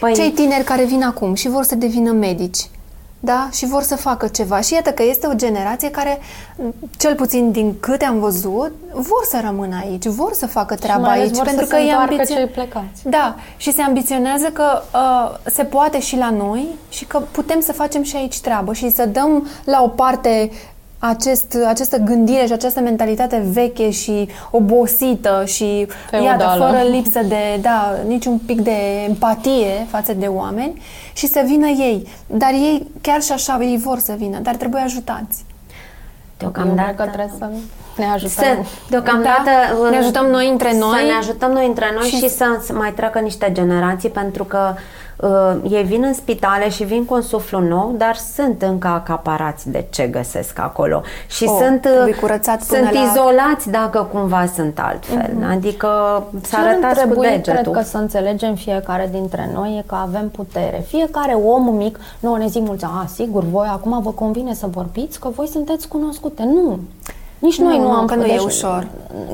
Păi... 0.00 0.14
Cei 0.14 0.30
tineri 0.30 0.64
care 0.64 0.84
vin 0.84 1.02
acum 1.02 1.34
și 1.34 1.48
vor 1.48 1.62
să 1.62 1.74
devină 1.74 2.12
medici, 2.12 2.68
da? 3.20 3.48
Și 3.52 3.66
vor 3.66 3.82
să 3.82 3.96
facă 3.96 4.26
ceva. 4.26 4.60
Și 4.60 4.74
iată 4.74 4.90
că 4.90 5.02
este 5.02 5.26
o 5.26 5.34
generație 5.34 5.90
care, 5.90 6.18
cel 6.98 7.14
puțin 7.14 7.50
din 7.50 7.74
câte 7.80 8.04
am 8.04 8.18
văzut, 8.18 8.72
vor 8.92 9.24
să 9.28 9.40
rămână 9.44 9.76
aici, 9.82 10.06
vor 10.06 10.32
să 10.32 10.46
facă 10.46 10.74
treaba 10.74 11.08
aici. 11.08 11.34
Vor 11.34 11.44
pentru 11.44 11.64
să 11.64 11.70
că 11.70 11.76
se 11.76 11.86
e 11.86 11.92
ambiție... 11.92 12.34
cei 12.34 12.46
plecați. 12.46 13.08
Da, 13.08 13.36
și 13.56 13.72
se 13.72 13.82
ambiționează 13.82 14.46
că 14.52 14.82
uh, 14.94 15.36
se 15.44 15.64
poate 15.64 16.00
și 16.00 16.16
la 16.16 16.30
noi 16.30 16.66
și 16.88 17.04
că 17.04 17.18
putem 17.30 17.60
să 17.60 17.72
facem 17.72 18.02
și 18.02 18.16
aici 18.16 18.40
treabă 18.40 18.72
și 18.72 18.90
să 18.90 19.06
dăm 19.06 19.48
la 19.64 19.82
o 19.82 19.88
parte 19.88 20.50
acest, 21.08 21.56
această 21.66 21.96
gândire 21.96 22.46
și 22.46 22.52
această 22.52 22.80
mentalitate 22.80 23.42
veche 23.52 23.90
și 23.90 24.28
obosită 24.50 25.42
și 25.46 25.86
iată, 26.24 26.54
fără 26.58 26.82
lipsă 26.90 27.20
de, 27.28 27.58
da, 27.60 27.94
niciun 28.06 28.38
pic 28.38 28.60
de 28.60 29.04
empatie 29.08 29.86
față 29.88 30.12
de 30.12 30.26
oameni 30.26 30.82
și 31.12 31.26
să 31.26 31.42
vină 31.46 31.66
ei. 31.66 32.08
Dar 32.26 32.50
ei, 32.50 32.86
chiar 33.00 33.22
și 33.22 33.32
așa, 33.32 33.58
ei 33.60 33.78
vor 33.78 33.98
să 33.98 34.14
vină, 34.16 34.38
dar 34.38 34.54
trebuie 34.54 34.82
ajutați. 34.82 35.44
Deocamdată 36.38 36.92
că 36.96 37.02
trebuie 37.02 37.34
să 37.38 37.48
ne 37.96 38.04
ajutăm. 38.04 38.44
Să, 38.44 38.56
deocamdată 38.90 39.50
da, 39.82 39.90
ne 39.90 39.96
ajutăm 39.96 40.26
noi 40.26 40.48
între 40.48 40.78
noi. 40.78 40.98
Să 40.98 41.04
ne 41.04 41.18
ajutăm 41.18 41.50
noi 41.50 41.66
între 41.66 41.86
noi 41.94 42.08
și, 42.08 42.16
și 42.16 42.28
să 42.28 42.44
mai 42.72 42.92
treacă 42.92 43.18
niște 43.18 43.52
generații 43.52 44.08
pentru 44.10 44.44
că 44.44 44.72
uh, 44.72 44.78
ei 45.70 45.82
vin 45.82 46.02
în 46.02 46.14
spitale 46.14 46.68
și 46.68 46.84
vin 46.84 47.04
cu 47.04 47.14
un 47.14 47.22
suflu 47.22 47.58
nou, 47.60 47.94
dar 47.98 48.16
sunt 48.16 48.62
încă 48.62 48.88
acaparați 48.88 49.70
de 49.70 49.86
ce 49.90 50.06
găsesc 50.06 50.58
acolo 50.58 51.02
și 51.28 51.44
Oh, 51.48 51.56
sunt, 51.60 51.80
trebuie 51.80 52.14
curățat 52.14 52.62
până 52.64 52.80
sunt 52.82 52.92
la- 52.94 53.00
izolați 53.00 53.70
dacă 53.70 54.08
cumva 54.12 54.46
sunt 54.54 54.78
altfel. 54.82 55.30
Adică 55.50 56.22
să 56.42 56.48
Ce 56.50 56.56
ar 56.56 56.66
arătați 56.66 57.00
cu 57.00 57.06
trebui, 57.06 57.26
degetul. 57.28 57.52
cred 57.52 57.70
că 57.74 57.82
să 57.82 57.96
înțelegem 57.96 58.54
fiecare 58.54 59.08
dintre 59.12 59.50
noi 59.54 59.76
e 59.78 59.82
că 59.86 59.94
avem 59.94 60.28
putere. 60.28 60.84
Fiecare 60.86 61.32
om 61.32 61.74
mic, 61.74 61.98
nu 62.20 62.34
ne 62.36 62.46
zic 62.46 62.62
mulți, 62.62 62.84
a, 62.84 63.06
sigur, 63.14 63.44
voi 63.44 63.66
acum 63.70 64.02
vă 64.02 64.10
convine 64.10 64.54
să 64.54 64.66
vorbiți 64.70 65.20
că 65.20 65.28
voi 65.28 65.46
sunteți 65.46 65.88
cunoscute. 65.88 66.42
Nu. 66.42 66.78
Nici 67.38 67.58
Nu, 67.58 67.66
noi 67.68 67.78
nu 67.78 67.84
nu, 67.84 67.90
am 67.90 68.06
că 68.06 68.14
nu 68.14 68.24
e 68.24 68.40
ușor. 68.44 68.86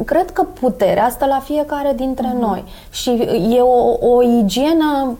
Cred 0.05 0.31
că 0.31 0.43
puterea 0.61 1.05
asta 1.05 1.27
la 1.27 1.41
fiecare 1.45 1.93
dintre 1.97 2.35
noi. 2.41 2.65
Și 2.91 3.11
e 3.57 3.61
o, 3.61 4.09
o 4.15 4.23
igienă 4.23 5.17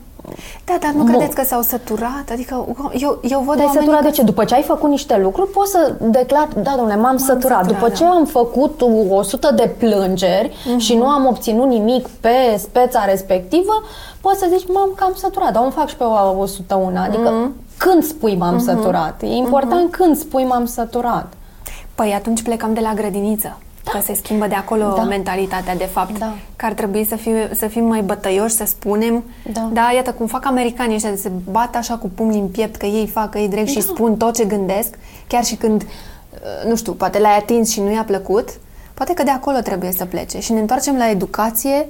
Da, 0.65 0.77
dar 0.81 0.91
nu 0.93 1.03
Bun. 1.03 1.07
credeți 1.13 1.35
că 1.35 1.43
s-au 1.45 1.63
săturat? 1.63 2.25
Adică 2.33 2.67
eu, 2.99 3.19
eu 3.23 3.41
văd 3.41 3.55
Te-ai 3.55 3.67
oamenii 3.67 3.73
săturat 3.73 4.01
că- 4.01 4.05
de 4.09 4.11
ce? 4.11 4.23
După 4.23 4.45
ce 4.45 4.55
ai 4.55 4.63
făcut 4.63 4.91
niște 4.91 5.19
lucruri, 5.23 5.51
poți 5.51 5.71
să 5.71 5.95
declar, 6.01 6.49
da, 6.63 6.73
domnule, 6.77 6.97
m-am 6.97 7.17
săturat. 7.17 7.41
săturat, 7.43 7.67
După 7.67 7.89
da. 7.89 7.95
ce 7.95 8.05
am 8.05 8.25
făcut 8.25 8.81
100 9.09 9.53
de 9.57 9.71
plângeri 9.79 10.57
și 10.77 10.95
nu 10.95 11.07
am 11.07 11.27
obținut 11.27 11.69
nimic 11.69 12.07
pe 12.09 12.57
speța 12.59 13.05
respectivă, 13.05 13.83
poți 14.21 14.39
să 14.39 14.47
zici, 14.57 14.69
m-am 14.73 14.91
cam 14.97 15.13
săturat, 15.17 15.53
dar 15.53 15.65
o 15.67 15.71
fac 15.71 15.89
și 15.89 15.97
pe 15.97 16.05
101. 16.05 16.99
Adică 16.99 17.51
când 17.77 18.03
spui 18.05 18.37
m-am 18.37 18.59
săturat? 18.59 19.23
E 19.23 19.27
important 19.27 19.91
când 19.91 20.17
spui 20.17 20.45
m-am 20.45 20.65
săturat. 20.67 21.33
Păi 21.95 22.13
atunci 22.17 22.43
plecăm 22.43 22.73
de 22.75 22.81
la 22.81 22.93
grădiniță. 22.95 23.59
Că 23.85 23.99
se 24.05 24.15
schimbă 24.15 24.47
de 24.47 24.55
acolo 24.55 24.93
Da. 24.97 25.03
mentalitatea, 25.03 25.77
de 25.77 25.85
fapt. 25.85 26.19
Da. 26.19 26.33
Că 26.57 26.67
ar 26.67 26.73
trebui 26.73 27.07
să, 27.09 27.17
fie, 27.17 27.51
să 27.59 27.67
fim 27.67 27.85
mai 27.85 28.03
bătăioși, 28.03 28.55
să 28.55 28.65
spunem. 28.67 29.25
Da. 29.53 29.69
da, 29.73 29.91
iată 29.95 30.13
cum 30.13 30.27
fac 30.27 30.47
americanii 30.47 30.95
ăștia, 30.95 31.17
se 31.17 31.31
bat 31.51 31.77
așa 31.77 31.95
cu 31.95 32.11
pumnii 32.15 32.41
în 32.41 32.49
piept, 32.49 32.77
că 32.77 32.87
ei 32.87 33.07
fac, 33.07 33.31
că 33.31 33.39
ei 33.39 33.49
drept 33.49 33.69
și 33.69 33.81
spun 33.81 34.17
tot 34.17 34.35
ce 34.35 34.45
gândesc, 34.45 34.95
chiar 35.27 35.45
și 35.45 35.55
când, 35.55 35.83
uh, 35.83 36.69
nu 36.69 36.77
știu, 36.77 36.93
poate 36.93 37.19
l-ai 37.19 37.37
atins 37.37 37.71
și 37.71 37.81
nu 37.81 37.93
i-a 37.93 38.05
plăcut, 38.07 38.49
poate 38.95 39.15
că 39.15 39.23
de 39.23 39.31
acolo 39.31 39.59
trebuie 39.59 39.93
să 39.93 40.05
plece. 40.05 40.41
Și 40.41 40.53
ne 40.53 40.61
întoarcem 40.61 40.97
la 40.97 41.11
educație, 41.11 41.87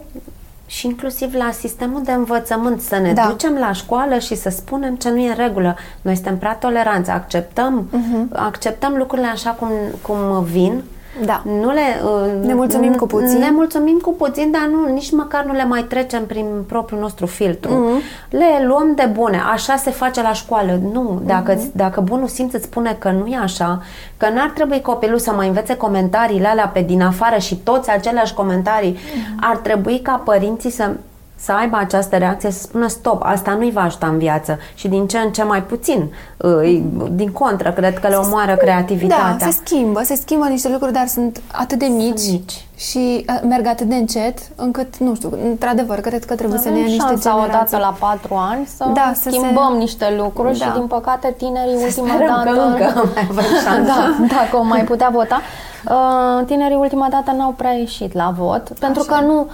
Și 0.67 0.87
inclusiv 0.87 1.35
la 1.35 1.51
sistemul 1.59 2.03
de 2.03 2.13
învățământ, 2.13 2.81
să 2.81 2.99
ne 2.99 3.13
Da. 3.13 3.27
ducem 3.29 3.57
la 3.59 3.73
școală 3.73 4.19
și 4.19 4.35
să 4.37 4.49
spunem 4.51 4.97
ce 4.97 5.09
nu 5.11 5.19
e 5.19 5.29
în 5.29 5.35
regulă. 5.37 5.77
Noi 6.03 6.15
suntem 6.15 6.39
prea 6.39 6.55
toleranți, 6.55 7.11
acceptăm, 7.11 7.89
acceptăm 8.33 8.95
lucrurile 8.97 9.27
așa 9.27 9.51
cum, 9.51 9.69
cum 10.03 10.43
vin. 10.45 10.83
Da. 11.25 11.43
Nu 11.61 11.71
le, 11.71 11.81
uh, 12.05 12.47
Ne 12.47 12.55
mulțumim 12.55 12.95
cu 12.95 13.07
puțin. 13.07 13.39
Ne 13.39 13.51
mulțumim 13.51 13.99
cu 13.99 14.13
puțin, 14.15 14.51
dar 14.51 14.69
nu, 14.73 14.93
nici 14.93 15.11
măcar 15.13 15.45
nu 15.45 15.53
le 15.53 15.65
mai 15.65 15.83
trecem 15.83 16.27
prin 16.27 16.47
propriul 16.67 17.01
nostru 17.01 17.27
filtru. 17.27 17.73
Mhm. 17.73 18.01
Le 18.31 18.65
luăm 18.67 18.95
de 18.95 19.09
bune. 19.13 19.41
Așa 19.53 19.77
se 19.77 19.91
face 19.91 20.23
la 20.23 20.33
școală. 20.33 20.79
Nu. 20.93 21.21
Dacă, 21.27 21.53
Mhm. 21.57 21.71
dacă 21.75 22.01
bunul 22.01 22.29
simț 22.29 22.53
îți 22.53 22.65
spune 22.65 22.97
că 22.99 23.11
nu 23.11 23.27
e 23.27 23.39
așa, 23.43 23.83
că 24.17 24.29
n-ar 24.35 24.51
trebui 24.55 24.81
copilul 24.81 25.19
să 25.19 25.31
mai 25.33 25.47
învețe 25.47 25.77
comentariile 25.77 26.47
alea 26.49 26.69
pe 26.69 26.81
din 26.81 27.03
afară 27.03 27.39
și 27.39 27.57
toți 27.57 27.91
aceleași 27.91 28.35
comentarii, 28.35 28.93
Mhm. 28.93 29.39
ar 29.51 29.57
trebui 29.57 30.01
ca 30.01 30.23
părinții 30.25 30.71
să 30.71 30.91
să 31.41 31.53
aibă 31.53 31.77
această 31.77 32.17
reacție, 32.17 32.51
să 32.51 32.59
spună 32.63 32.89
stop, 32.89 33.23
asta 33.25 33.51
nu-i 33.55 33.71
va 33.71 33.81
ajuta 33.83 34.07
în 34.07 34.19
viață 34.19 34.59
și 34.75 34.89
din 34.89 35.07
ce 35.07 35.19
în 35.19 35.33
ce 35.33 35.43
mai 35.43 35.63
puțin. 35.63 36.13
Îi- 36.37 36.83
Din 37.11 37.33
contră, 37.33 37.71
cred 37.73 37.99
că 37.99 38.09
le 38.09 38.15
omoară 38.15 38.55
creativitatea. 38.55 39.37
Da, 39.39 39.47
se 39.51 39.59
schimbă, 39.65 40.01
se 40.03 40.15
schimbă 40.15 40.47
niște 40.47 40.69
lucruri, 40.69 40.93
dar 40.93 41.07
sunt 41.07 41.41
atât 41.53 41.79
de 41.79 41.87
mici, 41.87 42.29
mici. 42.31 42.65
și 42.77 43.25
uh, 43.29 43.41
merg 43.49 43.67
atât 43.67 43.87
de 43.87 43.95
încet, 43.95 44.39
încât, 44.57 44.97
nu 44.97 45.15
știu, 45.15 45.31
într-adevăr, 45.51 45.99
cred 46.01 46.25
că 46.25 46.35
trebuie 46.35 46.59
să 46.59 46.69
ne 46.69 46.75
ia 46.75 46.81
Avem 46.81 46.93
niște 46.93 47.07
șansa 47.09 47.31
generații. 47.31 47.57
odată 47.77 47.77
la 47.77 48.07
patru 48.09 48.35
ani 48.35 48.67
să, 48.77 48.85
Da, 48.95 49.13
să 49.15 49.29
schimbăm 49.31 49.71
se- 49.73 49.79
niște 49.79 50.15
lucruri 50.19 50.59
Da. 50.59 50.65
și 50.65 50.71
din 50.73 50.87
păcate 50.87 51.35
tinerii 51.39 51.75
ultima 51.75 52.07
sperăm 52.09 52.43
că 52.45 52.51
dată 52.51 52.61
încă 52.67 53.11
mai 53.15 53.27
avem 53.31 53.45
șansa. 53.65 53.83
da, 53.95 54.15
dacă 54.27 54.57
o 54.57 54.63
mai 54.63 54.85
putea 54.85 55.09
vota 55.13 55.41
uh, 55.89 56.45
tinerii 56.47 56.77
ultima 56.77 57.07
dată 57.11 57.33
n-au 57.37 57.51
prea 57.51 57.73
ieșit 57.73 58.15
la 58.15 58.35
vot 58.39 58.69
pentru 58.79 59.03
că 59.03 59.15
nu 59.27 59.33
mm, 59.35 59.49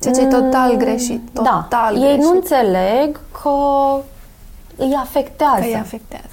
Ceea 0.00 0.14
ce 0.14 0.20
e 0.20 0.26
total 0.26 0.70
mm, 0.70 0.78
greșit, 0.78 1.20
da, 1.32 1.42
total 1.42 1.94
ei 1.94 2.00
greșit. 2.00 2.22
nu 2.22 2.30
înțeleg 2.30 3.20
că 3.42 3.50
îi 4.76 4.96
afectează 5.00 5.60
Că 5.60 5.66
îi 5.66 5.74
afectează. 5.74 6.24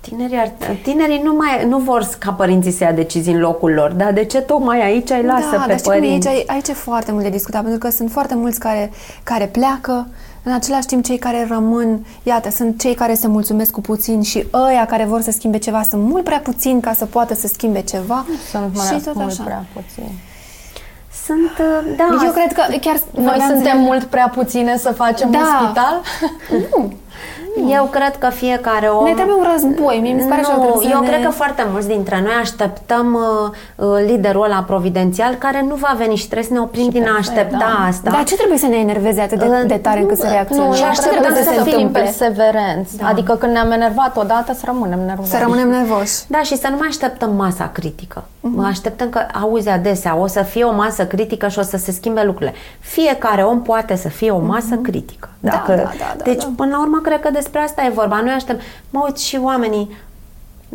Tinerii, 0.00 0.36
ar, 0.36 0.52
tinerii 0.82 1.20
nu, 1.22 1.32
mai, 1.32 1.66
nu 1.68 1.78
vor 1.78 2.08
ca 2.18 2.32
părinții 2.32 2.70
să 2.70 2.84
ia 2.84 2.92
decizii 2.92 3.32
în 3.32 3.40
locul 3.40 3.72
lor, 3.72 3.92
dar 3.92 4.12
de 4.12 4.24
ce 4.24 4.40
tocmai 4.40 4.82
aici 4.82 5.10
îi 5.10 5.22
lasă 5.22 5.48
da, 5.50 5.56
pe 5.56 5.66
dar 5.66 5.78
știi 5.78 5.90
cum 5.90 5.92
e 5.92 6.06
părinți? 6.06 6.28
aici, 6.28 6.44
aici 6.46 6.68
e 6.68 6.72
foarte 6.72 7.12
mult 7.12 7.22
de 7.22 7.30
discutat, 7.30 7.60
pentru 7.62 7.78
că 7.78 7.90
sunt 7.90 8.10
foarte 8.10 8.34
mulți 8.34 8.58
care, 8.58 8.90
care 9.22 9.46
pleacă, 9.46 10.06
în 10.42 10.52
același 10.52 10.86
timp 10.86 11.04
cei 11.04 11.18
care 11.18 11.46
rămân, 11.48 12.06
iată, 12.22 12.50
sunt 12.50 12.80
cei 12.80 12.94
care 12.94 13.14
se 13.14 13.26
mulțumesc 13.26 13.70
cu 13.70 13.80
puțin 13.80 14.22
și 14.22 14.46
ăia 14.52 14.86
care 14.86 15.04
vor 15.04 15.20
să 15.20 15.30
schimbe 15.30 15.58
ceva 15.58 15.82
sunt 15.82 16.02
mult 16.02 16.24
prea 16.24 16.40
puțini 16.40 16.80
ca 16.80 16.92
să 16.92 17.06
poată 17.06 17.34
să 17.34 17.46
schimbe 17.46 17.82
ceva. 17.82 18.24
sunt 18.50 18.70
și 18.72 18.90
mai 18.90 19.00
tot 19.04 19.14
mult 19.14 19.30
așa. 19.30 19.42
prea 19.42 19.64
puțini 19.72 20.28
Sunt, 21.24 21.50
uh, 21.58 21.94
da, 21.96 22.04
Eu 22.24 22.32
cred 22.32 22.52
că 22.52 22.62
chiar 22.80 22.94
noi 22.94 23.24
vorbeam 23.24 23.38
suntem 23.38 23.56
zilele- 23.58 23.78
mult 23.78 24.04
prea 24.04 24.28
puține 24.34 24.76
să 24.76 24.92
facem 24.92 25.30
Da. 25.30 25.38
un 25.38 25.44
spital 25.44 26.00
eu 27.68 27.84
cred 27.84 28.16
că 28.18 28.28
fiecare 28.30 28.86
om... 28.86 29.04
Ne 29.04 29.12
trebuie 29.12 29.34
un 29.36 29.46
război, 29.52 29.98
mie 30.02 30.12
mi 30.12 30.20
se 30.20 30.26
pare 30.28 30.40
așa 30.40 30.50
că 30.50 30.56
nu, 30.56 30.62
trebuie 30.62 30.88
să 30.88 30.94
eu 30.94 31.00
ne- 31.00 31.06
cred 31.08 31.24
că 31.24 31.30
foarte 31.30 31.66
mulți 31.70 31.88
dintre 31.88 32.20
noi 32.22 32.32
așteptăm 32.40 33.06
uh, 33.14 33.86
uh, 33.86 34.04
liderul 34.06 34.44
ăla 34.44 34.64
providențial 34.66 35.34
care 35.34 35.64
nu 35.68 35.74
va 35.74 35.94
veni 35.98 36.16
și 36.16 36.24
trebuie 36.24 36.46
să 36.48 36.52
ne 36.52 36.60
oprim 36.60 36.88
din 36.88 37.06
a 37.08 37.16
aștepta 37.18 37.56
da. 37.58 37.86
asta. 37.88 38.10
Dar 38.10 38.24
ce 38.24 38.36
trebuie 38.36 38.58
să 38.58 38.66
ne 38.66 38.76
enerveze 38.76 39.20
atât 39.20 39.38
de, 39.38 39.64
de 39.66 39.74
tare 39.74 40.00
încât 40.00 40.18
să 40.18 40.26
reacționăm? 40.30 40.66
Nu, 40.68 40.74
Și 40.74 40.80
eu 40.82 40.84
ce 40.86 40.90
așteptăm 40.90 41.20
trebuie 41.20 41.42
trebuie 41.42 41.54
să, 41.58 41.62
să 41.62 41.70
se 41.70 41.76
fim 41.76 41.86
întâmple? 41.86 42.00
perseverenți. 42.02 42.96
Da. 42.96 43.06
Adică 43.06 43.32
când 43.34 43.52
ne-am 43.52 43.70
enervat 43.70 44.16
odată 44.16 44.52
să 44.52 44.62
rămânem 44.64 45.00
nervoși. 45.06 45.28
Să 45.30 45.38
rămânem 45.40 45.68
nervoși. 45.68 46.14
Da, 46.28 46.40
și 46.42 46.56
să 46.56 46.68
nu 46.70 46.76
mai 46.76 46.88
așteptăm 46.88 47.34
masa 47.36 47.70
critică. 47.72 48.24
Mhm. 48.40 48.56
Mă 48.56 48.66
așteptăm 48.66 49.08
că, 49.08 49.20
auzi 49.42 49.68
adesea, 49.68 50.16
o 50.16 50.26
să 50.26 50.42
fie 50.42 50.64
o 50.64 50.72
masă 50.74 51.06
critică 51.06 51.48
și 51.48 51.58
o 51.58 51.62
să 51.62 51.76
se 51.76 51.92
schimbe 51.92 52.22
lucrurile. 52.22 52.54
Fiecare 52.80 53.42
om 53.42 53.62
poate 53.62 53.96
să 53.96 54.08
fie 54.08 54.30
o 54.30 54.38
masă 54.38 54.74
critică. 54.82 55.28
Mhm. 55.40 55.50
Da, 55.50 55.50
Dacă, 55.50 55.72
da, 55.74 55.82
da, 55.82 56.14
da, 56.16 56.22
deci, 56.24 56.42
da. 56.42 56.48
până 56.56 56.70
la 56.70 56.80
urmă, 56.80 56.98
cred 57.10 57.22
că 57.22 57.30
despre 57.30 57.60
asta 57.60 57.84
e 57.84 57.88
vorba. 57.88 58.20
Noi 58.20 58.32
așteptăm, 58.32 58.66
mă 58.90 59.00
uit 59.04 59.16
și 59.18 59.36
oamenii 59.36 59.96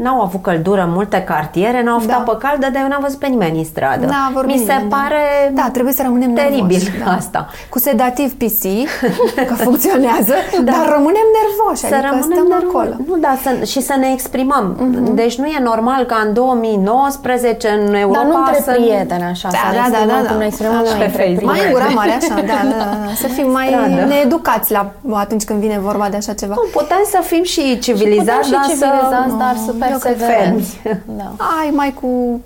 N-au 0.04 0.22
avut 0.22 0.42
căldură 0.42 0.82
în 0.82 0.92
multe 0.92 1.22
cartiere, 1.24 1.84
n-au 1.84 1.96
avut 1.96 2.08
Da. 2.08 2.16
apă 2.16 2.36
caldă, 2.36 2.68
dar 2.74 2.82
eu 2.82 2.88
n-am 2.88 3.02
văzut 3.02 3.20
pe 3.20 3.28
nimeni 3.28 3.58
în 3.58 3.64
stradă. 3.64 4.06
Da, 4.06 4.30
vorbim 4.34 4.56
Mi 4.60 4.66
se 4.66 4.72
nimeni, 4.74 4.90
da. 4.90 4.96
pare 4.96 5.22
Da, 5.54 5.70
trebuie 5.74 5.94
să 5.94 6.02
rămânem 6.06 6.34
teribil 6.34 6.66
nervoși. 6.82 7.04
Da. 7.06 7.12
asta. 7.12 7.48
Cu 7.70 7.80
sedativ 7.80 8.30
PC, 8.42 8.64
că 9.50 9.54
funcționează, 9.68 10.34
Da. 10.64 10.72
dar 10.72 10.84
rămânem 10.96 11.28
nervoși, 11.40 11.82
Să 11.82 11.94
adică 11.96 12.02
rămânem 12.10 12.32
stăm 12.38 12.48
nervoși. 12.56 12.76
acolo. 12.76 12.94
Nu, 13.10 13.16
da, 13.26 13.34
să, 13.44 13.64
și 13.74 13.82
să 13.82 13.94
ne 14.00 14.10
exprimăm. 14.16 14.66
Mhm. 14.80 15.14
Deci 15.16 15.36
nu 15.42 15.46
e 15.46 15.60
normal 15.72 16.04
ca 16.04 16.18
în 16.26 16.34
2019 16.34 17.68
în 17.80 17.94
Europa 17.94 18.18
Dar 18.20 18.28
nu 18.32 18.36
între 18.38 18.60
să... 18.68 18.72
prieteni 18.72 19.24
așa, 19.34 19.48
Da, 19.52 19.58
să 19.58 19.68
ne 19.72 19.78
da, 19.78 19.82
da, 19.82 19.98
exprimăm 19.98 20.22
da, 20.22 20.28
cum 20.30 20.38
da. 20.38 20.42
ne 20.44 20.46
exprimăm 20.52 20.76
Așa. 20.82 20.90
noi 20.90 20.98
Pe 21.00 21.06
între 21.06 21.22
Facebook. 21.24 21.50
Mai 21.52 21.60
în 21.60 21.66
prieteni. 21.66 21.74
gura 21.76 21.90
mare, 22.00 22.14
așa, 22.22 22.36
da, 22.52 22.58
da, 22.72 22.76
da. 22.82 23.14
Să 23.24 23.28
fim 23.38 23.48
mai 23.58 23.68
Stradă. 23.72 24.02
needucați 24.14 24.70
la, 24.78 24.82
atunci 25.24 25.44
când 25.50 25.60
vine 25.66 25.78
vorba 25.90 26.08
de 26.14 26.18
așa 26.22 26.34
ceva. 26.42 26.54
Nu, 26.60 26.66
putem 26.80 27.02
să 27.14 27.20
fim 27.32 27.44
și 27.54 27.64
civilizați, 27.86 28.48
Putem 28.48 28.48
și 28.48 28.52
dar 28.56 28.64
civilizați, 28.70 29.32
să... 29.36 29.38
dar 29.44 29.56
să 29.66 29.72
eu 29.72 29.76
cred 29.80 29.85
perseverenți. 29.88 30.76
fermi. 30.76 31.02
Da. 31.18 31.32
Ai 31.62 31.70
mai 31.74 31.94
cu 32.02 32.42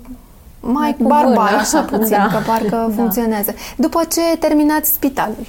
mai 0.60 0.96
cu 0.98 1.06
barbar, 1.06 1.48
vână. 1.48 1.60
așa 1.60 1.80
puțin, 1.80 2.16
Da. 2.16 2.26
că 2.32 2.38
parcă 2.46 2.92
funcționează. 2.96 3.54
După 3.76 4.00
ce 4.12 4.36
terminați 4.38 4.92
spitalul, 4.92 5.46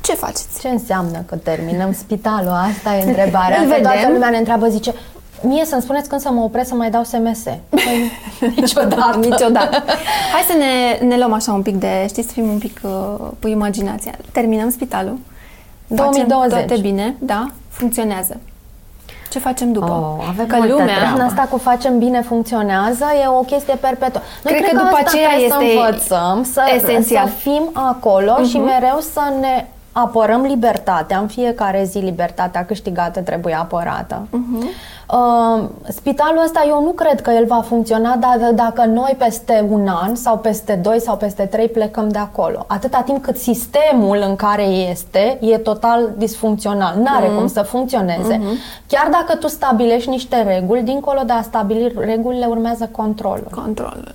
ce 0.00 0.12
faceți? 0.14 0.60
Ce 0.60 0.68
înseamnă 0.68 1.18
că 1.26 1.36
terminăm 1.36 1.92
spitalul? 1.92 2.48
Asta 2.50 2.96
e 2.96 3.02
întrebarea. 3.08 3.60
Îl 3.60 3.68
Că 3.68 3.74
toată 3.80 3.96
vedem. 3.96 4.12
lumea 4.12 4.30
ne 4.30 4.36
întreabă, 4.36 4.66
zice, 4.68 4.94
mie 5.42 5.64
să-mi 5.64 5.82
spuneți 5.82 6.08
când 6.08 6.20
să 6.20 6.30
mă 6.30 6.42
opresc 6.42 6.68
să 6.68 6.74
mai 6.74 6.90
dau 6.90 7.02
SMS. 7.04 7.42
Păi, 7.68 8.10
niciodată. 8.56 9.18
Niciodată. 9.18 9.82
Hai 10.32 10.42
să 10.48 10.54
ne, 10.58 11.06
ne 11.06 11.16
luăm 11.16 11.32
așa 11.32 11.52
un 11.52 11.62
pic 11.62 11.76
de, 11.76 12.04
știți, 12.08 12.26
să 12.26 12.32
fim 12.32 12.48
un 12.48 12.58
pic 12.58 12.80
uh, 12.82 12.90
cu 13.40 13.48
imaginația. 13.48 14.12
Terminăm 14.32 14.70
spitalul. 14.70 15.18
facem 15.94 16.26
2020. 16.26 16.66
Toate 16.66 16.80
bine, 16.80 17.14
da, 17.18 17.46
funcționează. 17.68 18.36
Ce 19.32 19.38
facem 19.38 19.72
după? 19.72 20.16
Oh, 20.18 20.24
avem 20.28 20.46
că 20.46 20.56
multă 20.56 20.72
lumea, 20.72 20.94
treabă. 20.96 21.22
Asta 21.22 21.46
cu 21.50 21.58
facem 21.58 21.98
bine 21.98 22.20
funcționează 22.22 23.04
e 23.24 23.28
o 23.28 23.40
chestie 23.40 23.74
perpetuă. 23.74 24.20
Noi 24.42 24.52
Cred 24.52 24.64
cred, 24.66 24.76
că 24.78 24.84
după 24.84 24.96
asta 24.96 25.10
aceea 25.10 25.28
trebuie 25.28 25.46
este 25.46 25.58
să 25.58 26.14
învățăm, 26.18 26.44
să, 26.52 26.62
esențial. 26.74 27.26
să 27.26 27.32
fim 27.34 27.70
acolo 27.72 28.34
Mhm. 28.38 28.48
și 28.48 28.58
mereu 28.58 28.98
să 29.12 29.20
ne 29.40 29.66
apărăm 29.92 30.42
libertatea. 30.42 31.18
În 31.18 31.26
fiecare 31.26 31.84
zi 31.84 31.98
libertatea 31.98 32.64
câștigată 32.64 33.20
trebuie 33.20 33.54
apărată. 33.54 34.26
Mhm. 34.30 34.68
Uh, 35.12 35.62
spitalul 35.88 36.42
ăsta 36.44 36.64
eu 36.68 36.82
nu 36.82 36.90
cred 36.90 37.20
că 37.20 37.30
el 37.30 37.46
va 37.46 37.60
funcționa 37.60 38.16
dar 38.16 38.50
dacă 38.54 38.84
noi 38.84 39.14
peste 39.18 39.66
un 39.70 39.88
an 39.88 40.14
sau 40.14 40.38
peste 40.38 40.74
doi 40.82 41.00
sau 41.00 41.16
peste 41.16 41.44
trei 41.44 41.68
plecăm 41.68 42.08
de 42.08 42.18
acolo. 42.18 42.64
Atâta 42.68 43.00
timp 43.00 43.22
cât 43.22 43.36
sistemul 43.36 44.24
în 44.28 44.36
care 44.36 44.62
este 44.64 45.38
e 45.40 45.58
total 45.58 46.10
disfuncțional. 46.16 46.94
N-are 46.96 47.26
Mhm. 47.26 47.36
cum 47.36 47.46
să 47.46 47.62
funcționeze. 47.62 48.40
Chiar 48.86 49.08
dacă 49.10 49.36
tu 49.38 49.48
stabilești 49.48 50.08
niște 50.08 50.42
reguli, 50.42 50.82
dincolo 50.82 51.20
de 51.26 51.32
a 51.32 51.42
stabili 51.42 51.92
regulile 51.98 52.46
urmează 52.46 52.88
controlul. 52.92 53.48
Controlul. 53.54 54.14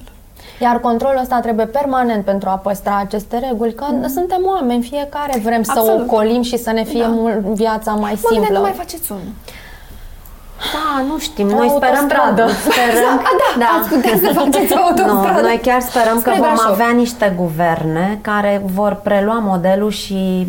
Iar 0.62 0.80
controlul 0.80 1.20
ăsta 1.22 1.40
trebuie 1.40 1.66
permanent 1.66 2.26
pentru 2.26 2.50
a 2.50 2.56
păstra 2.56 2.98
aceste 3.06 3.38
reguli, 3.50 3.74
că 3.74 3.86
mm. 3.90 4.08
suntem 4.08 4.42
oameni, 4.46 4.84
fiecare 4.84 5.40
vrem 5.44 5.64
Absolut. 5.68 5.88
să 5.88 6.04
ocolim 6.04 6.42
și 6.42 6.58
să 6.58 6.72
ne 6.72 6.84
fie 6.84 7.02
da. 7.02 7.08
mult 7.08 7.40
viața 7.40 7.92
mai 7.92 8.18
mă 8.22 8.30
simplă. 8.32 8.54
Mă 8.58 8.60
mai 8.62 8.72
faceți 8.72 9.12
unul. 9.12 9.24
Da, 10.74 11.04
nu 11.08 11.20
știm. 11.20 11.48
Noi 11.48 11.74
sperăm 11.76 12.08
că, 12.36 12.48
sperăm, 12.48 13.22
da, 13.24 13.32
da, 13.42 13.60
da, 13.60 13.66
ați 13.80 13.90
putea 13.90 14.18
să 14.24 14.40
faceți 14.40 14.74
o 14.78 14.82
autostradă. 14.82 15.42
No, 15.42 15.48
noi 15.48 15.60
chiar 15.62 15.82
sperăm 15.82 16.20
Spre 16.20 16.32
că 16.32 16.38
vom 16.38 16.48
Brașov. 16.48 16.72
avea 16.72 16.90
niște 16.96 17.34
guverne 17.36 18.20
care 18.22 18.62
vor 18.66 18.94
prelua 18.94 19.40
modelul 19.40 19.92
și 19.92 20.48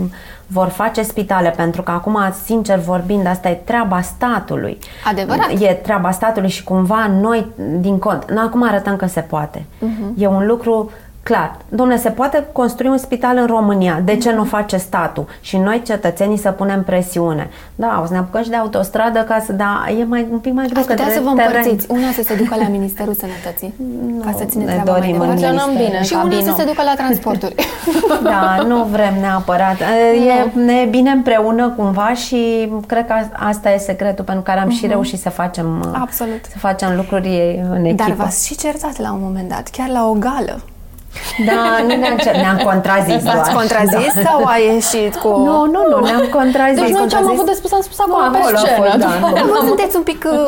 vor 0.50 0.68
face 0.68 1.02
spitale, 1.02 1.52
pentru 1.56 1.82
că 1.82 1.90
acum, 1.90 2.18
sincer 2.44 2.78
vorbind, 2.78 3.26
asta 3.26 3.48
e 3.48 3.54
treaba 3.54 4.00
statului. 4.00 4.78
Adevărat. 5.04 5.50
E 5.60 5.72
treaba 5.82 6.10
statului 6.10 6.48
și 6.48 6.64
cumva 6.64 7.06
noi, 7.20 7.46
din 7.78 7.98
cont, 7.98 8.30
noi 8.30 8.44
acum 8.46 8.62
arătăm 8.62 8.96
că 8.96 9.06
se 9.06 9.20
poate. 9.20 9.58
Uh-huh. 9.58 10.18
E 10.18 10.26
un 10.26 10.46
lucru 10.46 10.90
clar. 11.28 11.56
Domnule, 11.68 11.98
se 11.98 12.10
poate 12.10 12.46
construi 12.52 12.90
un 12.90 12.98
spital 12.98 13.36
în 13.36 13.46
România. 13.46 14.00
De 14.04 14.16
ce 14.16 14.32
nu 14.32 14.44
face 14.44 14.76
statul? 14.76 15.26
Și 15.40 15.56
noi, 15.56 15.82
cetățenii, 15.84 16.38
să 16.38 16.50
punem 16.50 16.82
presiune. 16.84 17.50
Da, 17.74 18.00
o 18.02 18.06
să 18.06 18.12
ne 18.12 18.18
apucăm 18.18 18.42
și 18.42 18.48
de 18.48 18.56
autostradă 18.56 19.18
ca 19.18 19.42
să... 19.46 19.52
Da, 19.52 19.86
e 20.00 20.04
mai, 20.04 20.26
un 20.30 20.38
pic 20.38 20.52
mai 20.52 20.66
greu 20.66 20.82
că 20.84 20.94
să 20.96 21.20
vă 21.22 21.28
împărțiți. 21.28 21.86
Una 21.90 22.10
să 22.14 22.22
se 22.22 22.34
ducă 22.34 22.54
la 22.58 22.68
Ministerul 22.68 23.14
Sănătății, 23.14 23.74
no, 24.16 24.24
ca 24.26 24.34
să 24.38 24.44
ține 24.44 24.64
ne 24.64 24.70
treaba 24.72 24.92
dorim 24.92 25.16
mai 25.16 25.36
departe. 25.36 25.70
bine 25.76 26.02
Și 26.02 26.14
una 26.24 26.40
să 26.40 26.54
se 26.56 26.64
ducă 26.64 26.82
la 26.82 26.94
transporturi. 26.96 27.54
da, 28.32 28.64
nu 28.66 28.84
vrem 28.84 29.14
neapărat. 29.20 29.76
E, 29.80 30.60
ne 30.60 30.72
e 30.72 30.84
bine 30.84 31.10
împreună 31.10 31.68
cumva 31.76 32.12
și 32.14 32.72
cred 32.86 33.06
că 33.06 33.14
asta 33.32 33.72
e 33.72 33.78
secretul 33.78 34.24
pentru 34.24 34.42
care 34.42 34.60
am 34.60 34.68
uh-huh. 34.68 34.78
și 34.78 34.84
mhm. 34.84 34.90
reușit 34.90 35.20
să 35.20 35.30
facem, 35.30 35.96
Absolut. 36.00 36.44
să 36.50 36.58
facem 36.58 36.96
lucruri 36.96 37.60
în 37.70 37.84
echipă. 37.84 38.04
Dar 38.06 38.12
v-ați 38.12 38.46
și 38.46 38.56
certat 38.56 38.98
la 38.98 39.12
un 39.12 39.20
moment 39.22 39.48
dat, 39.48 39.68
chiar 39.68 39.88
la 39.88 40.08
o 40.08 40.12
gală. 40.12 40.60
Da, 41.46 41.82
nu 41.88 41.94
ne-am, 42.02 42.18
ne-am 42.42 42.60
contrazis 42.70 43.22
doar. 43.22 43.36
Ați 43.36 43.52
contrazis 43.52 44.14
da. 44.14 44.20
sau 44.28 44.44
a 44.44 44.56
ieșit 44.72 45.14
cu... 45.16 45.28
Nu, 45.28 45.64
nu, 45.74 45.80
nu, 45.90 45.98
ne-am 46.06 46.26
contrazis. 46.38 46.80
Deci 46.80 46.90
noi 46.90 47.08
ce 47.08 47.16
am 47.16 47.28
avut 47.30 47.46
de 47.46 47.52
spus, 47.52 47.72
am 47.72 47.80
spus 47.80 47.98
acolo 47.98 48.24
pe 48.32 48.38
scenă. 48.56 48.76
Fost, 48.76 48.90
da, 48.90 49.10
da, 49.20 49.30
da, 49.34 49.66
sunteți 49.66 49.96
un 49.96 50.02
pic... 50.02 50.24
Uh... 50.24 50.38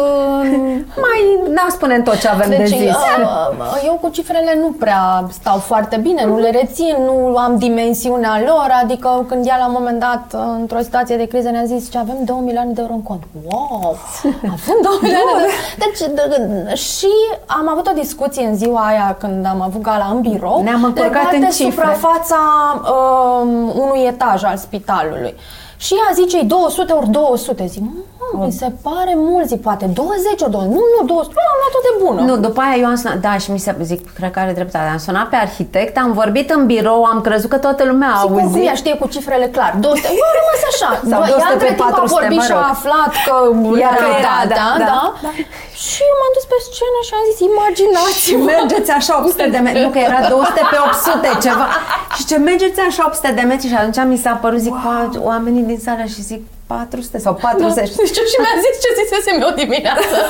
Mai, 1.04 1.20
n-am 1.54 1.68
spune 1.68 2.00
tot 2.00 2.18
ce 2.18 2.28
avem 2.28 2.48
deci, 2.48 2.58
de 2.58 2.66
zis. 2.66 2.90
Uh, 2.90 3.82
eu 3.84 3.98
cu 4.00 4.08
cifrele 4.08 4.58
nu 4.60 4.70
prea 4.78 5.26
stau 5.30 5.58
foarte 5.58 5.96
bine, 5.96 6.24
nu 6.26 6.38
le 6.38 6.50
rețin, 6.50 6.96
nu 7.04 7.36
am 7.36 7.58
dimensiunea 7.58 8.42
lor, 8.46 8.68
adică 8.82 9.24
când 9.28 9.46
ea 9.46 9.56
la 9.58 9.66
un 9.66 9.74
moment 9.78 9.98
dat, 10.00 10.40
într-o 10.58 10.80
situație 10.80 11.16
de 11.16 11.26
criză, 11.26 11.50
ne-a 11.50 11.64
zis 11.64 11.88
că 11.88 11.98
avem 11.98 12.16
2 12.24 12.36
milioane 12.40 12.72
de 12.72 12.80
euro 12.80 12.92
în 12.92 13.02
cont. 13.02 13.22
Wow! 13.48 13.96
Avem 14.56 14.78
2 14.82 14.98
milioane 15.02 15.30
de 15.32 15.40
euro. 15.40 15.52
Deci, 16.68 16.78
și 16.78 17.12
am 17.46 17.68
avut 17.68 17.86
o 17.86 17.92
discuție 17.94 18.46
în 18.46 18.56
ziua 18.56 18.80
aia 18.86 19.16
când 19.18 19.46
am 19.46 19.60
avut 19.60 19.80
gala 19.80 20.10
în 20.14 20.20
birou, 20.20 20.59
ne-am 20.62 20.84
încurcat 20.84 21.32
în 21.32 21.40
cifre. 21.40 21.70
suprafața 21.70 22.38
um, 23.42 23.72
unui 23.80 24.06
etaj 24.06 24.42
al 24.42 24.56
spitalului. 24.56 25.34
Și 25.76 25.94
ea 25.94 26.14
zice 26.14 26.42
200 26.42 26.92
ori 26.92 27.08
200. 27.10 27.66
Zic, 27.66 27.82
mă, 28.32 28.44
mi 28.44 28.52
se 28.62 28.68
pare 28.86 29.14
mult, 29.28 29.46
zic, 29.52 29.60
poate 29.68 29.86
20 29.86 30.40
ori 30.44 30.50
20. 30.50 30.72
Nu, 30.76 30.82
nu, 30.94 31.00
200. 31.06 31.34
Nu, 31.38 31.42
am 31.52 31.58
luat-o 31.62 31.80
de 31.88 31.92
bună. 32.02 32.20
Nu, 32.28 32.34
după 32.46 32.60
aia 32.64 32.76
eu 32.82 32.88
am 32.92 32.98
sunat, 33.02 33.18
da, 33.26 33.34
și 33.42 33.48
mi 33.54 33.60
se 33.64 33.70
zic, 33.90 34.00
cred 34.18 34.30
că 34.34 34.38
are 34.44 34.52
dreptate. 34.58 34.88
Am 34.96 35.02
sunat 35.08 35.26
pe 35.32 35.36
arhitect, 35.46 35.94
am 36.04 36.12
vorbit 36.20 36.48
în 36.56 36.62
birou, 36.72 37.00
am 37.12 37.20
crezut 37.26 37.50
că 37.54 37.58
toată 37.66 37.82
lumea 37.90 38.10
a 38.14 38.18
auzit. 38.24 38.50
Cum 38.52 38.66
ea 38.68 38.76
știe 38.82 38.94
cu 39.00 39.06
cifrele 39.14 39.46
clar. 39.54 39.72
200. 39.80 40.08
Eu 40.20 40.26
am 40.30 40.34
rămas 40.40 40.60
așa. 40.72 40.90
Sau 41.10 41.20
200 41.32 41.64
pe 41.64 41.72
400, 41.82 42.00
a 42.00 42.18
vorbit 42.18 42.40
și 42.48 42.52
a 42.60 42.64
aflat 42.74 43.12
că 43.26 43.34
era, 43.88 44.10
da, 44.26 44.36
da, 44.36 44.36
da, 44.54 44.68
da, 44.84 45.02
da. 45.24 45.30
Și 45.84 46.00
eu 46.10 46.14
m-am 46.20 46.32
dus 46.36 46.46
pe 46.52 46.58
scenă 46.68 47.00
și 47.08 47.12
am 47.18 47.24
zis, 47.30 47.38
imaginați 47.50 48.20
Mergeți 48.52 48.90
așa 48.98 49.12
800 49.18 49.44
de 49.54 49.60
metri. 49.66 49.82
Nu, 49.86 49.90
că 49.94 50.00
era 50.08 50.20
200 50.28 50.60
pe 50.72 50.78
800 50.86 51.28
ceva. 51.46 51.66
Și 52.16 52.22
ce 52.28 52.36
mergeți 52.48 52.78
așa 52.88 53.02
800 53.06 53.30
de 53.38 53.44
metri 53.50 53.66
și 53.72 53.76
atunci 53.80 54.00
mi 54.12 54.18
s-a 54.24 54.34
părut, 54.42 54.60
zic, 54.66 54.76
wow. 54.84 55.10
oamenii 55.30 55.64
din 55.70 55.80
sală 55.86 56.04
și 56.14 56.22
zic 56.30 56.42
400 56.70 57.18
sau 57.18 57.34
40. 57.34 57.74
Da, 57.74 57.82
știu 58.04 58.24
și 58.24 58.36
mi-a 58.38 58.54
zis 58.64 58.74
ce 58.82 58.88
zisesem 59.02 59.40
eu 59.42 59.50
dimineață. 59.50 60.16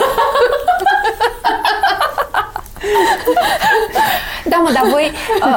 da, 4.48 4.56
mă, 4.56 4.70
dar 4.74 4.84
voi... 4.90 5.10
Uh, 5.40 5.56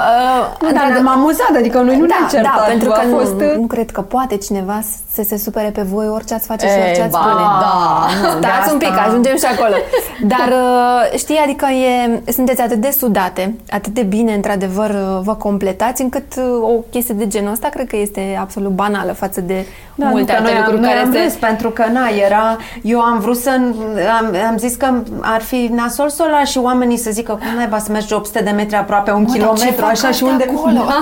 uh, 0.61 0.73
da, 0.73 0.87
ne-am 0.87 1.07
amuzat, 1.07 1.53
adică 1.57 1.77
noi 1.81 1.97
nu 1.97 2.05
da, 2.05 2.15
ne-am 2.15 2.29
certat. 2.29 2.55
Da, 2.55 2.63
pentru 2.67 2.89
că 2.89 3.01
fost... 3.11 3.33
nu, 3.33 3.55
nu 3.59 3.67
cred 3.67 3.91
că 3.91 4.01
poate 4.01 4.37
cineva 4.37 4.81
să 5.13 5.21
se 5.27 5.37
supere 5.37 5.69
pe 5.69 5.81
voi 5.81 6.07
orice 6.07 6.33
ați 6.33 6.45
face 6.45 6.67
și 6.67 6.73
orice 6.87 7.01
ați 7.01 7.13
spune. 7.13 7.43
Da, 7.65 8.07
nu, 8.21 8.29
Stați 8.41 8.71
un 8.71 8.77
pic, 8.77 8.97
ajungem 9.07 9.37
și 9.37 9.45
acolo. 9.45 9.75
Dar 10.33 10.47
uh, 10.47 11.17
știi, 11.17 11.39
adică 11.43 11.65
e, 11.65 12.31
sunteți 12.31 12.61
atât 12.61 12.77
de 12.77 12.89
sudate, 12.97 13.55
atât 13.69 13.93
de 13.93 14.01
bine, 14.01 14.33
într-adevăr, 14.33 14.89
uh, 14.89 15.19
vă 15.21 15.35
completați, 15.35 16.01
încât 16.01 16.35
uh, 16.37 16.43
o 16.61 16.83
chestie 16.91 17.13
de 17.13 17.27
genul 17.27 17.51
ăsta 17.51 17.67
cred 17.67 17.87
că 17.87 17.97
este 17.97 18.37
absolut 18.39 18.71
banală 18.71 19.11
față 19.11 19.41
de 19.41 19.65
da, 19.95 20.05
multe 20.05 20.31
alte 20.31 20.43
noi 20.43 20.53
lucruri 20.57 20.77
am, 20.77 20.83
care 20.83 20.97
am 20.97 21.11
se... 21.11 21.23
Râs, 21.23 21.33
pentru 21.33 21.69
că, 21.69 21.85
na, 21.91 22.07
era... 22.25 22.57
Eu 22.81 22.99
am 22.99 23.19
vrut 23.19 23.37
să... 23.37 23.49
Am, 24.19 24.35
am 24.49 24.57
zis 24.57 24.75
că 24.75 24.93
ar 25.21 25.41
fi 25.41 25.69
nasol 25.73 26.09
sola 26.09 26.43
și 26.43 26.57
oamenii 26.57 26.97
să 26.97 27.11
zică 27.11 27.31
cum 27.31 27.55
naiba 27.55 27.77
să 27.77 27.91
mergi 27.91 28.13
800 28.13 28.43
de 28.43 28.49
metri 28.49 28.72
aproape 28.75 29.11
un 29.11 29.21
mă, 29.21 29.33
kilometru, 29.33 29.85
așa 29.85 30.11
și 30.11 30.23
unde... 30.23 30.47
Acolo? 30.49 30.85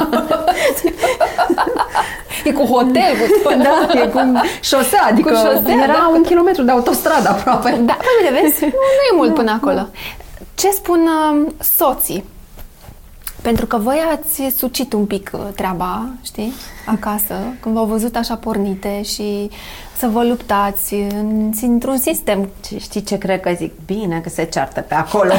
e 2.43 2.51
cu 2.51 2.63
hotel, 2.63 3.13
cu 3.19 3.39
tot. 3.43 3.55
Da, 3.55 3.99
e 4.01 4.07
cu 4.07 4.19
șosea, 4.61 5.07
adică 5.09 5.29
cu 5.29 5.35
șosea, 5.35 5.73
era 5.73 5.85
da. 5.85 6.11
un 6.13 6.23
kilometru 6.23 6.63
de 6.63 6.71
autostradă 6.71 7.29
aproape. 7.29 7.81
Da, 7.81 7.97
păi, 7.97 8.41
vezi, 8.41 8.63
nu, 8.65 8.69
nu 8.69 9.03
e 9.11 9.15
mult 9.15 9.33
până 9.33 9.51
acolo. 9.51 9.87
Ce 10.55 10.69
spun 10.69 10.99
uh, 10.99 11.51
soții? 11.59 12.23
Pentru 13.41 13.65
că 13.65 13.77
voi 13.77 14.01
ați 14.11 14.57
sucit 14.57 14.93
un 14.93 15.05
pic 15.05 15.29
uh, 15.33 15.39
treaba, 15.55 16.05
știi, 16.23 16.53
acasă, 16.85 17.35
când 17.59 17.75
v-au 17.75 17.85
văzut 17.85 18.15
așa 18.15 18.35
pornite 18.35 19.01
și 19.01 19.49
să 19.97 20.07
vă 20.07 20.23
luptați 20.23 20.93
în, 20.93 21.51
într-un 21.61 21.97
sistem. 21.97 22.49
Știi 22.79 23.03
ce 23.03 23.17
cred 23.17 23.39
că 23.39 23.51
zic? 23.55 23.73
Bine 23.85 24.19
că 24.23 24.29
se 24.29 24.43
ceartă 24.43 24.81
pe 24.81 24.93
acolo. 24.93 25.33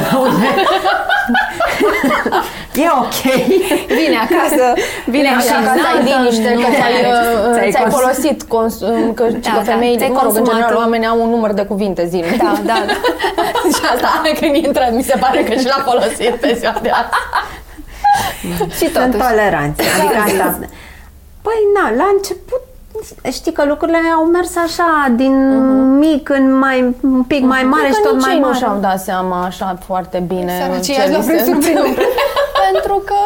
e 2.83 2.87
ok. 3.01 3.21
Bine 3.87 4.17
acasă, 4.27 4.73
bine 5.09 5.27
acasă, 5.27 5.53
acasă 5.53 5.87
ai 5.95 6.03
liniște, 6.03 6.53
că 6.53 6.69
ți-ai, 6.75 6.93
ți-ai, 7.53 7.71
ți-ai 7.71 7.89
folosit, 7.89 8.43
cons- 8.43 8.79
că, 9.13 9.23
da, 9.23 9.49
că 9.51 9.55
da, 9.55 9.61
femeile, 9.63 10.07
mă 10.07 10.21
rog, 10.23 10.35
în 10.35 10.43
general, 10.43 10.75
oamenii 10.75 11.07
au 11.07 11.21
un 11.21 11.29
număr 11.29 11.53
de 11.53 11.65
cuvinte 11.65 12.05
zilnic. 12.07 12.37
Da, 12.37 12.53
da, 12.65 12.83
da. 12.87 12.93
și 13.75 13.81
asta, 13.93 14.21
când 14.39 14.55
intră, 14.55 14.89
mi 14.91 15.03
se 15.03 15.17
pare 15.19 15.43
că 15.43 15.53
și 15.59 15.65
l-a 15.65 15.83
folosit 15.85 16.35
pe 16.35 16.55
ziua 16.59 16.79
de 16.81 16.89
azi. 16.89 17.09
și 18.77 18.85
totuși. 18.85 19.11
Sunt 19.11 19.17
toleranți. 19.27 19.81
Adică 19.99 20.41
asta. 20.45 20.67
Păi, 21.41 21.59
na, 21.75 21.95
la 21.95 22.09
început 22.15 22.61
știi 23.31 23.51
că 23.51 23.65
lucrurile 23.65 23.97
au 24.17 24.25
mers 24.25 24.55
așa, 24.55 25.11
din 25.15 25.33
uh-huh. 25.33 25.99
mic 25.99 26.29
în 26.29 26.57
mai, 26.57 26.95
un 27.01 27.23
pic 27.23 27.43
uh-huh. 27.43 27.47
mai 27.47 27.63
mare 27.63 27.87
și 27.87 28.01
tot 28.03 28.21
mai 28.21 28.37
mare. 28.41 28.53
nu 28.53 28.57
și-au 28.57 28.77
dat 28.79 28.99
seama 29.01 29.45
așa 29.45 29.77
foarte 29.85 30.23
bine 30.27 30.61
Sărăcia 30.61 31.03
ce 31.03 31.17
li 31.17 31.23
se 31.23 31.51
pentru 32.71 33.01
că, 33.05 33.19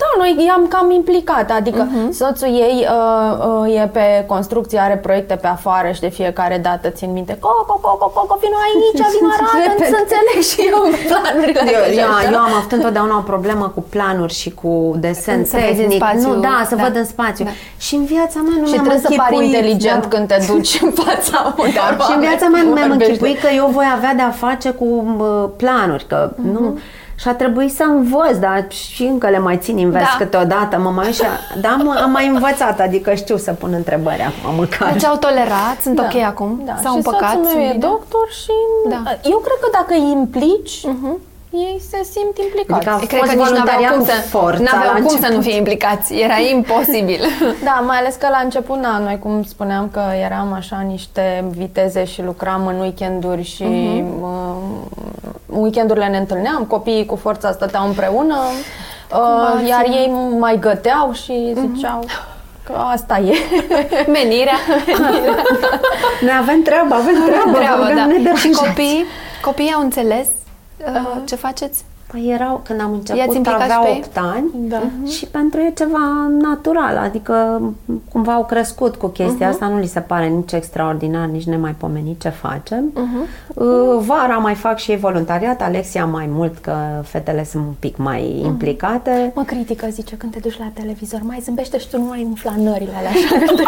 da, 0.00 0.10
noi 0.18 0.44
i-am 0.46 0.66
cam 0.68 0.90
implicat, 0.90 1.50
adică 1.50 1.82
uh-huh. 1.86 2.10
soțul 2.10 2.48
ei 2.48 2.86
uh, 2.96 3.32
uh, 3.64 3.80
e 3.80 3.90
pe 3.92 4.24
construcție, 4.26 4.78
are 4.78 4.96
proiecte 4.96 5.34
pe 5.34 5.46
afară 5.46 5.90
și 5.90 6.00
de 6.00 6.08
fiecare 6.08 6.58
dată 6.58 6.88
țin 6.88 7.12
minte, 7.12 7.38
coco, 7.40 7.78
coco, 7.82 8.06
coco, 8.14 8.38
vino 8.40 8.58
aici, 8.66 9.02
vino 9.14 9.28
arată, 9.36 9.84
să 9.94 9.98
înțeleg 10.04 10.40
și 10.50 10.60
eu 10.70 10.80
planurile. 11.08 11.62
Eu, 11.76 11.84
eu, 12.04 12.32
eu 12.32 12.38
am 12.38 12.52
avut 12.58 12.72
întotdeauna 12.72 13.16
o 13.16 13.20
problemă 13.32 13.72
cu 13.74 13.84
planuri 13.88 14.32
și 14.32 14.50
cu 14.50 14.96
desen 14.98 15.44
să 15.44 15.56
tehnic. 15.56 16.02
Spațiu, 16.02 16.34
nu, 16.34 16.40
da, 16.40 16.62
să 16.68 16.74
da. 16.74 16.82
văd 16.82 16.96
în 16.96 17.04
spațiu. 17.04 17.44
Da. 17.44 17.50
Și 17.78 17.94
în 17.94 18.04
viața 18.04 18.40
mea 18.40 18.56
nu 18.60 18.66
și 18.66 18.72
mi-am 18.72 18.84
trebuie 18.84 19.10
să 19.10 19.14
pari 19.16 19.44
inteligent 19.44 20.02
da. 20.02 20.08
când 20.08 20.26
te 20.28 20.38
duci 20.46 20.78
în 20.82 20.90
fața 20.90 21.38
unor 21.58 21.94
da. 21.98 22.04
Și 22.04 22.12
în 22.14 22.20
viața 22.20 22.46
mea 22.46 22.62
nu 22.62 22.70
mi-am 22.70 22.90
închipuit 22.90 23.38
că 23.40 23.48
eu 23.56 23.66
voi 23.66 23.86
avea 23.96 24.14
de-a 24.14 24.30
face 24.30 24.70
cu 24.70 24.84
uh, 25.18 25.48
planuri, 25.56 26.04
că 26.06 26.30
uh-huh. 26.32 26.52
nu 26.52 26.78
și 27.18 27.28
a 27.28 27.34
trebuit 27.34 27.74
să 27.74 27.82
învăț, 27.82 28.36
dar 28.36 28.66
și 28.68 29.02
încă 29.02 29.28
le 29.28 29.38
mai 29.38 29.56
țin 29.56 29.78
invers 29.78 30.04
da. 30.04 30.16
câteodată. 30.18 30.78
Mă 30.78 30.90
mai 30.90 31.12
și 31.12 31.22
da, 31.60 31.68
mă, 31.68 32.00
am 32.02 32.10
mai 32.10 32.26
învățat, 32.26 32.80
adică 32.80 33.14
știu 33.14 33.36
să 33.36 33.52
pun 33.52 33.72
întrebări 33.72 34.22
acum 34.22 34.54
măcar. 34.56 34.92
Deci 34.92 35.04
au 35.04 35.16
tolerat, 35.16 35.76
sunt 35.82 35.94
da. 35.96 36.08
ok 36.12 36.22
acum, 36.22 36.62
da. 36.64 36.76
s-au 36.82 36.90
și 36.90 36.96
împăcat. 36.96 37.30
Și 37.30 37.38
meu 37.38 37.62
e 37.62 37.76
doctor 37.78 38.28
și 38.42 38.52
da. 38.88 39.02
eu 39.22 39.38
cred 39.38 39.58
că 39.60 39.68
dacă 39.72 39.92
îi 39.94 40.10
implici, 40.10 40.78
uh-huh 40.86 41.26
ei 41.50 41.80
se 41.90 42.02
simt 42.02 42.38
implicați. 42.38 42.88
Adică 42.88 43.16
Cred 43.16 43.28
că 43.28 43.34
nici 43.34 43.48
n-aveau 43.48 43.94
cum, 43.94 44.04
să, 44.04 44.62
n-aveau 44.62 45.06
cum 45.06 45.18
să 45.20 45.32
nu 45.32 45.40
fie 45.40 45.56
implicați. 45.56 46.14
Era 46.14 46.38
imposibil. 46.54 47.20
da, 47.64 47.82
mai 47.86 47.98
ales 47.98 48.14
că 48.14 48.26
la 48.30 48.40
început, 48.44 48.76
na, 48.76 48.98
noi 48.98 49.18
cum 49.18 49.42
spuneam 49.42 49.88
că 49.92 50.00
eram 50.24 50.52
așa 50.52 50.84
niște 50.86 51.44
viteze 51.50 52.04
și 52.04 52.22
lucram 52.22 52.66
în 52.66 52.80
weekenduri 52.80 53.42
și 53.42 53.64
uh-huh. 53.64 54.22
uh, 54.22 55.47
weekendurile 55.60 56.06
ne 56.06 56.18
întâlneam, 56.18 56.64
copiii 56.64 57.06
cu 57.06 57.16
forța 57.16 57.52
stăteau 57.52 57.86
împreună, 57.86 58.36
uh, 59.12 59.68
iar 59.68 59.84
ei 59.84 60.12
mai 60.38 60.58
găteau 60.58 61.12
și 61.12 61.52
mhm. 61.54 61.74
ziceau... 61.74 62.04
Uh-huh. 62.04 62.36
Că 62.64 62.74
asta 62.74 63.18
e. 63.18 63.34
Menirea. 64.16 64.58
Menirea. 65.00 65.44
Noi 66.20 66.36
avem 66.40 66.62
treabă, 66.62 66.94
avem 66.94 67.14
treabă. 67.26 67.58
treabă 67.58 67.84
da. 67.94 68.34
Și 68.34 68.50
copiii, 68.50 69.04
copiii 69.42 69.72
au 69.72 69.82
înțeles 69.82 70.26
Uh, 70.86 71.16
ce 71.24 71.34
faceți? 71.34 71.84
Păi 72.12 72.30
erau, 72.34 72.60
când 72.64 72.80
am 72.80 72.86
I-ați 72.90 73.10
început, 73.10 73.34
implicat 73.34 73.60
avea 73.60 73.74
și 73.76 73.82
pe 73.82 73.88
ei? 73.88 74.02
8 74.06 74.16
ani 74.34 74.44
Da. 74.68 74.82
și 75.06 75.26
pentru 75.26 75.60
ei 75.60 75.66
e 75.66 75.72
ceva 75.76 76.30
natural, 76.40 76.96
adică 76.96 77.62
cumva 78.12 78.32
au 78.32 78.44
crescut 78.44 78.96
cu 78.96 79.06
chestia 79.06 79.48
asta, 79.48 79.66
nu 79.66 79.78
li 79.78 79.86
se 79.86 80.00
pare 80.00 80.26
nici 80.26 80.52
extraordinar, 80.52 81.26
nici 81.26 81.44
nemaipomenit 81.44 82.20
ce 82.20 82.28
facem. 82.28 82.84
Uh, 83.54 83.66
Vara 84.06 84.36
mai 84.36 84.54
fac 84.54 84.78
și 84.78 84.90
ei 84.90 84.96
voluntariat, 84.96 85.62
Alexia 85.62 86.06
mai 86.06 86.26
mult, 86.30 86.58
că 86.58 86.74
fetele 87.04 87.44
sunt 87.44 87.62
un 87.66 87.72
pic 87.78 87.96
mai 87.96 88.40
implicate. 88.44 89.32
Mă 89.34 89.42
critică, 89.42 89.86
zice, 89.90 90.16
când 90.16 90.32
te 90.32 90.38
duci 90.38 90.58
la 90.58 90.70
televizor, 90.74 91.20
mai 91.22 91.38
zâmbește 91.42 91.78
și 91.78 91.88
tu 91.88 91.98
nu 91.98 92.04
mai 92.04 92.22
umfla 92.28 92.54
nările 92.56 92.92
alea 92.96 93.10
așa. 93.10 93.36
când 93.46 93.58
te- 93.58 93.62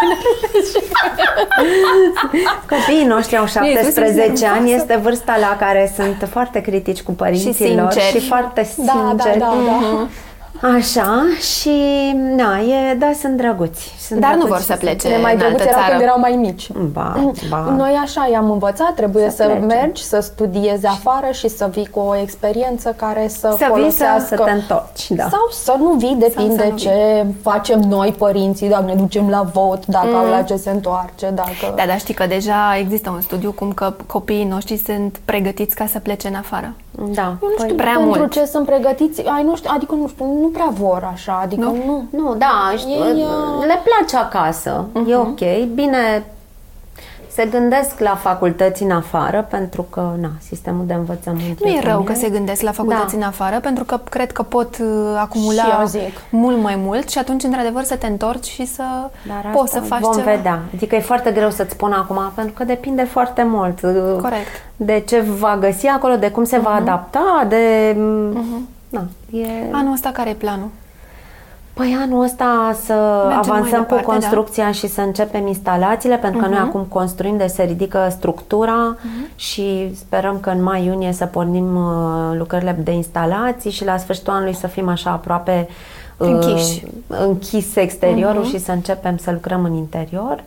Copiii 2.74 3.04
noștri 3.06 3.36
au 3.36 3.42
Ei, 3.44 3.48
sunt 3.48 3.64
17 3.64 4.46
ani, 4.46 4.54
nervoasă. 4.64 4.74
este 4.74 4.96
vârsta 5.02 5.36
la 5.40 5.56
care 5.66 5.92
sunt 5.96 6.28
foarte 6.30 6.60
critici 6.60 7.02
cu 7.02 7.12
părinților 7.12 7.92
și, 7.92 7.98
sinceri. 8.00 8.24
Foarte 8.36 8.68
Da, 8.76 8.92
da, 8.92 9.08
sinceri. 9.22 9.38
da, 9.38 9.46
da. 9.66 10.06
Așa, 10.76 11.22
și 11.52 11.70
na, 12.36 12.58
e, 12.58 12.94
da, 12.94 13.10
sunt 13.20 13.36
drăguți. 13.36 13.94
Sunt 14.06 14.20
Dar 14.20 14.30
nu 14.30 14.36
drăguți 14.36 14.52
vor 14.56 14.60
să 14.66 14.72
și 14.72 14.78
plece 14.78 15.08
Cele 15.08 15.20
mai 15.20 15.32
în 15.32 15.38
drăguțe 15.38 15.62
altă 15.62 15.70
erau 15.72 15.80
țară. 15.82 15.92
când 15.96 16.02
erau 16.08 16.18
mai 16.20 16.32
mici. 16.32 16.70
Ba, 16.92 17.32
ba. 17.48 17.74
Noi 17.76 17.98
așa 18.02 18.28
i-am 18.32 18.50
învățat, 18.50 18.94
trebuie 18.94 19.30
Să 19.30 19.36
să, 19.36 19.44
plece. 19.44 19.58
mergi, 19.64 20.02
să 20.04 20.20
studiezi 20.20 20.86
afară 20.86 21.26
și 21.32 21.48
să 21.48 21.68
vii 21.72 21.86
cu 21.86 21.98
o 22.00 22.16
experiență 22.16 22.94
care 22.96 23.28
să, 23.28 23.38
Să 23.38 23.48
vii 23.56 23.58
să, 23.58 23.64
folosească. 23.68 24.36
să 24.36 24.42
te 24.44 24.50
întorci, 24.50 25.10
da. 25.10 25.22
Sau 25.22 25.48
să 25.50 25.74
nu 25.78 25.92
vii, 25.92 26.16
depinde 26.18 26.56
să 26.62 26.64
nu 26.68 26.74
vii. 26.74 26.76
ce 26.86 27.26
facem 27.42 27.80
noi 27.80 28.14
părinții, 28.18 28.68
dacă 28.68 28.84
ne 28.84 28.94
ducem 28.94 29.28
la 29.28 29.42
vot, 29.52 29.86
dacă 29.86 30.16
au 30.16 30.28
la 30.28 30.42
ce 30.42 30.56
se 30.56 30.70
întoarce, 30.70 31.30
dacă... 31.34 31.74
Da, 31.76 31.86
dar 31.86 31.98
știi 31.98 32.14
că 32.14 32.26
deja 32.26 32.76
există 32.78 33.10
un 33.10 33.20
studiu 33.20 33.52
cum 33.52 33.72
că 33.72 33.94
copiii 34.06 34.44
noștri 34.44 34.76
sunt 34.86 35.20
pregătiți 35.24 35.74
ca 35.74 35.86
să 35.86 35.98
plece 35.98 36.28
în 36.28 36.34
afară. 36.34 36.72
Da. 37.08 37.36
Eu 37.42 37.48
nu 37.48 37.54
știu 37.64 37.74
prea 37.74 37.94
pentru 37.96 38.18
mult. 38.18 38.32
ce 38.32 38.44
sunt 38.44 38.66
pregătiți, 38.66 39.26
ai, 39.26 39.42
nu 39.42 39.56
știu, 39.56 39.70
adică 39.74 39.94
nu 39.94 40.08
știu, 40.08 40.24
nu 40.40 40.48
prea 40.48 40.68
vor 40.72 41.08
așa, 41.12 41.40
adică 41.42 41.64
Nu? 41.64 41.74
nu. 41.86 42.04
nu. 42.10 42.20
Nu, 42.22 42.34
da, 42.34 42.72
știu, 42.76 42.90
Ei, 42.90 43.22
uh, 43.22 43.66
le 43.66 43.80
place 43.84 44.16
acasă, 44.16 44.84
e 45.06 45.16
ok. 45.16 45.40
Bine, 45.74 46.24
se 47.40 47.46
gândesc 47.58 47.98
la 47.98 48.14
facultăți 48.14 48.82
în 48.82 48.90
afară, 48.90 49.46
pentru 49.50 49.82
că, 49.82 50.12
na, 50.20 50.30
sistemul 50.48 50.86
de 50.86 50.92
învățământ 50.94 51.60
Nu 51.64 51.68
e 51.68 51.80
rău 51.84 51.96
cum 51.96 52.04
că 52.04 52.14
se 52.14 52.28
gândesc 52.28 52.62
la 52.62 52.72
facultăți 52.72 53.10
Da. 53.12 53.16
în 53.16 53.22
afară, 53.22 53.60
pentru 53.60 53.84
că 53.84 54.00
cred 54.10 54.32
că 54.32 54.42
pot 54.42 54.76
uh, 54.80 54.86
acumula 55.20 55.62
Și 55.62 55.70
eu 55.80 55.86
zic. 55.86 56.20
mult 56.30 56.62
mai 56.62 56.74
mult 56.76 57.08
și 57.10 57.18
atunci, 57.18 57.42
într-adevăr, 57.42 57.82
să 57.82 57.96
te 57.96 58.06
întorci 58.06 58.44
și 58.46 58.66
să 58.66 58.82
Dar 59.26 59.52
poți 59.52 59.72
să 59.72 59.78
asta 59.78 59.94
faci 59.94 60.02
vom 60.04 60.12
ceva. 60.16 60.30
vedea. 60.30 60.60
Adică 60.74 60.94
e 60.94 61.00
foarte 61.00 61.30
greu 61.30 61.50
să-ți 61.50 61.70
spun 61.72 61.92
acum, 61.92 62.20
pentru 62.34 62.54
că 62.56 62.64
depinde 62.64 63.04
foarte 63.04 63.42
mult. 63.42 63.82
uh, 63.82 63.92
Corect. 64.20 64.48
De 64.76 65.02
ce 65.06 65.20
va 65.20 65.56
găsi 65.60 65.86
acolo, 65.86 66.16
de 66.16 66.30
cum 66.30 66.44
se 66.44 66.58
va 66.58 66.70
adapta, 66.74 67.46
de... 67.48 67.96
Na, 68.88 69.04
e... 69.30 69.46
Anul 69.72 69.92
ăsta 69.92 70.10
care 70.10 70.30
e 70.30 70.34
planul? 70.34 70.68
Păi 71.72 71.96
anul 72.00 72.22
ăsta 72.24 72.76
să 72.84 72.92
Mergem 72.92 73.50
mai 73.50 73.58
avansăm 73.58 73.80
departe, 73.80 74.04
cu 74.04 74.10
construcția 74.10 74.72
și 74.72 74.86
să 74.88 75.00
începem 75.00 75.46
instalațiile, 75.46 76.16
pentru 76.16 76.40
că 76.40 76.46
noi 76.46 76.58
acum 76.58 76.82
construim, 76.82 77.36
deci 77.36 77.50
se 77.50 77.62
ridică 77.62 78.08
structura 78.10 78.96
și 79.34 79.94
sperăm 79.94 80.38
că 80.40 80.50
în 80.50 80.62
mai-iunie 80.62 81.12
să 81.12 81.26
pornim 81.26 81.76
uh, 81.76 82.36
lucrările 82.38 82.76
de 82.84 82.90
instalații 82.92 83.70
și 83.70 83.84
la 83.84 83.96
sfârșitul 83.96 84.32
anului 84.32 84.54
să 84.54 84.66
fim 84.66 84.88
așa 84.88 85.10
aproape 85.10 85.68
uh, 86.16 86.28
Închiși. 86.28 86.82
închis 87.06 87.76
exteriorul 87.76 88.44
și 88.46 88.58
să 88.58 88.72
începem 88.72 89.16
să 89.16 89.30
lucrăm 89.30 89.64
în 89.64 89.74
interior. 89.74 90.42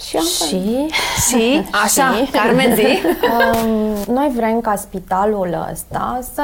Și, 0.00 0.16
asta 0.16 0.44
e. 0.44 0.48
Și 0.48 0.88
Și, 1.28 1.66
așa, 1.84 2.12
Și- 2.24 2.30
Carmen, 2.30 2.74
zi. 2.74 2.86
Um, 3.30 4.14
noi 4.14 4.32
vrem 4.36 4.60
ca 4.60 4.76
spitalul 4.76 5.66
ăsta 5.72 6.18
să 6.34 6.42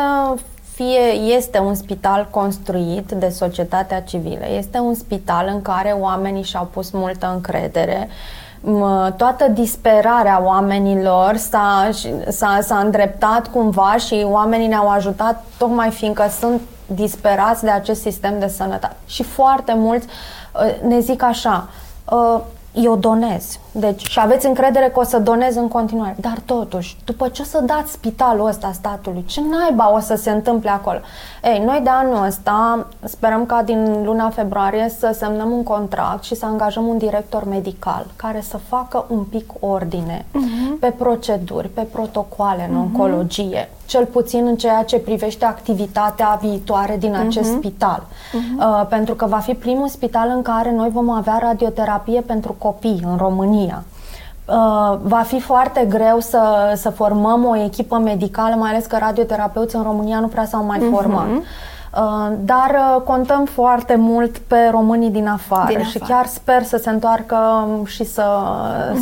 fie, 0.77 1.35
este 1.37 1.59
un 1.59 1.75
spital 1.75 2.29
construit 2.31 3.11
de 3.11 3.29
societatea 3.29 4.01
civilă. 4.03 4.45
Este 4.57 4.79
un 4.79 4.95
spital 4.95 5.51
în 5.53 5.63
care 5.63 5.97
oamenii 6.01 6.43
și-au 6.43 6.69
pus 6.73 6.91
multă 6.91 7.31
încredere. 7.35 8.09
M- 8.61 9.17
Toată 9.17 9.49
disperarea 9.49 10.43
oamenilor 10.45 11.37
s-a, 11.37 11.91
s-a, 12.29 12.59
s-a 12.63 12.79
îndreptat 12.79 13.49
cumva 13.51 13.97
și 13.97 14.27
oamenii 14.29 14.67
ne-au 14.67 14.89
ajutat 14.89 15.45
tocmai 15.59 15.91
fiindcă 15.91 16.25
sunt 16.41 16.61
disperați 16.87 17.65
de 17.65 17.71
acest 17.71 18.01
sistem 18.01 18.39
de 18.39 18.47
sănătate. 18.49 18.97
Și 19.07 19.23
foarte 19.23 19.75
mulți 19.77 20.07
uh, 20.07 20.89
ne 20.89 20.99
zic 20.99 21.23
așa, 21.23 21.69
uh, 22.11 22.41
eu 22.73 22.97
donez. 22.97 23.59
Deci, 23.79 24.07
și 24.07 24.21
aveți 24.21 24.47
încredere 24.47 24.89
că 24.89 25.01
o 25.01 25.03
să 25.03 25.19
donez 25.19 25.57
în 25.57 25.69
continuare. 25.69 26.17
Dar 26.21 26.39
totuși, 26.45 26.97
după 27.05 27.29
ce 27.29 27.43
o 27.43 27.45
să 27.45 27.63
dați 27.67 27.93
spitalul 27.93 28.47
ăsta 28.47 28.71
statului, 28.73 29.25
ce 29.27 29.41
naiba 29.51 29.95
o 29.95 30.01
să 30.01 30.15
se 30.15 30.31
întâmple 30.31 30.71
acolo? 30.71 30.99
Ei, 31.43 31.63
noi 31.65 31.81
de 31.83 31.91
anul 31.91 32.27
ăsta 32.27 32.87
sperăm 33.05 33.47
ca 33.47 33.63
din 33.63 34.03
luna 34.05 34.31
februarie 34.31 34.89
să 34.99 35.15
semnăm 35.19 35.51
un 35.51 35.63
contract 35.63 36.23
și 36.25 36.35
să 36.35 36.47
angajăm 36.47 36.87
un 36.87 36.99
director 36.99 37.45
medical 37.45 38.07
care 38.17 38.41
să 38.41 38.57
facă 38.57 39.05
un 39.09 39.23
pic 39.23 39.53
ordine 39.61 40.25
pe 40.81 40.91
proceduri, 40.99 41.69
pe 41.69 41.81
protocoale 41.81 42.69
în 42.71 42.77
oncologie, 42.77 43.69
cel 43.87 44.05
puțin 44.05 44.47
în 44.47 44.57
ceea 44.57 44.83
ce 44.83 44.99
privește 44.99 45.45
activitatea 45.45 46.39
viitoare 46.43 46.97
din 46.99 47.15
acest 47.15 47.53
spital. 47.53 48.07
Uh, 48.35 48.87
pentru 48.89 49.15
că 49.15 49.27
va 49.27 49.39
fi 49.39 49.55
primul 49.55 49.89
spital 49.89 50.33
în 50.35 50.43
care 50.43 50.73
noi 50.73 50.89
vom 50.89 51.11
avea 51.11 51.39
radioterapie 51.43 52.21
pentru 52.21 52.55
copii 52.59 53.01
în 53.11 53.17
România. 53.17 53.66
Uh, 53.75 54.99
va 55.03 55.23
fi 55.27 55.41
foarte 55.41 55.87
greu 55.89 56.21
să, 56.21 56.73
să 56.77 56.91
formăm 56.91 57.45
o 57.45 57.57
echipă 57.57 57.99
medicală, 57.99 58.55
mai 58.55 58.71
ales 58.71 58.87
că 58.87 58.97
radioterapeuți 59.01 59.77
în 59.77 59.83
România 59.83 60.21
nu 60.21 60.27
prea 60.27 60.45
s-au 60.45 60.65
mai 60.65 60.79
format. 60.91 61.27
Uh, 61.27 61.43
dar 62.45 62.71
uh, 62.97 63.03
contăm 63.05 63.45
foarte 63.45 63.95
mult 63.95 64.39
pe 64.39 64.57
românii 64.71 65.11
din 65.11 65.27
afară, 65.27 65.69
Din 65.75 65.85
și 65.85 65.97
afară. 65.97 66.13
chiar 66.13 66.27
sper 66.27 66.63
să 66.63 66.77
se 66.77 66.91
întoarcă 66.91 67.37
um, 67.69 67.85
și 67.85 68.05
să, 68.05 68.25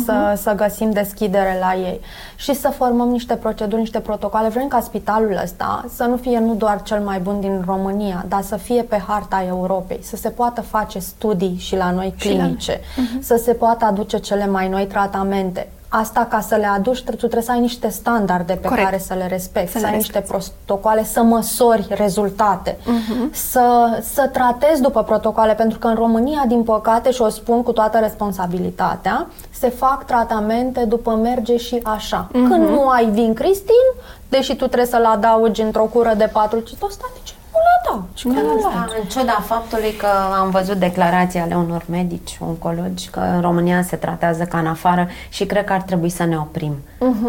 să, 0.05 0.33
să 0.41 0.53
găsim 0.55 0.91
deschidere 0.91 1.57
la 1.59 1.73
ei 1.75 1.99
și 2.35 2.53
să 2.55 2.69
formăm 2.69 3.07
niște 3.09 3.35
proceduri, 3.35 3.79
niște 3.81 3.99
protocoale. 3.99 4.47
Vrem 4.47 4.67
ca 4.67 4.79
spitalul 4.79 5.39
ăsta 5.43 5.85
să 5.95 6.03
nu 6.03 6.15
fie 6.15 6.39
nu 6.39 6.53
doar 6.53 6.81
cel 6.81 6.99
mai 6.99 7.19
bun 7.19 7.39
din 7.39 7.63
România, 7.65 8.25
dar 8.27 8.41
să 8.41 8.55
fie 8.55 8.81
pe 8.81 9.03
harta 9.07 9.43
Europei, 9.47 9.99
să 10.01 10.15
se 10.15 10.29
poată 10.29 10.61
face 10.61 10.99
studii 10.99 11.55
și 11.59 11.75
la 11.75 11.91
noi 11.91 12.13
Și 12.15 12.27
la- 12.27 12.33
clinice, 12.43 12.79
să 13.19 13.41
se 13.43 13.53
poată 13.53 13.85
aduce 13.85 14.17
cele 14.17 14.47
mai 14.47 14.69
noi 14.69 14.85
tratamente. 14.85 15.67
Asta 15.89 16.27
ca 16.29 16.39
să 16.39 16.55
le 16.55 16.65
aduci, 16.65 17.03
tu 17.03 17.11
trebuie 17.15 17.41
să 17.41 17.51
ai 17.51 17.59
niște 17.59 17.87
standarde 17.89 18.53
pe 18.53 18.67
Corect. 18.67 18.83
care 18.85 18.97
să 18.99 19.13
le 19.13 19.27
respecti, 19.27 19.71
Să 19.71 19.77
să, 19.77 19.83
le 19.85 19.89
ai 19.91 19.95
niște 19.97 20.19
protocoale, 20.27 21.03
să 21.03 21.21
măsori 21.23 21.87
rezultate, 21.89 22.77
Mhm. 22.85 23.33
să, 23.33 23.99
să 24.13 24.27
tratezi 24.33 24.81
după 24.81 25.03
protocoale, 25.03 25.53
pentru 25.53 25.79
că 25.79 25.87
în 25.87 25.95
România, 25.95 26.43
din 26.47 26.63
păcate, 26.63 27.11
și 27.11 27.21
o 27.21 27.29
spun 27.29 27.63
cu 27.63 27.71
toată 27.71 27.97
responsabilitatea, 27.99 29.27
se 29.51 29.69
fac 29.69 30.05
tratamente 30.05 30.83
după 30.85 31.11
merge 31.11 31.57
și 31.57 31.79
așa. 31.83 32.27
Mhm. 32.33 32.49
Când 32.49 32.69
nu 32.69 32.87
ai 32.87 33.05
vin 33.09 33.33
Cristin, 33.33 33.85
deși 34.29 34.55
tu 34.55 34.65
trebuie 34.65 34.85
să-l 34.89 35.05
adaugi 35.05 35.61
într-o 35.61 35.83
cură 35.93 36.13
de 36.17 36.29
patru 36.33 36.59
citostatice, 36.59 37.33
nu 37.55 37.61
le 37.65 37.73
adaugi. 37.89 38.23
Că 38.23 38.29
nu 38.29 38.55
le 38.55 38.65
Asta, 38.65 38.87
în 39.01 39.07
ciuda 39.07 39.43
faptului 39.45 39.91
că 39.91 40.07
am 40.41 40.49
văzut 40.49 40.75
declarații 40.77 41.39
ale 41.39 41.55
unor 41.55 41.83
medici 41.89 42.37
oncologi 42.39 43.09
că 43.09 43.19
în 43.19 43.41
România 43.41 43.81
se 43.81 43.95
tratează 43.95 44.43
ca 44.43 44.57
în 44.57 44.67
afară 44.67 45.07
și 45.29 45.45
cred 45.45 45.63
că 45.65 45.73
ar 45.73 45.81
trebui 45.81 46.09
să 46.09 46.23
ne 46.25 46.37
oprim. 46.37 46.73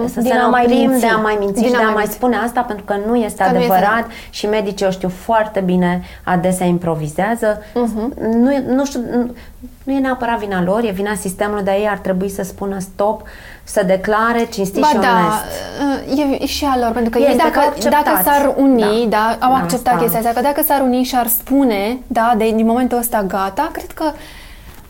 Să 0.07 0.21
Din 0.21 0.31
se 0.31 0.37
a 0.39 0.43
ne 0.43 0.47
mai 0.51 0.63
oprim 0.65 0.79
minți. 0.79 1.01
de 1.01 1.07
a 1.07 1.17
mai 1.17 1.37
minți 1.41 1.61
Din 1.61 1.69
și 1.69 1.75
a 1.75 1.77
de 1.79 1.83
a 1.83 1.85
mai 1.85 1.93
mai 1.93 2.03
minți. 2.03 2.17
spune 2.17 2.37
asta 2.37 2.61
pentru 2.61 2.85
că 2.85 2.95
nu 3.07 3.17
este 3.17 3.43
Că 3.45 3.51
nu 3.51 3.59
este 3.59 3.73
adevărat 3.75 4.05
și 4.31 4.47
medicii 4.47 4.87
o 4.87 4.91
știu 4.91 5.09
foarte 5.09 5.61
bine, 5.61 6.03
adesea 6.25 6.67
improvizează. 6.67 7.63
Nu, 8.33 8.53
e- 8.53 8.65
nu 8.69 8.85
știu, 8.85 9.01
nu, 9.01 9.35
nu 9.85 9.93
e 9.93 9.99
neapărat 9.99 10.39
vina 10.39 10.63
lor, 10.63 10.81
e 10.85 10.91
vina 10.91 11.15
sistemului, 11.15 11.63
dar 11.65 11.75
ei 11.75 11.89
ar 11.91 11.99
trebui 11.99 12.29
să 12.29 12.43
spună 12.43 12.79
stop, 12.79 13.23
să 13.69 13.83
declare 13.87 14.47
cinstit 14.53 14.81
Ba 14.81 14.87
și 14.87 14.97
da, 14.97 15.09
onest. 16.09 16.41
e 16.43 16.47
și 16.47 16.65
a 16.65 16.79
lor, 16.79 16.91
pentru 16.91 17.11
că 17.11 17.19
Este 17.19 17.31
ei 17.31 17.37
că 17.39 17.45
dacă, 17.45 17.59
acceptați. 17.59 18.05
dacă 18.05 18.21
s-ar 18.25 18.55
uni, 18.57 19.07
da, 19.09 19.37
Da. 19.41 19.47
au 19.47 19.53
Da, 19.53 19.59
acceptat 19.59 19.93
asta. 19.93 20.05
chestia 20.05 20.19
asta, 20.21 20.33
că 20.33 20.41
dacă 20.41 20.63
s-ar 20.67 20.81
uni 20.81 21.03
și 21.03 21.15
ar 21.17 21.27
spune, 21.27 21.99
da, 22.07 22.35
de, 22.37 22.53
din 22.57 22.67
momentul 22.67 22.99
ăsta 22.99 23.23
gata, 23.29 23.69
cred 23.73 23.91
că 23.95 24.05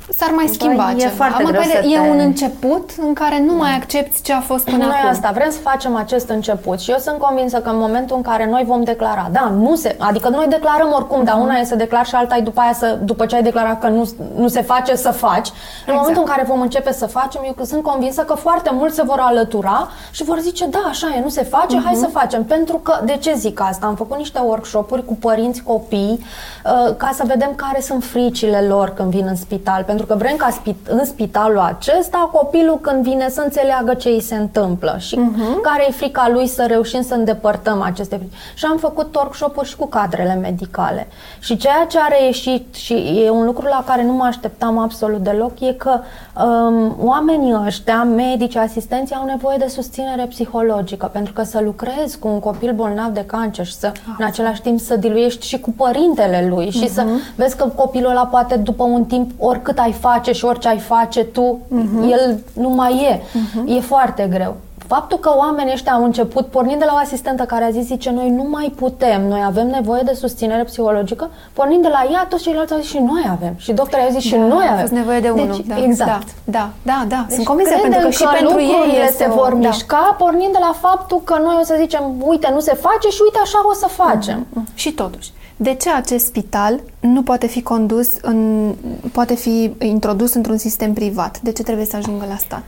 s-ar 0.08 0.30
mai 0.34 0.46
schimba 0.52 0.90
e 0.90 0.94
ceva. 0.98 1.12
foarte 1.14 1.42
Măcar 1.42 1.60
greu 1.60 1.70
să 1.72 1.86
e 1.88 1.94
te- 1.94 2.08
un 2.08 2.18
început 2.18 2.90
în 3.06 3.12
care 3.12 3.40
nu 3.46 3.54
mai 3.54 3.70
accepti 3.74 4.22
ce 4.22 4.32
a 4.32 4.40
fost 4.40 4.64
până 4.64 4.76
Noi 4.76 4.94
acum. 4.98 5.08
asta 5.08 5.30
vrem 5.34 5.50
să 5.50 5.58
facem 5.58 5.96
acest 5.96 6.28
început 6.28 6.80
și 6.80 6.90
eu 6.90 6.96
sunt 6.98 7.18
convinsă 7.18 7.58
că 7.58 7.68
în 7.68 7.78
momentul 7.78 8.16
în 8.16 8.22
care 8.22 8.46
noi 8.50 8.64
vom 8.66 8.84
declara, 8.84 9.28
da, 9.32 9.52
nu 9.58 9.74
se, 9.74 9.96
adică 9.98 10.28
noi 10.28 10.46
declarăm 10.48 10.92
oricum, 10.94 11.24
dar 11.24 11.36
una 11.40 11.54
e 11.54 11.64
să 11.64 11.74
declar 11.74 12.06
și 12.06 12.14
alta 12.14 12.36
e 12.36 12.40
după 12.40 12.60
aia 12.60 12.72
să, 12.72 12.98
după 13.02 13.26
ce 13.26 13.34
ai 13.36 13.42
declarat 13.42 13.80
că 13.80 13.88
nu, 13.88 14.08
nu 14.36 14.48
se 14.48 14.62
face, 14.62 14.94
să 14.96 15.10
faci. 15.10 15.48
În 15.86 15.94
momentul 15.96 16.22
în 16.26 16.28
care 16.30 16.44
vom 16.48 16.60
începe 16.60 16.92
să 16.92 17.06
facem, 17.06 17.40
eu 17.44 17.64
sunt 17.64 17.82
convinsă 17.82 18.22
că 18.22 18.34
foarte 18.34 18.70
mulți 18.72 18.94
se 18.94 19.02
vor 19.02 19.18
alătura 19.20 19.88
și 20.10 20.24
vor 20.24 20.38
zice, 20.40 20.66
da, 20.66 20.84
așa 20.88 21.06
e, 21.16 21.20
nu 21.22 21.28
se 21.28 21.42
face, 21.42 21.80
hai 21.84 21.94
să 21.94 22.06
facem. 22.12 22.44
Pentru 22.44 22.76
că, 22.76 23.00
de 23.04 23.16
ce 23.16 23.34
zic 23.36 23.60
asta? 23.60 23.86
Am 23.86 23.94
făcut 23.94 24.16
niște 24.16 24.40
workshop-uri 24.44 25.04
cu 25.04 25.14
părinți, 25.14 25.62
copii, 25.62 26.20
uh, 26.64 26.94
ca 26.96 27.10
să 27.14 27.22
vedem 27.26 27.52
care 27.56 27.80
sunt 27.80 28.04
fricile 28.04 28.60
lor 28.60 28.88
când 28.94 29.10
vin 29.10 29.26
în 29.28 29.36
spital. 29.36 29.82
Pentru 29.96 30.16
pentru 30.16 30.24
că 30.24 30.36
vrem 30.36 30.48
ca 30.48 30.60
spit- 30.60 30.88
în 30.88 31.04
spitalul 31.04 31.58
acesta 31.58 32.30
copilul 32.32 32.78
când 32.80 33.02
vine 33.02 33.28
să 33.28 33.40
înțeleagă 33.40 33.94
ce 33.94 34.08
îi 34.08 34.20
se 34.20 34.34
întâmplă 34.34 34.96
și 34.98 35.16
uh-huh. 35.16 35.62
care 35.62 35.84
e 35.88 35.92
frica 35.92 36.28
lui 36.32 36.46
să 36.46 36.64
reușim 36.66 37.02
să 37.02 37.14
îndepărtăm 37.14 37.82
aceste 37.82 38.16
frici. 38.16 38.32
Și 38.54 38.64
am 38.64 38.76
făcut 38.76 39.14
workshop-uri 39.14 39.68
și 39.68 39.76
cu 39.76 39.86
cadrele 39.86 40.34
medicale. 40.34 41.06
Și 41.38 41.56
ceea 41.56 41.86
ce 41.88 41.98
a 41.98 42.06
reieșit 42.18 42.74
și 42.74 43.22
e 43.24 43.30
un 43.30 43.44
lucru 43.44 43.66
la 43.66 43.84
care 43.86 44.04
nu 44.04 44.12
mă 44.12 44.24
așteptam 44.24 44.78
absolut 44.78 45.20
deloc 45.20 45.60
e 45.60 45.72
că 45.72 46.00
um, 46.44 46.96
oamenii 47.00 47.54
ăștia, 47.66 48.02
medici, 48.02 48.56
asistenții, 48.56 49.14
au 49.14 49.24
nevoie 49.24 49.56
de 49.56 49.66
susținere 49.66 50.24
psihologică 50.24 51.10
pentru 51.12 51.32
că 51.32 51.42
să 51.42 51.60
lucrezi 51.60 52.18
cu 52.18 52.28
un 52.28 52.40
copil 52.40 52.72
bolnav 52.72 53.08
de 53.12 53.24
cancer 53.24 53.66
și 53.66 53.74
să 53.74 53.92
în 54.18 54.24
același 54.24 54.60
timp 54.60 54.80
să 54.80 54.96
diluiești 54.96 55.46
și 55.46 55.60
cu 55.60 55.70
părintele 55.70 56.46
lui 56.48 56.70
și 56.70 56.84
uh-huh. 56.84 56.92
să 56.92 57.04
vezi 57.36 57.56
că 57.56 57.64
copilul 57.64 58.10
ăla 58.10 58.26
poate 58.26 58.56
după 58.56 58.82
un 58.82 59.04
timp 59.04 59.30
oricât 59.38 59.78
ai 59.86 59.92
face 59.92 60.32
și 60.32 60.44
orice 60.44 60.68
ai 60.68 60.78
face 60.78 61.24
tu, 61.24 61.58
uh-huh. 61.68 62.10
el 62.10 62.40
nu 62.52 62.68
mai 62.68 62.92
e. 62.92 63.20
Uh-huh. 63.20 63.76
E 63.76 63.80
foarte 63.80 64.28
greu. 64.30 64.56
Faptul 64.86 65.18
că 65.18 65.30
oamenii 65.36 65.72
ăștia 65.72 65.92
au 65.92 66.04
început, 66.04 66.46
pornind 66.46 66.78
de 66.78 66.84
la 66.84 66.92
o 66.94 66.96
asistentă 66.96 67.42
care 67.44 67.64
a 67.64 67.70
zis, 67.70 67.84
zice, 67.84 68.10
noi 68.10 68.30
nu 68.30 68.46
mai 68.50 68.72
putem, 68.76 69.28
noi 69.28 69.42
avem 69.46 69.66
nevoie 69.66 70.02
de 70.04 70.12
susținere 70.12 70.62
psihologică, 70.62 71.30
pornind 71.52 71.82
de 71.82 71.88
la 71.88 72.06
ea, 72.12 72.26
toți 72.30 72.42
ceilalți 72.42 72.72
au 72.72 72.78
zis 72.78 72.88
și 72.88 72.98
noi 72.98 73.22
avem. 73.30 73.54
Și 73.56 73.72
doctorii 73.72 74.04
au 74.04 74.10
zis 74.10 74.22
și 74.22 74.30
Da, 74.34 74.38
noi 74.38 74.64
a 74.64 74.68
avem. 74.70 74.80
fost 74.80 74.92
nevoie 74.92 75.20
de 75.20 75.28
unul. 75.28 75.46
Deci, 75.56 75.66
da, 75.66 75.76
exact. 75.82 76.10
Da, 76.44 76.52
da, 76.54 76.70
da, 76.82 77.04
da. 77.08 77.24
Deci 77.28 77.34
Sunt 77.34 77.46
convinsă 77.46 77.70
pentru 77.70 77.88
că 77.90 77.94
credem 77.96 78.10
și 78.10 78.24
pentru 78.38 78.60
ei 78.60 78.66
lucrurile 78.66 79.02
este 79.04 79.22
se 79.24 79.28
o- 79.30 79.34
vor 79.34 79.48
da. 79.54 79.68
mișca, 79.68 80.14
pornind 80.18 80.52
de 80.52 80.58
la 80.60 80.74
faptul 80.80 81.20
că 81.24 81.38
noi 81.44 81.56
o 81.60 81.64
să 81.64 81.74
zicem, 81.78 82.02
uite, 82.26 82.50
nu 82.52 82.60
se 82.60 82.74
face 82.74 83.08
și 83.08 83.20
uite, 83.24 83.38
așa 83.42 83.58
o 83.70 83.74
să 83.74 83.86
facem. 83.86 84.46
Și 84.74 84.92
totuși, 84.92 85.30
de 85.56 85.74
ce 85.74 85.90
acest 85.90 86.24
spital 86.26 86.80
nu 87.00 87.22
poate 87.22 87.46
fi 87.46 87.62
condus 87.62 88.08
în, 88.22 88.72
poate 89.12 89.34
fi 89.34 89.72
introdus 89.78 90.34
într-un 90.34 90.56
sistem 90.56 90.92
privat? 90.92 91.40
De 91.40 91.52
ce 91.52 91.62
trebuie 91.62 91.86
să 91.86 91.96
ajungă 91.96 92.24
la 92.28 92.36
stat? 92.36 92.62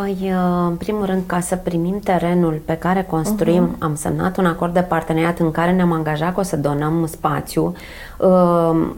Păi, 0.00 0.16
uh, 0.22 0.66
în 0.68 0.76
primul 0.76 1.04
rând, 1.04 1.22
ca 1.26 1.40
să 1.40 1.56
primim 1.56 2.00
terenul 2.04 2.60
pe 2.64 2.76
care 2.76 3.06
construim, 3.10 3.74
uh-huh. 3.74 3.78
am 3.78 3.94
semnat 3.94 4.36
un 4.36 4.46
acord 4.46 4.74
de 4.74 4.80
parteneriat 4.80 5.38
în 5.38 5.50
care 5.50 5.72
ne-am 5.72 5.92
angajat 5.92 6.34
că 6.34 6.40
o 6.40 6.42
să 6.42 6.56
donăm 6.56 7.06
spațiu. 7.06 7.74
Uh, 8.18 8.88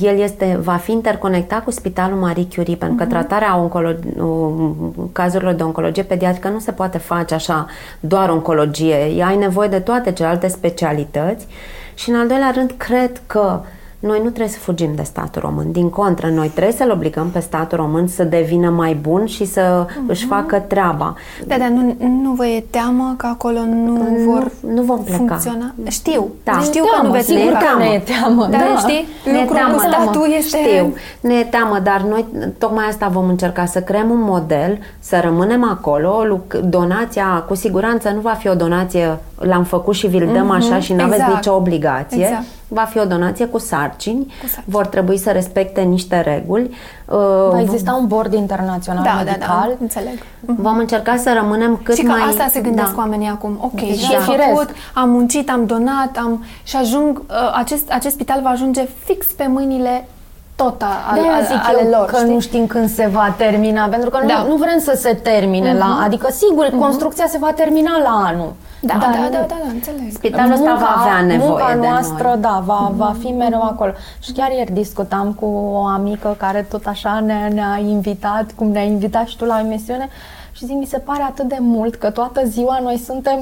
El 0.00 0.18
este, 0.18 0.58
va 0.62 0.76
fi 0.76 0.92
interconectat 0.92 1.64
cu 1.64 1.70
Spitalul 1.70 2.18
Marie 2.18 2.46
Curie, 2.54 2.76
pentru 2.76 2.96
că 2.96 3.04
tratarea 3.04 3.56
oncolo- 3.56 3.98
uh, 4.16 4.70
cazurilor 5.12 5.54
de 5.54 5.62
oncologie 5.62 6.02
pediatrică 6.02 6.48
nu 6.48 6.58
se 6.58 6.72
poate 6.72 6.98
face 6.98 7.34
așa, 7.34 7.66
doar 8.00 8.28
oncologie. 8.28 9.24
Ai 9.24 9.36
nevoie 9.36 9.68
de 9.68 9.80
toate 9.80 10.12
celelalte 10.12 10.48
specialități. 10.48 11.46
Și 11.94 12.10
în 12.10 12.16
al 12.16 12.28
doilea 12.28 12.50
rând, 12.54 12.74
cred 12.76 13.20
că 13.26 13.60
noi 14.06 14.18
nu 14.22 14.28
trebuie 14.28 14.48
să 14.48 14.58
fugim 14.58 14.90
de 14.94 15.02
statul 15.02 15.40
român. 15.42 15.72
Din 15.72 15.90
contră, 15.90 16.28
noi 16.28 16.48
trebuie 16.48 16.72
să-l 16.72 16.90
obligăm 16.90 17.28
pe 17.30 17.38
statul 17.40 17.78
român 17.78 18.06
să 18.06 18.24
devină 18.24 18.70
mai 18.70 18.94
bun 18.94 19.26
și 19.26 19.44
să 19.44 19.86
uh-huh. 19.86 20.06
își 20.06 20.26
facă 20.26 20.58
treaba. 20.58 21.14
Da, 21.46 21.58
dar 21.58 21.68
nu, 21.68 21.96
nu 22.22 22.32
vă 22.32 22.46
e 22.46 22.64
teamă 22.70 23.14
că 23.16 23.26
acolo 23.26 23.58
nu, 23.58 23.92
Nu- 23.92 24.30
vor 24.30 24.50
nu 24.74 24.82
vom 24.82 25.04
pleca. 25.04 25.16
funcționa? 25.18 25.74
Știu, 25.88 26.28
Da. 26.44 26.52
știu 26.60 26.82
Ne 26.82 26.88
că 26.90 26.96
nu 26.96 27.00
teamă, 27.02 27.10
veți 27.16 27.26
sigur 27.26 27.42
pleca. 27.50 27.58
că 27.76 27.78
ne 27.78 27.84
e 27.84 27.98
teamă, 27.98 28.46
Dar 28.50 28.60
da. 28.72 28.78
știi, 28.78 29.06
Ne 29.24 29.38
lucrul 29.38 29.56
teamă, 29.56 29.72
cu 29.74 29.78
statul 29.80 30.26
este... 30.38 30.56
Știu, 30.58 30.94
ne 31.20 31.34
e 31.34 31.44
teamă, 31.44 31.78
dar 31.82 32.00
noi 32.02 32.24
tocmai 32.58 32.84
asta 32.88 33.08
vom 33.08 33.28
încerca, 33.28 33.64
să 33.64 33.80
creăm 33.80 34.10
un 34.10 34.20
model, 34.22 34.78
să 34.98 35.20
rămânem 35.22 35.64
acolo. 35.70 36.24
Luc- 36.24 36.60
Donația, 36.64 37.44
cu 37.48 37.54
siguranță, 37.54 38.10
nu 38.10 38.20
va 38.20 38.30
fi 38.32 38.48
o 38.48 38.54
donație, 38.54 39.18
l-am 39.38 39.64
făcut 39.64 39.94
și 39.94 40.06
vi-l 40.06 40.30
dăm 40.32 40.50
așa 40.50 40.80
și 40.80 40.92
nu 40.92 41.02
aveți 41.02 41.20
exact. 41.20 41.34
nicio 41.34 41.54
obligație. 41.54 42.22
Exact. 42.24 42.44
Va 42.68 42.82
fi 42.82 42.98
o 42.98 43.04
donație 43.04 43.46
cu 43.46 43.58
sarcini, 43.58 44.24
Cu 44.24 44.46
sarcini. 44.48 44.64
vor 44.66 44.86
trebui 44.86 45.16
să 45.18 45.30
respecte 45.30 45.80
niște 45.80 46.20
reguli. 46.20 46.62
Uh, 47.04 47.16
Va 47.50 47.60
exista 47.60 47.94
un 48.00 48.06
board 48.06 48.32
internațional 48.32 49.02
Da, 49.02 49.10
da, 49.10 49.22
medical. 49.30 49.66
da, 49.68 49.76
înțeleg. 49.80 50.18
Vom 50.40 50.78
încerca 50.78 51.16
să 51.16 51.32
rămânem 51.40 51.80
cât 51.82 51.94
și 51.96 52.02
că 52.02 52.10
mai... 52.10 52.20
asta 52.28 52.46
se 52.50 52.60
gândesc 52.60 52.90
da. 52.94 52.98
oamenii 52.98 53.28
acum. 53.28 53.58
Ok, 53.60 53.80
Exact. 53.80 53.98
și 53.98 54.14
am 54.14 54.22
Firesc. 54.22 54.48
făcut, 54.48 54.68
am 54.94 55.08
muncit, 55.10 55.50
am 55.50 55.66
donat, 55.66 56.16
am 56.16 56.44
și 56.62 56.76
ajung, 56.76 57.18
uh, 57.18 57.34
acest, 57.54 57.90
acest 57.90 58.14
spital 58.14 58.40
va 58.42 58.48
ajunge 58.48 58.88
fix 59.04 59.26
pe 59.26 59.46
mâinile 59.48 60.08
tot 60.56 60.82
a, 60.82 60.86
ale, 61.10 61.20
De-aia 61.20 61.34
ale, 61.36 61.44
zic 61.46 61.60
ale 61.68 61.82
eu 61.84 61.90
lor, 61.90 62.06
că 62.06 62.16
știi? 62.16 62.32
nu 62.32 62.40
știm 62.40 62.66
când 62.66 62.88
se 62.90 63.08
va 63.12 63.34
termina, 63.36 63.86
pentru 63.86 64.10
că 64.10 64.18
Da. 64.26 64.42
nu, 64.42 64.48
nu 64.48 64.56
vrem 64.56 64.78
să 64.78 64.92
se 64.96 65.14
termine 65.22 65.74
la... 65.78 66.00
Adică, 66.04 66.28
sigur, 66.30 66.66
construcția 66.80 67.26
se 67.28 67.38
va 67.38 67.52
termina 67.52 67.98
la 68.02 68.22
anul. 68.26 68.52
Da, 68.86 68.94
Dar 68.98 69.10
da, 69.10 69.18
nu- 69.18 69.30
da, 69.30 69.38
da, 69.38 69.46
da, 69.64 69.70
înțeleg. 69.72 70.12
Spitalul 70.12 70.52
ăsta 70.52 70.74
va 70.80 70.94
avea 71.00 71.20
nevoie 71.20 71.48
munca 71.48 71.72
de 71.80 71.86
noastră, 71.88 72.26
noi. 72.28 72.36
da, 72.40 72.62
va, 72.64 72.92
va 72.96 73.14
fi 73.18 73.26
mereu 73.32 73.62
acolo. 73.62 73.92
Și 74.20 74.32
chiar 74.32 74.50
ieri 74.50 74.72
discutam 74.72 75.32
cu 75.32 75.44
o 75.72 75.84
amică 75.86 76.34
care 76.38 76.62
tot 76.70 76.86
așa 76.86 77.20
ne-a, 77.20 77.48
ne-a 77.48 77.78
invitat, 77.88 78.44
cum 78.56 78.70
ne-a 78.70 78.82
invitat 78.82 79.26
și 79.26 79.36
tu 79.36 79.44
la 79.44 79.60
emisiune, 79.60 80.08
și 80.52 80.64
zic, 80.64 80.76
mi 80.76 80.84
se 80.86 80.98
pare 80.98 81.22
atât 81.22 81.48
de 81.48 81.56
mult 81.60 81.94
că 81.94 82.10
toată 82.10 82.44
ziua 82.46 82.78
noi 82.82 82.98
suntem 82.98 83.38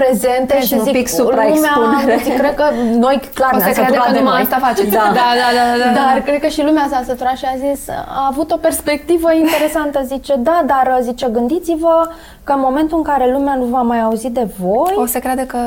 prezente 0.00 0.52
Crezi 0.54 0.66
și 0.66 0.74
un 0.74 0.84
zic, 0.88 0.92
pic 0.92 1.08
supraexpunere. 1.08 2.02
lumea, 2.04 2.16
zic, 2.26 2.36
cred 2.42 2.54
că 2.60 2.66
noi 3.06 3.16
clar 3.38 3.52
O 3.54 3.56
ne-am 3.56 3.72
să 3.72 3.80
crede 3.80 3.88
săturat 3.88 4.06
că 4.06 4.12
de 4.12 4.18
numai 4.18 4.34
noi. 4.38 4.42
asta 4.46 4.58
faceți. 4.66 4.90
Da. 4.98 5.04
Da, 5.20 5.28
da, 5.42 5.48
da, 5.58 5.64
da, 5.72 5.84
da. 5.84 5.90
Dar 6.00 6.22
cred 6.26 6.40
că 6.40 6.48
și 6.56 6.62
lumea 6.68 6.86
s-a 6.92 7.02
săturat 7.06 7.36
și 7.36 7.46
a 7.52 7.56
zis, 7.66 7.80
a 8.20 8.26
avut 8.30 8.48
o 8.56 8.56
perspectivă 8.56 9.28
interesantă, 9.44 9.98
zice, 10.12 10.34
da, 10.48 10.58
dar 10.72 10.84
zice, 11.02 11.26
gândiți-vă 11.32 11.96
că 12.44 12.52
în 12.52 12.60
momentul 12.68 12.96
în 12.98 13.04
care 13.10 13.24
lumea 13.32 13.54
nu 13.54 13.64
va 13.64 13.82
mai 13.82 14.00
auzi 14.00 14.30
de 14.30 14.46
voi, 14.60 14.92
O 14.96 15.06
să 15.06 15.18
crede 15.18 15.44
că... 15.46 15.58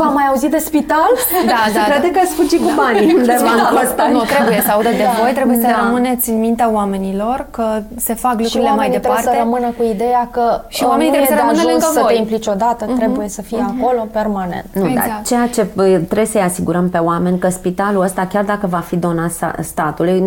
va 0.00 0.04
mai 0.04 0.24
auzi 0.30 0.48
de 0.48 0.58
spital? 0.58 1.10
Da, 1.46 1.60
da, 1.76 1.82
Crede 1.90 2.10
da. 2.12 2.12
că 2.14 2.20
ați 2.24 2.34
fugit 2.40 2.60
cu 2.66 2.70
banii 2.82 3.14
undeva 3.18 3.50
în 3.58 3.76
costa. 3.76 4.04
Nu, 4.12 4.20
trebuie 4.34 4.60
să 4.66 4.70
audă 4.76 4.88
de 5.00 5.04
Da. 5.08 5.12
voi, 5.22 5.32
trebuie 5.38 5.56
să 5.64 5.68
Da. 5.74 5.76
rămâneți 5.82 6.30
în 6.30 6.38
mintea 6.46 6.68
oamenilor 6.78 7.46
că 7.50 7.64
se 8.06 8.14
fac 8.24 8.34
Și 8.36 8.42
lucrurile 8.42 8.68
mai 8.68 8.76
oamenii 8.78 8.98
departe. 8.98 9.20
trebuie 9.22 9.40
să 9.40 9.44
rămână 9.44 9.68
cu 9.78 9.82
ideea 9.94 10.22
că 10.36 10.44
Și 10.76 10.82
uh, 10.82 10.88
oamenii 10.90 11.10
nu 11.12 11.16
trebuie 11.16 11.30
e 11.30 11.34
să 11.34 11.38
de 11.38 11.40
rămână 11.42 11.58
ajuns 11.60 11.72
lângă 11.72 11.88
să 11.96 12.00
voi. 12.04 12.12
te 12.12 12.18
implici 12.24 12.46
odată, 12.54 12.82
trebuie 13.00 13.28
să 13.36 13.42
fii 13.48 13.62
acolo 13.72 14.02
permanent. 14.18 14.66
Nu, 14.80 14.86
Exact. 14.88 15.06
dar 15.08 15.20
ceea 15.30 15.46
ce 15.54 15.62
bă, 15.76 15.82
trebuie 16.10 16.30
să-i 16.34 16.46
asigurăm 16.50 16.86
pe 16.94 16.98
oameni 17.10 17.38
că 17.38 17.48
spitalul 17.48 18.02
ăsta, 18.08 18.22
chiar 18.32 18.44
dacă 18.52 18.66
va 18.76 18.82
fi 18.90 18.96
donat 19.06 19.30
sa- 19.40 19.54
statului, 19.72 20.18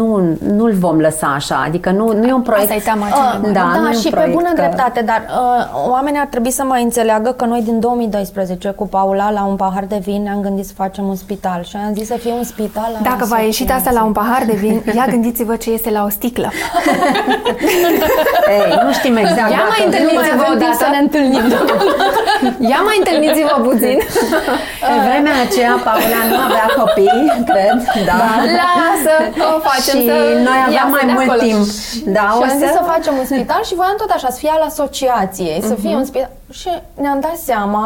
nu, 0.00 0.08
nu-l 0.58 0.72
vom 0.86 0.96
lăsa 1.06 1.26
așa. 1.40 1.56
Adică 1.66 1.88
nu, 1.90 2.04
nu 2.20 2.26
e 2.26 2.32
un 2.32 2.42
proiect... 2.48 2.70
Asta 2.70 2.80
e 2.82 2.88
teama 2.90 3.06
cea 3.08 3.16
mai 3.16 3.32
Uh, 3.34 3.40
mare. 3.42 3.52
Da, 3.52 3.62
nu 3.78 3.82
da 3.82 3.88
e 3.90 3.94
un 3.94 4.00
și 4.02 4.08
pe 4.08 4.14
proiect 4.16 4.32
bună 4.34 4.48
că- 4.48 4.60
dreptate, 4.60 5.00
dar 5.10 5.20
uh, 5.28 5.88
oamenii 5.90 6.20
ar 6.20 6.26
trebui 6.26 6.50
să 6.50 6.62
mai 6.64 6.82
înțeleagă 6.82 7.30
că 7.30 7.44
noi 7.44 7.62
din 7.62 7.80
2012 7.80 8.68
cu 8.70 8.86
Paula 9.04 9.30
la 9.30 9.44
un 9.44 9.56
pahar 9.56 9.84
de 9.84 9.98
vin 10.04 10.22
ne-am 10.22 10.40
gândit 10.40 10.66
să 10.66 10.72
facem 10.76 11.04
un 11.08 11.16
spital 11.16 11.60
și 11.68 11.76
am 11.76 11.92
zis 11.94 12.06
să 12.06 12.16
fie 12.22 12.32
un 12.32 12.44
spital 12.44 12.90
al 12.96 13.02
Dacă 13.02 13.24
v-a 13.24 13.40
ieșit 13.40 13.70
asta 13.70 13.90
la 13.90 14.02
un 14.04 14.12
pahar 14.12 14.42
de 14.46 14.52
vin, 14.52 14.82
ia 14.98 15.06
gândiți-vă 15.10 15.56
ce 15.56 15.70
este 15.70 15.90
la 15.90 16.04
o 16.04 16.08
sticlă. 16.08 16.48
Ei, 18.56 18.66
nu 18.86 18.92
știm 18.98 19.16
exact 19.16 19.50
Ia 19.54 19.60
dacă- 19.62 19.72
mai 19.74 19.82
întâlniți-vă 19.88 20.20
avem 20.44 20.58
timp 20.58 20.62
odată. 20.62 20.76
să 20.82 20.86
ne 20.94 21.00
întâlnim. 21.06 21.44
Ia 22.72 22.80
mai 22.88 22.96
întâlniți-vă 23.02 23.56
puțin. 23.68 23.96
Pe 24.90 24.94
vremea 25.06 25.36
aceea, 25.46 25.74
Paula 25.86 26.20
nu 26.30 26.36
avea 26.46 26.66
copii, 26.80 27.22
cred, 27.50 27.76
da. 28.08 28.16
Lasă, 28.60 29.14
o 29.56 29.58
facem 29.70 29.96
și 30.00 30.06
să 30.10 30.16
noi 30.48 30.58
aveam 30.66 30.76
iasă 30.78 30.94
mai 30.96 31.04
de 31.08 31.12
mult 31.16 31.28
acolo. 31.28 31.42
timp. 31.46 31.64
Da, 32.16 32.26
și 32.34 32.38
o 32.40 32.42
am 32.42 32.48
zis 32.60 32.68
să... 32.72 32.76
să 32.78 32.82
facem 32.92 33.14
un 33.22 33.26
spital 33.32 33.62
și 33.68 33.74
voiam 33.80 33.96
tot 34.02 34.10
așa, 34.16 34.28
să 34.34 34.38
fie 34.42 34.52
al 34.56 34.62
asociației, 34.70 35.58
să 35.70 35.74
fie 35.82 35.94
un 36.02 36.06
spital. 36.10 36.30
Și 36.60 36.70
ne-am 37.02 37.18
dat 37.20 37.36
seama, 37.50 37.84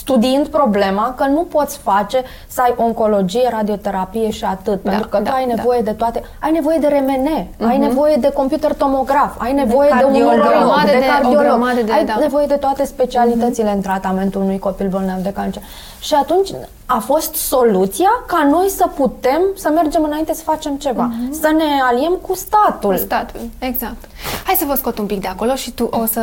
studiind 0.00 0.35
problema, 0.44 1.14
că 1.16 1.24
nu 1.24 1.40
poți 1.42 1.78
face 1.78 2.22
să 2.48 2.60
ai 2.60 2.74
oncologie, 2.76 3.48
radioterapie 3.50 4.30
și 4.30 4.44
atât. 4.44 4.82
Da, 4.82 4.90
pentru 4.90 5.08
că 5.08 5.18
da, 5.18 5.30
tu 5.30 5.36
ai 5.36 5.46
da. 5.46 5.54
nevoie 5.54 5.80
de 5.80 5.90
toate. 5.92 6.22
Ai 6.40 6.50
nevoie 6.50 6.78
de 6.78 6.86
RMN, 6.86 7.46
ai 7.68 7.78
nevoie 7.78 8.16
de 8.16 8.30
computer 8.32 8.74
tomograf, 8.74 9.34
ai 9.38 9.52
nevoie 9.52 9.88
de, 9.88 10.04
un 10.04 10.12
cardiolog. 10.12 10.32
urolog, 10.32 10.46
O 10.46 10.58
grămadă 10.58 10.86
de, 10.86 10.92
de- 10.98 11.04
o 11.06 11.10
cardiolog. 11.12 11.42
grămadă 11.42 11.80
de- 11.82 11.92
ai 11.92 12.04
da. 12.04 12.16
nevoie 12.20 12.46
de 12.46 12.54
toate 12.56 12.84
specialitățile 12.84 13.70
în 13.70 13.80
tratamentul 13.80 14.40
unui 14.40 14.58
copil 14.58 14.88
bolnav 14.88 15.18
de 15.18 15.32
cancer. 15.32 15.62
Și 16.00 16.14
atunci 16.14 16.50
a 16.86 16.98
fost 16.98 17.34
soluția 17.34 18.08
ca 18.26 18.44
noi 18.50 18.68
să 18.68 18.90
putem 18.94 19.40
să 19.56 19.68
mergem 19.68 20.04
înainte 20.04 20.34
să 20.34 20.42
facem 20.42 20.76
ceva. 20.76 21.10
Să 21.30 21.52
ne 21.56 21.80
aliem 21.82 22.12
cu 22.12 22.34
statul. 22.34 22.90
Cu 22.90 22.96
statul, 22.96 23.40
exact. 23.58 24.08
Hai 24.44 24.54
să 24.58 24.64
vă 24.64 24.74
scot 24.74 24.98
un 24.98 25.06
pic 25.06 25.20
de 25.20 25.26
acolo 25.28 25.54
și 25.54 25.70
tu 25.70 25.84
o 25.84 26.04
să 26.04 26.20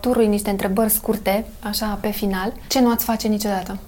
turui 0.00 0.26
niște 0.26 0.50
întrebări 0.50 0.90
scurte, 0.90 1.46
așa, 1.62 1.98
pe 2.00 2.10
final. 2.10 2.52
Ce 2.68 2.80
nu 2.80 2.90
ați 2.90 3.04
face 3.04 3.28
niciodată? 3.28 3.78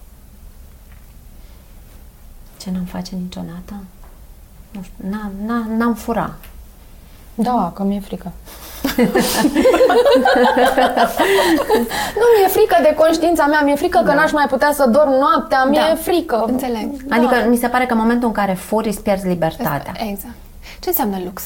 Ce 2.60 2.70
n-am 2.70 2.84
face 2.84 3.14
niciodată? 3.14 3.74
Nu 4.70 4.82
știu, 4.82 5.08
n-am, 5.10 5.32
n-am, 5.46 5.76
n-am 5.76 5.94
fura. 5.94 6.34
Da, 7.34 7.72
că 7.74 7.82
mi-e 7.82 8.00
frică. 8.00 8.32
nu 12.20 12.26
mi-e 12.36 12.48
frică 12.48 12.76
de 12.82 12.94
conștiința 12.96 13.46
mea, 13.46 13.60
mi-e 13.60 13.74
frică 13.74 14.02
că 14.04 14.12
n-aș 14.12 14.32
mai 14.32 14.46
putea 14.48 14.72
să 14.72 14.88
dorm 14.88 15.10
noaptea, 15.10 15.64
mi-e 15.64 15.80
Da. 15.88 15.94
frică. 15.94 16.44
Înțeleg. 16.46 16.90
Adică 17.10 17.46
mi 17.48 17.56
se 17.56 17.68
pare 17.68 17.86
că 17.86 17.92
în 17.92 17.98
momentul 17.98 18.28
în 18.28 18.34
care 18.34 18.52
furi 18.52 18.88
îți 18.88 19.02
pierzi 19.02 19.26
libertatea. 19.26 19.92
Exact. 20.10 20.34
Ce 20.80 20.88
înseamnă 20.88 21.16
lux? 21.24 21.42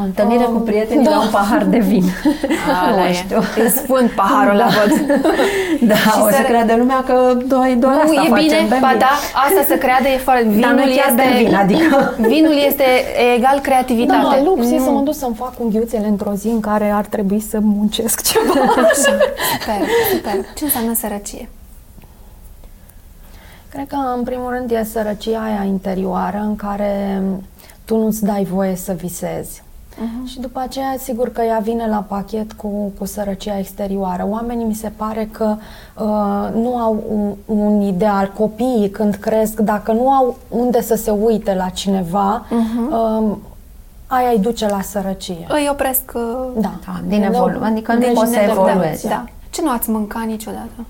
O 0.00 0.02
întâlnire 0.02 0.44
cu 0.44 0.58
prietenii 0.58 1.04
da. 1.04 1.10
la 1.10 1.20
un 1.20 1.28
pahar 1.30 1.64
de 1.64 1.78
vin. 1.78 2.04
Ala 2.86 2.96
nu 2.96 3.04
e. 3.08 3.12
știu. 3.12 3.40
E 3.64 3.68
sfânt 3.68 4.10
paharul 4.10 4.56
la 4.56 4.66
văd. 4.76 4.92
Da, 5.90 5.94
Și 5.94 6.08
o 6.22 6.28
să 6.28 6.34
să- 6.36 6.42
creadă 6.42 6.74
lumea 6.76 7.02
că 7.06 7.36
noi 7.48 7.76
doar 7.78 7.94
Nu, 7.94 8.00
asta 8.00 8.22
e 8.24 8.28
facem, 8.28 8.44
bine, 8.44 8.66
bem 8.68 8.78
ba 8.80 8.88
vin. 8.88 8.98
da, 8.98 9.10
asta 9.46 9.64
să 9.68 9.74
creadă 9.74 10.08
e 10.08 10.16
foarte... 10.16 10.48
Vinul 10.48 10.74
noi 10.74 10.94
chiar 10.96 11.08
este, 11.08 11.22
bem 11.22 11.44
vin, 11.44 11.54
adică- 11.54 12.14
Vinul 12.32 12.56
este 12.66 12.84
egal 13.36 13.58
creativitate. 13.60 14.22
Da, 14.22 14.28
mă 14.28 14.42
lupt 14.44 14.62
Nu. 14.64 14.84
să 14.84 14.90
mă 14.90 15.00
duc 15.00 15.14
să-mi 15.14 15.34
fac 15.34 15.52
unghiuțele 15.58 16.06
într-o 16.06 16.32
zi 16.34 16.46
în 16.48 16.60
care 16.60 16.90
ar 16.90 17.04
trebui 17.04 17.40
să 17.40 17.58
muncesc 17.62 18.22
ceva. 18.22 18.52
Super, 18.94 19.80
super. 20.12 20.34
Ce 20.56 20.64
înseamnă 20.64 20.94
sărăcie? 20.94 21.48
Cred 23.72 23.86
că, 23.86 23.96
în 24.16 24.22
primul 24.22 24.50
rând, 24.52 24.70
e 24.70 24.82
sărăcia 24.92 25.40
aia 25.42 25.64
interioară 25.66 26.38
în 26.42 26.56
care 26.56 27.22
tu 27.84 27.96
nu-ți 27.96 28.24
dai 28.24 28.44
voie 28.52 28.76
să 28.76 28.92
visezi. 28.92 29.62
Uh-huh. 29.94 30.26
Și 30.30 30.40
după 30.40 30.60
aceea, 30.60 30.94
sigur 30.98 31.28
că 31.28 31.42
ea 31.42 31.58
vine 31.58 31.86
la 31.88 32.04
pachet 32.08 32.52
cu, 32.52 32.92
cu 32.98 33.04
sărăcia 33.04 33.58
exterioară. 33.58 34.26
Oamenii 34.28 34.64
mi 34.66 34.74
se 34.74 34.92
pare 34.96 35.28
că 35.32 35.56
uh, 35.98 36.54
nu 36.54 36.76
au 36.76 37.02
un, 37.08 37.56
un 37.56 37.80
ideal. 37.80 38.32
Copiii, 38.38 38.90
când 38.90 39.14
cresc, 39.14 39.58
dacă 39.60 39.92
nu 39.92 40.10
au 40.10 40.36
unde 40.48 40.82
să 40.82 40.94
se 40.94 41.10
uite 41.10 41.54
la 41.54 41.68
cineva, 41.68 42.44
uh-huh. 42.46 42.92
uh, 43.20 43.36
aia 44.06 44.30
îi 44.30 44.38
duce 44.38 44.68
la 44.68 44.80
sărăcie. 44.82 45.46
Îi 45.48 45.68
opresc... 45.70 46.12
uh, 46.14 46.22
Da. 46.56 46.72
Da, 46.86 47.00
din 47.06 47.22
evolu- 47.22 47.60
adică 47.64 47.92
nu 47.92 47.98
deci 47.98 48.12
poți 48.14 48.30
să 48.32 48.36
ne- 48.38 48.46
evoluezi. 48.50 49.02
Da, 49.02 49.08
da. 49.08 49.24
Ce 49.50 49.62
nu 49.62 49.70
ați 49.70 49.90
mâncat 49.90 50.24
niciodată? 50.24 50.84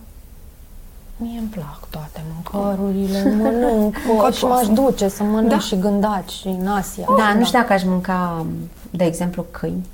Mie 1.16 1.38
îmi 1.38 1.48
plac 1.48 1.80
toate 1.90 2.20
mâncărurile, 2.34 3.22
mănânc 3.42 3.94
Mâncări 4.08 4.36
și 4.36 4.44
m-aș 4.44 4.64
poate. 4.66 4.80
duce 4.80 5.08
să 5.08 5.22
mănânc 5.22 5.48
Da. 5.48 5.58
și 5.58 5.78
gândaci 5.78 6.30
și 6.30 6.46
în 6.60 6.66
Asia. 6.66 7.04
Da, 7.16 7.34
nu 7.38 7.44
știu 7.44 7.58
dacă 7.58 7.72
aș 7.72 7.84
mânca, 7.84 8.46
de 8.90 9.04
exemplu, 9.04 9.46
câini. 9.50 9.86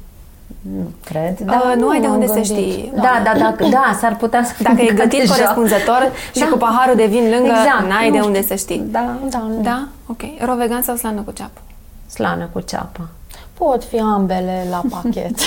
Nu 0.60 0.90
cred. 1.04 1.38
Da, 1.38 1.62
Dar 1.64 1.74
nu 1.74 1.88
ai 1.88 2.00
de 2.00 2.06
m-am 2.06 2.14
unde 2.14 2.26
să 2.26 2.32
gândit. 2.32 2.52
știi. 2.52 2.92
Da, 2.94 3.20
da, 3.24 3.32
da, 3.38 3.54
da, 3.70 3.96
s-ar 4.00 4.16
putea 4.16 4.44
să 4.44 4.52
Dacă 4.62 4.80
e 4.80 4.84
mânca 4.84 5.02
gătit 5.02 5.18
deja. 5.18 5.32
corespunzător 5.34 6.12
și 6.34 6.40
Da. 6.40 6.46
cu 6.46 6.56
paharul 6.56 6.96
de 6.96 7.06
vin 7.06 7.22
lângă, 7.30 7.52
Exact, 7.64 7.88
n-ai 7.88 8.06
nu 8.06 8.10
de 8.12 8.16
știu. 8.18 8.26
unde 8.26 8.42
să 8.42 8.54
știi. 8.54 8.82
Da, 8.90 9.16
Da, 9.30 9.38
nu. 9.38 9.62
Da? 9.62 9.86
Ok. 10.06 10.20
Ro 10.44 10.54
vegan 10.54 10.82
sau 10.82 10.96
slană 10.96 11.20
cu 11.20 11.30
ceapă? 11.32 11.60
slană 12.06 12.48
cu 12.52 12.60
ceapă. 12.60 13.08
Pot 13.58 13.84
fi 13.84 13.98
ambele 13.98 14.66
la 14.70 14.80
pachet. 14.90 15.34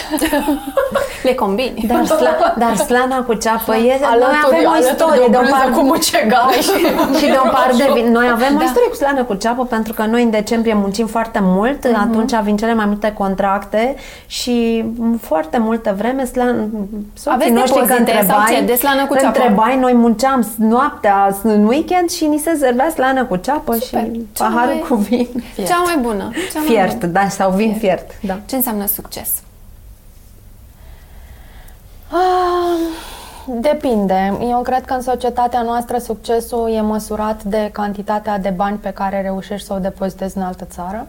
Le 1.24 1.34
combini. 1.34 1.84
Dar, 1.88 2.06
sla, 2.06 2.54
dar 2.58 2.76
slana 2.76 3.22
cu 3.24 3.34
ceapă 3.34 3.76
e... 3.76 3.98
Noi 4.00 4.20
avem 4.46 4.66
o 4.66 4.70
alături 4.70 4.90
istorie 4.92 5.22
de, 5.26 5.30
de 5.32 5.38
o 5.38 5.40
un 5.40 5.46
brânză 5.46 5.64
par 5.64 5.72
cu 5.74 5.82
mucegai. 5.82 6.60
și 7.20 7.26
de 7.26 7.40
un 7.44 7.50
par 7.52 7.72
de 7.78 7.90
vin. 7.94 8.12
Noi 8.12 8.28
avem 8.32 8.56
o 8.56 8.58
Da. 8.58 8.64
istorie 8.64 8.88
cu 8.90 8.96
slană 8.96 9.24
cu 9.24 9.34
ceapă 9.34 9.66
pentru 9.66 9.94
că 9.94 10.06
noi 10.06 10.24
în 10.24 10.30
decembrie 10.30 10.74
muncim 10.74 11.08
foarte 11.08 11.40
mult, 11.42 11.86
atunci 12.02 12.34
vin 12.44 12.58
cele 12.58 12.74
mai 12.74 12.86
multe 12.86 13.14
contracte 13.18 13.96
și 14.28 14.86
foarte 15.22 15.58
multă 15.58 15.94
vreme 15.98 16.24
slan, 16.26 16.70
soții 17.14 17.32
Aveți 17.40 17.52
noștri 17.52 17.80
că 17.80 17.86
depozite 17.86 18.12
sau 18.12 18.20
întrebai, 18.38 18.54
ce? 18.60 18.62
De 18.66 18.74
slană 18.76 19.06
cu 19.06 19.14
ceapă? 19.16 19.28
întrebai, 19.40 19.78
noi 19.80 19.94
munceam 19.94 20.48
noaptea 20.58 21.38
în 21.44 21.66
weekend 21.68 22.10
și 22.10 22.26
ni 22.26 22.38
se 22.38 22.56
servea 22.60 22.90
slană 22.94 23.26
cu 23.26 23.36
ceapă 23.36 23.74
Super. 23.74 24.04
și 24.04 24.22
Cea 24.34 24.46
paharul 24.46 24.74
mai- 24.74 24.86
cu 24.90 24.96
vin. 24.96 25.28
Cea 25.68 25.82
mai 25.86 25.98
bună. 26.02 26.30
Cea 26.54 26.60
mai 26.60 26.68
Fiert, 26.68 27.00
bună. 27.00 27.12
da, 27.12 27.28
sau 27.30 27.52
vin 27.52 27.76
fiert, 27.80 27.99
da. 28.22 28.40
Ce 28.46 28.56
înseamnă 28.56 28.86
succes? 28.86 29.30
Ah, 32.12 32.80
Depinde. 33.62 34.38
Eu 34.42 34.62
cred 34.62 34.86
că 34.86 34.94
în 34.94 35.02
societatea 35.02 35.62
noastră 35.62 35.98
succesul 35.98 36.72
e 36.72 36.82
măsurat 36.82 37.44
de 37.44 37.70
cantitatea 37.74 38.38
de 38.38 38.50
bani 38.50 38.78
pe 38.78 38.90
care 38.90 39.22
reușești 39.22 39.68
să 39.68 39.74
o 39.74 39.80
depozitezi 39.80 40.38
în 40.38 40.44
altă 40.44 40.66
țară. 40.66 41.08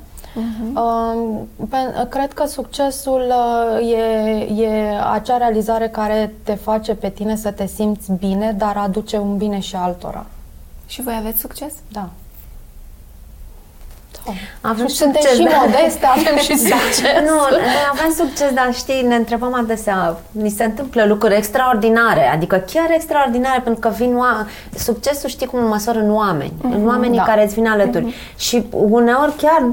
Uh, 0.74 1.40
pe- 1.68 2.06
cred 2.08 2.32
că 2.32 2.46
succesul 2.46 3.32
uh, 3.80 3.90
e, 3.92 4.62
e 4.62 4.98
acea 5.12 5.36
realizare 5.36 5.88
care 5.88 6.32
te 6.42 6.54
face 6.54 6.94
pe 6.94 7.08
tine 7.08 7.36
să 7.36 7.50
te 7.50 7.66
simți 7.66 8.12
bine, 8.12 8.52
dar 8.52 8.76
aduce 8.76 9.18
un 9.18 9.36
bine 9.36 9.58
și 9.60 9.76
altora. 9.76 10.26
Și 10.86 11.02
voi 11.02 11.14
aveți 11.18 11.40
succes? 11.40 11.72
Da. 11.92 12.08
Avem 14.60 14.86
Și 14.86 14.94
suntem 14.94 15.20
succes, 15.20 15.38
și 15.38 15.44
da. 15.44 15.64
modeste, 15.64 16.06
avem 16.06 16.36
și 16.36 16.56
succes. 16.72 17.12
Nu, 17.28 17.38
noi 17.50 17.84
avem 17.92 18.12
succes, 18.16 18.52
dar 18.52 18.74
știi, 18.74 19.02
ne 19.02 19.14
întrebăm 19.14 19.54
adesea, 19.54 20.16
ni 20.30 20.50
se 20.50 20.64
întâmplă 20.64 21.04
lucruri 21.04 21.36
extraordinare, 21.36 22.28
adică 22.28 22.56
chiar 22.72 22.90
extraordinare, 22.90 23.60
pentru 23.60 23.88
că 23.88 23.94
vin 23.96 24.18
oa- 24.18 24.46
succesul 24.74 25.28
știi 25.28 25.46
cum 25.46 25.58
îl 25.58 25.68
măsoară 25.68 25.98
în 25.98 26.14
oameni, 26.14 26.52
în 26.62 26.86
oamenii 26.86 27.18
da. 27.18 27.24
care 27.24 27.44
îți 27.44 27.54
vin 27.54 27.66
alături. 27.66 28.14
Și 28.36 28.66
uneori 28.70 29.32
chiar, 29.36 29.70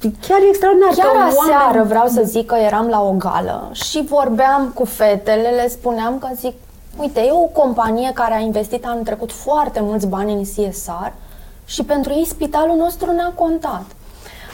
chiar 0.00 0.38
e 0.40 0.48
extraordinar. 0.48 0.90
Chiar 0.96 1.06
că 1.06 1.18
aseară 1.18 1.64
oameni... 1.66 1.86
vreau 1.86 2.06
să 2.06 2.22
zic 2.24 2.46
că 2.46 2.54
eram 2.54 2.86
la 2.86 3.02
o 3.02 3.10
gală 3.10 3.70
și 3.72 4.04
vorbeam 4.08 4.70
cu 4.74 4.84
fetele, 4.84 5.48
le 5.48 5.68
spuneam 5.68 6.18
că 6.18 6.28
zic, 6.34 6.52
uite, 6.96 7.20
e 7.20 7.30
o 7.32 7.60
companie 7.62 8.10
care 8.14 8.34
a 8.34 8.38
investit 8.38 8.84
anul 8.86 9.02
trecut 9.04 9.32
foarte 9.32 9.80
mulți 9.82 10.06
bani 10.06 10.32
în 10.32 10.42
CSR 10.42 11.24
și 11.66 11.82
pentru 11.84 12.12
ei 12.12 12.24
spitalul 12.26 12.76
nostru 12.76 13.12
ne-a 13.12 13.32
contat. 13.34 13.84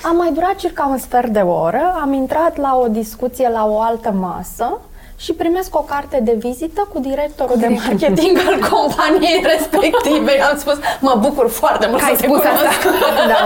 Am 0.02 0.16
mai 0.16 0.32
durat 0.32 0.54
circa 0.54 0.86
un 0.86 0.98
sfert 0.98 1.28
de 1.28 1.40
oră, 1.40 1.94
am 2.00 2.12
intrat 2.12 2.56
la 2.56 2.76
o 2.76 2.88
discuție 2.88 3.48
la 3.48 3.66
o 3.66 3.80
altă 3.80 4.10
masă 4.10 4.80
și 5.24 5.32
primesc 5.32 5.76
o 5.76 5.84
carte 5.92 6.20
de 6.22 6.34
vizită 6.38 6.88
cu 6.92 6.98
directorul 7.00 7.56
de 7.58 7.68
marketing 7.80 8.36
al 8.48 8.56
companiei 8.70 9.44
respective. 9.52 10.32
Am 10.50 10.56
spus, 10.58 10.76
mă 11.00 11.14
bucur 11.20 11.48
foarte 11.50 11.86
mult 11.86 11.98
Că 12.00 12.04
să 12.04 12.10
ai 12.10 12.16
te 12.16 12.22
spus 12.26 12.38
cunosc. 12.38 12.66
asta. 12.68 12.90
Da. 13.32 13.40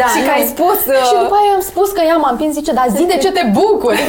da, 0.00 0.04
și 0.04 0.18
că 0.20 0.30
nu. 0.30 0.36
ai 0.36 0.44
spus... 0.54 0.78
Și 1.08 1.14
uh, 1.14 1.20
după 1.22 1.36
aia 1.42 1.52
am 1.54 1.60
spus 1.60 1.90
că 1.90 2.02
ea 2.06 2.16
m-a 2.16 2.30
împins, 2.30 2.52
zice, 2.54 2.72
dar 2.72 2.86
zi 2.96 3.04
de 3.06 3.16
ce 3.16 3.30
te 3.32 3.42
bucuri? 3.52 4.00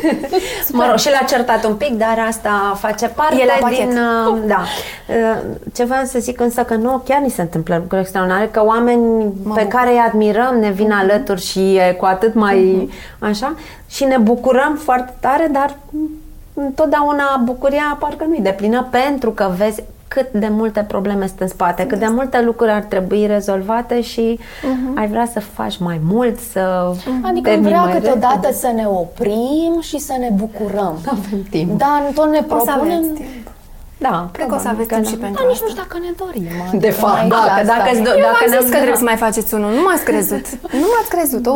Mă 0.78 0.86
rog, 0.88 0.98
și 0.98 1.10
l-a 1.10 1.24
certat 1.28 1.64
un 1.64 1.74
pic, 1.74 1.92
dar 1.92 2.24
asta 2.28 2.76
face 2.78 3.06
parte 3.08 3.40
E 3.40 3.44
la 3.46 3.52
pachet. 3.60 3.88
din... 3.88 3.98
uh, 3.98 4.38
Da. 4.46 4.60
Uh, 5.08 5.36
Ce 5.74 5.84
vreau 5.84 6.04
să 6.04 6.18
zic 6.18 6.40
însă 6.40 6.62
că 6.62 6.74
nu, 6.74 7.02
chiar 7.08 7.18
ni 7.20 7.30
se 7.30 7.40
întâmplă 7.40 7.76
lucruri 7.76 8.00
extraordinare, 8.00 8.48
că 8.52 8.64
oameni 8.64 9.24
pe 9.24 9.32
bucur. 9.42 9.62
care 9.62 9.90
îi 9.90 10.02
admirăm 10.06 10.56
ne 10.60 10.70
vin 10.70 10.92
alături 10.92 11.42
și 11.46 11.74
e 11.76 11.94
cu 11.98 12.04
atât 12.04 12.34
mai 12.34 12.88
așa 13.18 13.54
și 13.88 14.04
ne 14.04 14.16
bucurăm 14.18 14.76
foarte 14.76 15.14
tare, 15.20 15.48
dar 15.52 15.76
întotdeauna 16.54 17.42
bucuria 17.44 17.96
parcă 18.00 18.24
nu-i 18.24 18.40
deplină 18.40 18.86
pentru 18.90 19.30
că 19.30 19.50
vezi 19.56 19.82
cât 20.08 20.32
de 20.32 20.48
multe 20.50 20.84
probleme 20.88 21.26
sunt 21.26 21.40
în 21.40 21.48
spate, 21.48 21.86
cât 21.86 21.98
de 21.98 22.06
multe 22.08 22.42
lucruri 22.42 22.70
ar 22.70 22.82
trebui 22.82 23.26
rezolvate 23.26 24.00
și 24.00 24.38
ai 24.94 25.08
vrea 25.08 25.26
să 25.32 25.40
faci 25.40 25.78
mai 25.78 26.00
mult, 26.08 26.38
să 26.38 26.92
Adică 27.22 27.48
termini 27.48 27.68
vreau 27.68 27.84
mai 27.84 27.92
câteodată 27.92 28.34
repede. 28.34 28.52
să 28.52 28.72
ne 28.74 28.86
oprim 28.86 29.80
și 29.80 29.98
să 29.98 30.14
ne 30.18 30.30
bucurăm. 30.34 30.98
Avem 31.06 31.42
timp. 31.50 31.78
Dar 31.78 32.02
tot 32.14 32.30
ne 32.30 32.44
O 32.48 32.58
să 32.58 32.64
propunem... 32.64 33.04
aveți 33.98 34.08
timp. 34.08 34.10
Da, 34.12 34.28
Cred 34.36 34.46
că 34.50 34.54
o 34.58 34.60
să 34.64 34.68
aveți 34.74 34.88
timp 34.94 35.06
și 35.12 35.16
pentru 35.24 35.38
Dar 35.42 35.46
nici 35.50 35.56
asta. 35.58 35.64
nu 35.66 35.70
știu 35.72 35.82
dacă 35.84 35.96
ne 36.06 36.12
dorim. 36.22 36.46
De 36.84 36.88
adică 36.90 37.00
fapt, 37.02 37.18
aici 37.22 37.30
dacă, 37.36 37.50
asta 37.60 37.70
dacă, 37.72 37.88
e. 37.88 37.92
îți 37.94 38.02
do- 38.06 38.16
Eu 38.20 38.26
dacă 38.28 38.38
v-am 38.42 38.50
ne-am 38.52 38.62
zis 38.64 38.70
că 38.74 38.78
trebuie 38.82 39.02
să 39.04 39.08
mai 39.12 39.18
faceți 39.26 39.50
unul. 39.58 39.70
Nu 39.78 39.82
m-ați 39.86 40.04
crezut. 40.10 40.44
Nu 40.82 40.86
m-ați 40.92 41.10
crezut. 41.14 41.44
O, 41.52 41.54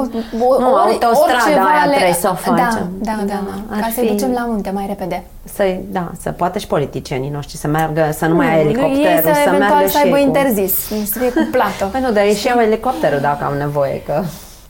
o, 0.48 0.52
Nu, 0.64 0.68
autostrada 0.86 1.62
aia 1.72 1.86
trebuie 1.96 2.18
să 2.24 2.28
o 2.34 2.36
Da, 2.36 2.44
facem. 2.48 2.86
da, 3.08 3.14
da. 3.18 3.24
Da, 3.32 3.38
da. 3.48 3.74
ar 3.74 3.80
Ca 3.84 3.88
să-i 3.94 4.04
fi- 4.06 4.12
ducem 4.14 4.30
la 4.38 4.44
munte 4.50 4.70
mai 4.78 4.86
repede. 4.92 5.18
Să, 5.56 5.62
da, 5.96 6.04
să 6.22 6.28
poată 6.40 6.56
și 6.62 6.68
politicienii 6.74 7.32
noștri 7.38 7.56
să 7.62 7.66
meargă, 7.76 8.02
să 8.20 8.24
nu 8.30 8.34
mai 8.40 8.48
ai 8.52 8.58
ei 8.58 8.64
elicopterul, 8.64 9.22
să, 9.26 9.32
să, 9.34 9.48
eventual 9.50 9.58
meargă 9.58 9.88
să 9.90 9.96
și 9.96 10.02
aibă 10.04 10.16
ei 10.18 10.22
cu... 10.22 10.28
interzis. 10.30 10.74
Să 11.12 11.16
fie 11.20 11.30
cu 11.38 11.44
plată. 11.54 11.82
Păi 11.92 12.00
nu, 12.06 12.10
dar 12.16 12.24
e 12.30 12.34
și 12.34 12.46
eu 12.52 12.58
elicopterul 12.68 13.20
dacă 13.20 13.42
am 13.44 13.56
nevoie, 13.64 14.02
că... 14.06 14.16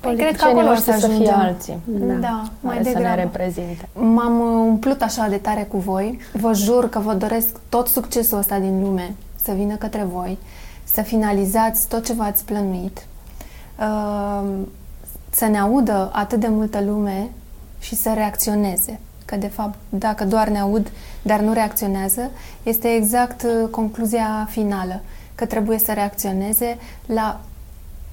Păi 0.00 0.14
cred 0.16 0.36
că 0.36 0.44
Politicienii 0.44 0.52
acolo 0.60 0.66
o 0.66 0.70
noștri 0.72 0.92
să 0.92 0.98
să 0.98 1.06
fie 1.06 1.14
ajungem. 1.14 1.38
alții. 1.38 1.78
Da, 1.84 2.14
da 2.14 2.42
mai 2.60 2.76
Care 2.76 2.82
să 2.82 2.88
ne 2.88 2.94
degrabă. 3.04 3.20
reprezinte. 3.20 3.88
M-am 3.92 4.40
uh, 4.40 4.66
umplut 4.66 5.02
așa 5.02 5.26
de 5.28 5.36
tare 5.36 5.62
cu 5.62 5.76
voi. 5.76 6.18
Vă 6.32 6.52
jur 6.54 6.88
că 6.88 6.98
vă 6.98 7.14
doresc 7.14 7.48
tot 7.68 7.88
succesul 7.88 8.38
ăsta 8.38 8.58
din 8.58 8.82
lume 8.82 9.14
să 9.42 9.52
vină 9.52 9.74
către 9.74 10.02
voi, 10.12 10.38
să 10.84 11.02
finalizați 11.02 11.88
tot 11.88 12.04
ce 12.04 12.12
v-ați 12.12 12.44
plănuit, 12.44 13.06
uh, 13.78 14.48
să 15.30 15.44
ne 15.46 15.58
audă 15.58 16.10
atât 16.12 16.40
de 16.40 16.48
multă 16.48 16.80
lume 16.82 17.30
și 17.80 17.94
să 17.96 18.10
reacționeze. 18.14 18.98
Că, 19.24 19.36
de 19.36 19.46
fapt, 19.46 19.78
dacă 19.88 20.24
doar 20.24 20.48
ne 20.48 20.58
aud, 20.60 20.90
dar 21.22 21.40
nu 21.40 21.52
reacționează, 21.52 22.30
este 22.62 22.88
exact 22.88 23.42
uh, 23.42 23.68
concluzia 23.70 24.46
finală. 24.50 25.00
Că 25.34 25.46
trebuie 25.46 25.78
să 25.78 25.92
reacționeze 25.92 26.76
la 27.06 27.40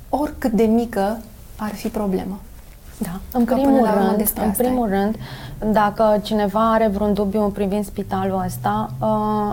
oricât 0.09 0.51
de 0.51 0.63
mică 0.63 1.19
ar 1.57 1.73
fi 1.73 1.87
problemă. 1.87 2.39
Da. 2.97 3.19
În 3.31 3.45
Că 3.45 3.53
primul, 3.53 3.73
până 3.73 3.85
la 3.85 3.91
urmă 3.93 4.05
rând, 4.05 4.17
despre 4.17 4.43
în 4.43 4.49
asta 4.49 4.63
primul 4.63 4.89
rând, 4.89 5.15
dacă 5.71 6.19
cineva 6.23 6.71
are 6.71 6.87
vreun 6.87 7.13
dubiu 7.13 7.47
privind 7.47 7.85
spitalul 7.85 8.43
ăsta, 8.45 8.91
uh, 8.99 9.07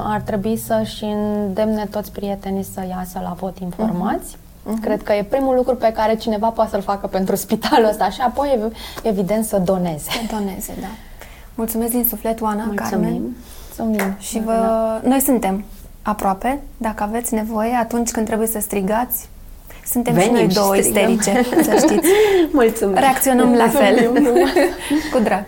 ar 0.05 0.20
trebui 0.20 0.57
să-și 0.57 1.05
îndemne 1.05 1.86
toți 1.90 2.12
prietenii 2.12 2.62
să 2.62 2.84
iasă 2.88 3.20
la 3.22 3.32
vot 3.38 3.59
informați. 3.59 4.36
Cred 4.80 5.02
că 5.02 5.12
e 5.12 5.22
primul 5.22 5.55
lucru 5.55 5.74
pe 5.74 5.92
care 5.92 6.14
cineva 6.16 6.48
poate 6.48 6.70
să-l 6.70 6.82
facă 6.82 7.07
pentru 7.07 7.34
spitalul 7.36 7.88
ăsta 7.88 8.11
și 8.11 8.20
apoi, 8.20 8.52
ev- 8.55 8.76
evident, 9.02 9.44
să 9.44 9.59
doneze. 9.59 10.11
Să 10.11 10.36
doneze, 10.36 10.72
da. 10.80 10.86
Mulțumesc 11.55 11.90
din 11.90 12.05
suflet, 12.05 12.40
Oana, 12.40 12.64
Mulțumim. 12.64 12.90
Carmen. 12.90 13.36
Mulțumim. 13.76 14.16
Și 14.18 14.40
vă... 14.40 14.52
noi 15.05 15.20
suntem 15.20 15.64
aproape. 16.02 16.62
Dacă 16.76 17.02
aveți 17.02 17.34
nevoie, 17.34 17.74
atunci 17.74 18.11
când 18.11 18.26
trebuie 18.26 18.48
să 18.48 18.61
strigați, 18.61 19.28
Suntem 19.85 20.14
Venim 20.14 20.35
și 20.35 20.41
noi 20.41 20.49
și 20.51 20.55
două 20.55 20.74
strigăm. 20.76 21.11
isterice, 21.12 21.62
să 21.62 21.87
știți. 21.87 22.09
Mulțumesc! 22.53 22.99
Reacționăm 23.01 23.55
la 23.55 23.68
fel. 23.68 24.11
Mulțumim. 24.11 24.47
Cu 25.12 25.18
drag. 25.18 25.45